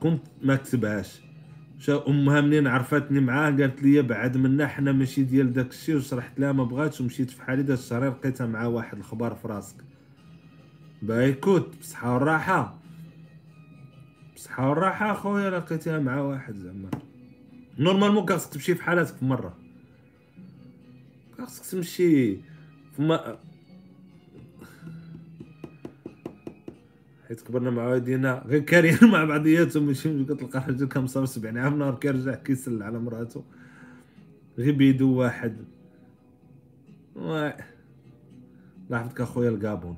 كنت 0.00 0.22
ما 0.42 0.56
كتبهاش. 0.56 1.20
شا 1.78 2.04
أمها 2.08 2.40
منين 2.40 2.66
عرفتني 2.66 3.20
معاه 3.20 3.50
قالت 3.50 3.82
لي 3.82 4.02
بعد 4.02 4.36
منا 4.36 4.66
حنا 4.66 4.92
ماشي 4.92 5.22
ديال 5.22 5.52
داك 5.52 5.70
الشيء 5.70 5.96
وشرحت 5.96 6.40
لها 6.40 6.52
ما 6.52 6.64
بغاتش 6.64 7.00
ومشيت 7.00 7.30
في 7.30 7.42
حالي 7.42 7.62
داك 7.62 7.78
الشهر 7.78 8.08
لقيتها 8.08 8.46
مع 8.46 8.66
واحد 8.66 8.98
الخبار 8.98 9.34
في 9.34 9.48
راسك. 9.48 9.76
بايكوت 11.02 11.76
بصحة 11.80 12.14
والراحة. 12.14 12.78
بصحة 14.36 14.68
والراحة 14.68 15.14
خويا 15.14 15.50
لقيتها 15.50 15.98
مع 15.98 16.20
واحد 16.20 16.56
زعما. 16.56 16.90
normalement 17.82 18.28
خاصك 18.28 18.52
تمشي 18.52 18.74
في 18.74 18.82
حالاتك 18.82 19.14
في 19.14 19.24
مرة. 19.24 19.58
خاصك 21.38 21.64
تمشي 21.72 22.36
في 22.96 23.02
ما 23.02 23.38
حيت 27.28 27.40
كبرنا 27.40 27.70
مع 27.70 27.86
والدينا. 27.86 28.44
غير 28.46 28.60
كاريين 28.60 28.98
مع 29.12 29.24
بعضياتهم 29.24 29.86
ماشي 29.86 30.24
كتلقى 30.24 30.64
راجل 30.68 30.88
كمصاب 30.88 31.24
70 31.26 31.58
عام 31.58 31.78
نهار 31.78 31.94
كيرجع 31.94 32.34
كيسل 32.34 32.82
على 32.82 32.98
مراته. 32.98 33.44
غير 34.58 34.74
بيدو 34.74 35.14
واحد. 35.14 35.56
لاحظتك 38.90 39.20
أخويا 39.20 39.50
الكابون 39.50 39.96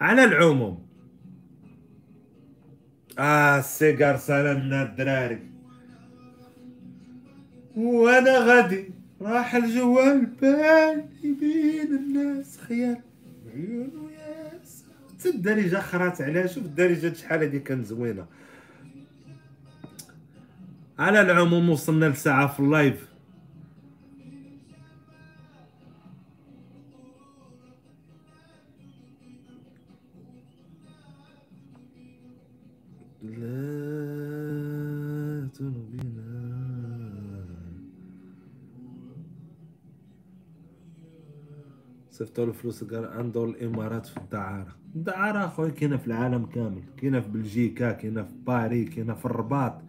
على 0.00 0.24
العموم. 0.24 0.86
آه 3.18 3.58
السيجار 3.58 4.16
سلامنا 4.16 4.82
الدراري. 4.82 5.55
وأنا 7.76 8.38
غادي 8.38 8.90
راح 9.20 9.54
الجوال 9.54 10.26
بالي 10.26 11.04
بين 11.22 11.96
الناس 11.96 12.58
خيال 12.58 12.96
عيونو 13.54 14.10
حتى 15.18 15.28
الدارجة 15.28 15.80
خرات 15.80 16.20
عليها؟ 16.20 16.46
شوف 16.46 16.64
الدارجة 16.64 17.12
شحال 17.12 17.40
هادي 17.40 17.58
كانت 17.58 17.86
زوينة. 17.86 18.26
على 20.98 21.20
العموم 21.20 21.70
وصلنا 21.70 22.06
لساعة 22.06 22.46
في 22.46 22.60
اللايف. 22.60 23.06
صيفطوا 42.16 42.44
الفلوس 42.44 42.84
قال 42.84 43.04
عنده 43.04 43.44
الإمارات 43.44 44.06
في 44.06 44.16
الدعارة. 44.16 44.76
الدعارة 44.94 45.44
اخويا 45.44 45.70
كاينة 45.70 45.96
في 45.96 46.06
العالم 46.06 46.46
كامل. 46.46 46.82
كاينة 46.96 47.20
في 47.20 47.28
بلجيكا 47.28 47.92
كاينة 47.92 48.22
في 48.22 48.32
باري 48.46 48.84
كاينة 48.84 49.14
في 49.14 49.24
الرباط 49.24 49.82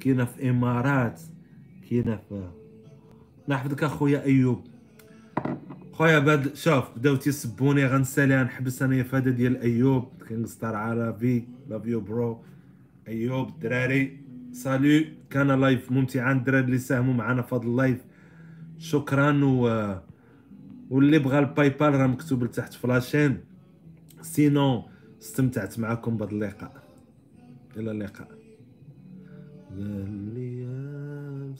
كاينة 0.00 0.24
في 0.24 0.42
الامارات 0.42 1.20
كاينة 1.90 2.16
في 2.28 2.48
نحفظك 3.48 3.82
أخويا 3.82 4.24
أيوب. 4.24 4.64
خويا 5.92 6.18
بعد 6.18 6.54
شوف 6.54 6.84
بداو 6.96 7.16
تيسبوني 7.16 7.86
غنسالي 7.86 8.42
نحبس 8.42 8.82
انايا 8.82 9.02
في 9.02 9.20
ديال 9.20 9.56
أيوب. 9.56 10.08
Kingstar 10.28 10.76
عربي 10.76 11.48
love 11.68 11.86
you 11.86 12.00
bro 12.00 12.44
أيوب 13.08 13.48
الدراري. 13.48 14.20
سالو 14.52 15.04
كان 15.30 15.60
live 15.60 15.92
ممتعا 15.92 16.32
الدراري 16.32 16.64
اللي 16.64 16.78
ساهموا 16.78 17.14
معنا 17.14 17.42
في 17.42 17.54
هذا 17.54 17.62
ال 17.62 17.70
live 17.70 18.04
شكرا 18.78 19.44
و 19.44 19.94
واللي 20.90 21.18
بغى 21.18 21.38
ال 21.38 21.70
PayPal 21.70 21.94
راه 21.94 22.06
مكتوب 22.06 22.44
لتحت 22.44 22.74
في 22.74 22.86
la 22.86 22.98
chaîne. 22.98 23.40
sinon 24.22 24.88
استمتعت 25.22 25.78
معكم 25.78 26.16
بهذا 26.16 26.32
اللقاء. 26.32 26.82
إلى 27.76 27.90
اللقاء. 27.90 28.28
قال 29.70 30.34
لي 30.34 30.62
يا 30.62 31.54